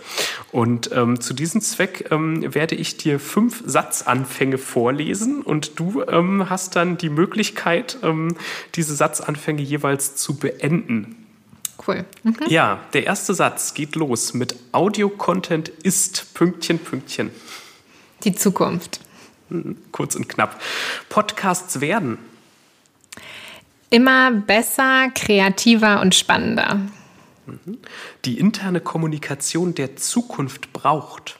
Und 0.50 0.90
ähm, 0.92 1.20
zu 1.20 1.34
diesem 1.34 1.60
Zweck 1.60 2.06
ähm, 2.10 2.54
werde 2.54 2.74
ich 2.74 2.96
dir 2.96 3.20
fünf 3.20 3.62
Satzanfänge 3.64 4.58
vorlesen 4.58 5.42
und 5.42 5.78
du 5.78 6.02
hast 6.08 6.76
dann 6.76 6.96
die 6.96 7.10
Möglichkeit, 7.10 7.98
diese 8.74 8.94
Satzanfänge 8.94 9.62
jeweils 9.62 10.16
zu 10.18 10.36
beenden. 10.36 11.26
Cool. 11.86 12.04
Mhm. 12.22 12.36
Ja, 12.48 12.80
der 12.92 13.06
erste 13.06 13.34
Satz 13.34 13.74
geht 13.74 13.94
los 13.94 14.34
mit 14.34 14.56
Audio-Content 14.72 15.68
ist 15.68 16.34
Pünktchen, 16.34 16.78
Pünktchen. 16.78 17.30
Die 18.24 18.34
Zukunft. 18.34 19.00
Mhm, 19.48 19.76
kurz 19.92 20.14
und 20.14 20.28
knapp. 20.28 20.60
Podcasts 21.08 21.80
werden. 21.80 22.18
Immer 23.90 24.32
besser, 24.32 25.10
kreativer 25.14 26.00
und 26.00 26.14
spannender. 26.14 26.80
Mhm. 27.46 27.78
Die 28.24 28.38
interne 28.38 28.80
Kommunikation 28.80 29.74
der 29.74 29.96
Zukunft 29.96 30.72
braucht. 30.72 31.38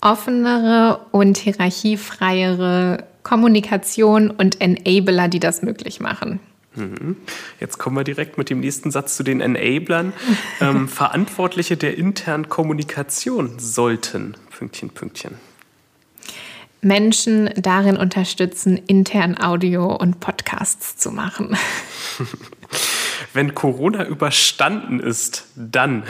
Offenere 0.00 1.06
und 1.12 1.36
hierarchiefreiere 1.38 3.06
Kommunikation 3.22 4.30
und 4.30 4.60
Enabler, 4.60 5.28
die 5.28 5.40
das 5.40 5.62
möglich 5.62 6.00
machen. 6.00 6.40
Mhm. 6.78 7.16
Jetzt 7.60 7.78
kommen 7.78 7.96
wir 7.96 8.04
direkt 8.04 8.38
mit 8.38 8.50
dem 8.50 8.60
nächsten 8.60 8.90
Satz 8.90 9.16
zu 9.16 9.22
den 9.22 9.40
Enablern. 9.40 10.12
Ähm, 10.60 10.88
Verantwortliche 10.88 11.76
der 11.76 11.96
internen 11.96 12.48
Kommunikation 12.48 13.58
sollten 13.58 14.36
Pünktchen, 14.50 14.90
Pünktchen. 14.90 15.34
Menschen 16.80 17.50
darin 17.56 17.96
unterstützen, 17.96 18.76
intern 18.76 19.40
Audio 19.40 19.94
und 19.94 20.18
Podcasts 20.18 20.96
zu 20.96 21.12
machen. 21.12 21.56
Wenn 23.32 23.54
Corona 23.54 24.06
überstanden 24.06 25.00
ist, 25.00 25.46
dann 25.54 26.02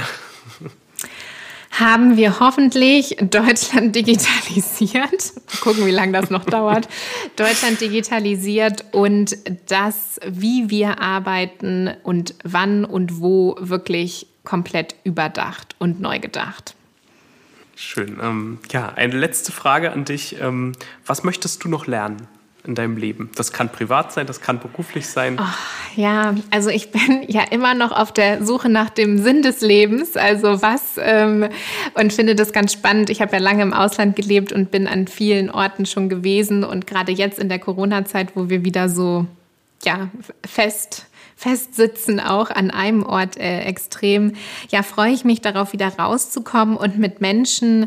haben 1.70 2.16
wir 2.16 2.40
hoffentlich 2.40 3.16
Deutschland 3.20 3.94
digitalisiert. 3.94 5.12
Mal 5.12 5.60
gucken, 5.60 5.86
wie 5.86 5.90
lange 5.90 6.12
das 6.12 6.30
noch 6.30 6.44
dauert. 6.46 6.88
Deutschland 7.36 7.80
digitalisiert 7.80 8.84
und 8.92 9.36
das, 9.66 10.20
wie 10.26 10.70
wir 10.70 11.00
arbeiten 11.00 11.90
und 12.02 12.34
wann 12.44 12.84
und 12.84 13.20
wo 13.20 13.56
wirklich 13.60 14.26
komplett 14.44 14.94
überdacht 15.04 15.76
und 15.78 16.00
neu 16.00 16.18
gedacht. 16.18 16.74
Schön. 17.76 18.18
Ähm, 18.20 18.58
ja, 18.72 18.92
eine 18.94 19.16
letzte 19.16 19.52
Frage 19.52 19.92
an 19.92 20.04
dich. 20.04 20.40
Ähm, 20.40 20.72
was 21.06 21.22
möchtest 21.22 21.62
du 21.62 21.68
noch 21.68 21.86
lernen? 21.86 22.26
In 22.68 22.74
deinem 22.74 22.96
Leben? 22.96 23.30
Das 23.34 23.52
kann 23.52 23.70
privat 23.72 24.12
sein, 24.12 24.26
das 24.26 24.40
kann 24.40 24.60
beruflich 24.60 25.08
sein. 25.08 25.38
Oh, 25.40 26.00
ja, 26.00 26.34
also 26.50 26.70
ich 26.70 26.90
bin 26.90 27.24
ja 27.26 27.42
immer 27.42 27.74
noch 27.74 27.90
auf 27.90 28.12
der 28.12 28.44
Suche 28.44 28.68
nach 28.68 28.90
dem 28.90 29.18
Sinn 29.18 29.42
des 29.42 29.60
Lebens. 29.60 30.16
Also 30.16 30.62
was 30.62 30.96
ähm, 30.98 31.48
und 31.94 32.12
finde 32.12 32.36
das 32.36 32.52
ganz 32.52 32.72
spannend. 32.72 33.10
Ich 33.10 33.20
habe 33.20 33.32
ja 33.32 33.38
lange 33.38 33.62
im 33.62 33.72
Ausland 33.72 34.14
gelebt 34.14 34.52
und 34.52 34.70
bin 34.70 34.86
an 34.86 35.08
vielen 35.08 35.50
Orten 35.50 35.86
schon 35.86 36.08
gewesen 36.08 36.62
und 36.62 36.86
gerade 36.86 37.10
jetzt 37.10 37.38
in 37.38 37.48
der 37.48 37.58
Corona-Zeit, 37.58 38.36
wo 38.36 38.48
wir 38.48 38.64
wieder 38.64 38.88
so 38.88 39.26
ja 39.84 40.08
fest 40.46 41.06
festsitzen, 41.36 42.18
auch 42.18 42.50
an 42.50 42.72
einem 42.72 43.04
Ort 43.04 43.36
äh, 43.36 43.60
extrem. 43.60 44.32
Ja, 44.70 44.82
freue 44.82 45.12
ich 45.12 45.24
mich 45.24 45.40
darauf, 45.40 45.72
wieder 45.72 45.86
rauszukommen 45.86 46.76
und 46.76 46.98
mit 46.98 47.20
Menschen 47.20 47.86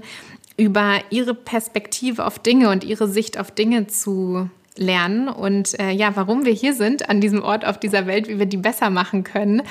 über 0.55 0.99
ihre 1.09 1.33
Perspektive 1.33 2.25
auf 2.25 2.39
Dinge 2.39 2.69
und 2.69 2.83
ihre 2.83 3.09
Sicht 3.09 3.37
auf 3.37 3.51
Dinge 3.51 3.87
zu 3.87 4.49
lernen 4.77 5.27
und 5.27 5.79
äh, 5.79 5.91
ja, 5.91 6.15
warum 6.15 6.45
wir 6.45 6.53
hier 6.53 6.73
sind 6.73 7.09
an 7.09 7.21
diesem 7.21 7.43
Ort 7.43 7.65
auf 7.65 7.79
dieser 7.79 8.07
Welt, 8.07 8.27
wie 8.27 8.39
wir 8.39 8.45
die 8.45 8.57
besser 8.57 8.89
machen 8.89 9.23
können 9.23 9.63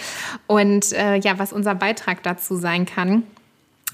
und 0.47 0.93
äh, 0.93 1.17
ja, 1.17 1.39
was 1.39 1.53
unser 1.53 1.75
Beitrag 1.75 2.23
dazu 2.23 2.57
sein 2.57 2.87
kann. 2.87 3.23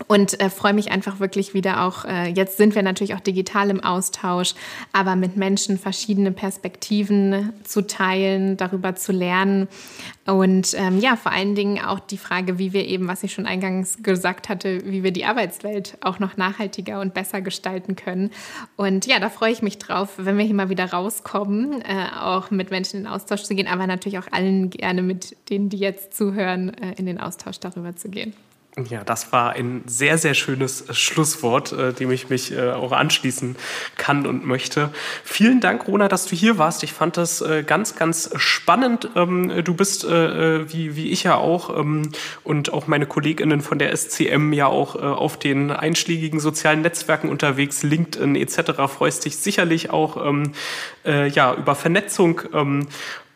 Und 0.09 0.39
äh, 0.41 0.51
freue 0.51 0.75
mich 0.75 0.91
einfach 0.91 1.21
wirklich 1.21 1.55
wieder 1.55 1.83
auch, 1.83 2.05
äh, 2.05 2.29
jetzt 2.29 2.59
sind 2.59 2.75
wir 2.75 2.83
natürlich 2.83 3.15
auch 3.15 3.21
digital 3.21 3.71
im 3.71 3.83
Austausch, 3.83 4.55
aber 4.93 5.17
mit 5.17 5.37
Menschen 5.37 5.79
verschiedene 5.79 6.33
Perspektiven 6.33 7.55
zu 7.65 7.87
teilen, 7.87 8.59
darüber 8.59 8.95
zu 8.95 9.13
lernen. 9.13 9.69
Und 10.27 10.75
ähm, 10.75 11.01
ja, 11.01 11.17
vor 11.17 11.33
allen 11.33 11.55
Dingen 11.55 11.83
auch 11.83 11.99
die 11.99 12.19
Frage, 12.19 12.59
wie 12.59 12.75
wir 12.75 12.87
eben, 12.87 13.09
was 13.09 13.23
ich 13.23 13.33
schon 13.33 13.47
eingangs 13.47 14.03
gesagt 14.03 14.51
hatte, 14.51 14.85
wie 14.85 15.03
wir 15.03 15.13
die 15.13 15.25
Arbeitswelt 15.25 15.97
auch 16.03 16.19
noch 16.19 16.37
nachhaltiger 16.37 17.01
und 17.01 17.15
besser 17.15 17.41
gestalten 17.41 17.97
können. 17.97 18.31
Und 18.77 19.07
ja, 19.07 19.19
da 19.19 19.31
freue 19.31 19.53
ich 19.53 19.63
mich 19.63 19.79
drauf, 19.79 20.15
wenn 20.19 20.37
wir 20.37 20.45
hier 20.45 20.55
mal 20.55 20.69
wieder 20.69 20.93
rauskommen, 20.93 21.81
äh, 21.81 22.07
auch 22.21 22.51
mit 22.51 22.71
Menschen 22.71 23.01
in 23.01 23.07
Austausch 23.07 23.45
zu 23.45 23.55
gehen, 23.55 23.67
aber 23.67 23.87
natürlich 23.87 24.19
auch 24.19 24.31
allen 24.31 24.69
gerne 24.69 25.03
mit 25.03 25.37
denen, 25.49 25.71
die 25.71 25.79
jetzt 25.79 26.15
zuhören, 26.15 26.75
äh, 26.75 26.95
in 26.99 27.07
den 27.07 27.19
Austausch 27.19 27.61
darüber 27.61 27.97
zu 27.97 28.11
gehen. 28.11 28.35
Ja, 28.85 29.05
das 29.05 29.33
war 29.33 29.53
ein 29.53 29.85
sehr, 29.87 30.19
sehr 30.19 30.35
schönes 30.35 30.85
Schlusswort, 30.91 31.73
äh, 31.73 31.95
dem 31.95 32.11
ich 32.11 32.29
mich 32.29 32.53
äh, 32.53 32.73
auch 32.73 32.93
anschließen 32.93 33.57
kann 33.97 34.27
und 34.27 34.45
möchte. 34.45 34.91
Vielen 35.25 35.63
Dank, 35.63 35.89
Rona, 35.89 36.09
dass 36.09 36.27
du 36.27 36.37
hier 36.37 36.59
warst. 36.59 36.83
Ich 36.83 36.93
fand 36.93 37.17
das 37.17 37.41
äh, 37.41 37.65
ganz, 37.67 37.97
ganz 37.97 38.29
spannend. 38.37 39.09
Ähm, 39.17 39.65
du 39.65 39.73
bist, 39.73 40.05
äh, 40.05 40.59
äh 40.59 40.71
wie, 40.71 40.95
wie 40.95 41.11
ich 41.11 41.23
ja 41.23 41.37
auch, 41.37 41.75
ähm, 41.75 42.13
und 42.45 42.71
auch 42.71 42.87
meine 42.87 43.07
KollegInnen 43.07 43.63
von 43.63 43.79
der 43.79 43.97
SCM 43.97 44.53
ja 44.53 44.67
auch 44.67 44.95
äh, 44.95 44.99
auf 44.99 45.39
den 45.39 45.71
einschlägigen 45.71 46.39
sozialen 46.39 46.83
Netzwerken 46.83 47.31
unterwegs, 47.31 47.83
LinkedIn 47.83 48.37
etc. 48.37 48.73
Freust 48.89 49.25
dich 49.25 49.39
sicherlich 49.39 49.89
auch 49.89 50.23
ähm, 50.23 50.53
äh, 51.07 51.29
ja, 51.29 51.55
über 51.55 51.77
Vernetzung. 51.77 52.43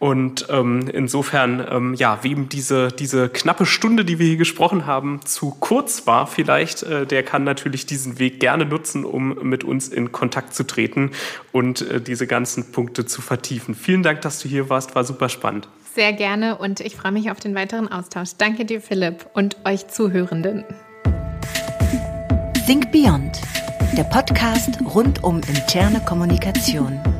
Und 0.01 0.47
ähm, 0.49 0.89
insofern, 0.91 1.65
ähm, 1.71 1.95
ja, 1.95 2.21
wem 2.23 2.49
diese, 2.49 2.89
diese 2.89 3.29
knappe 3.29 3.67
Stunde, 3.67 4.07
die 4.07 4.19
wir 4.19 4.27
hier 4.27 4.39
gesprochen 4.39 4.87
haben, 4.87 5.21
zu 5.27 5.55
kurz 5.61 6.07
war 6.07 6.27
vielleicht, 6.27 6.83
äh, 6.83 7.07
der 7.07 7.23
kann 7.23 7.45
natürlich 7.45 7.85
diesen 7.85 8.19
Weg 8.19 8.41
gerne 8.41 8.65
nutzen, 8.65 9.05
um 9.05 9.35
mit 9.47 9.63
uns 9.63 9.89
in 9.89 10.11
Kontakt 10.11 10.55
zu 10.55 10.67
treten 10.67 11.11
und 11.53 11.83
äh, 11.83 12.01
diese 12.01 12.27
ganzen 12.27 12.73
Punkte 12.73 13.05
zu 13.05 13.21
vertiefen. 13.21 13.75
Vielen 13.75 14.03
Dank, 14.03 14.23
dass 14.23 14.41
du 14.41 14.49
hier 14.49 14.71
warst, 14.71 14.95
war 14.95 15.05
super 15.05 15.29
spannend. 15.29 15.69
Sehr 15.95 16.15
gerne 16.15 16.57
und 16.57 16.81
ich 16.81 16.97
freue 16.97 17.13
mich 17.13 17.31
auf 17.31 17.39
den 17.39 17.55
weiteren 17.55 17.93
Austausch. 17.93 18.31
Danke 18.39 18.65
dir, 18.65 18.81
Philipp, 18.81 19.27
und 19.35 19.59
euch 19.67 19.87
Zuhörenden. 19.89 20.65
Think 22.65 22.91
Beyond, 22.91 23.39
der 23.99 24.05
Podcast 24.05 24.79
rund 24.95 25.23
um 25.23 25.43
interne 25.47 26.01
Kommunikation. 26.01 27.20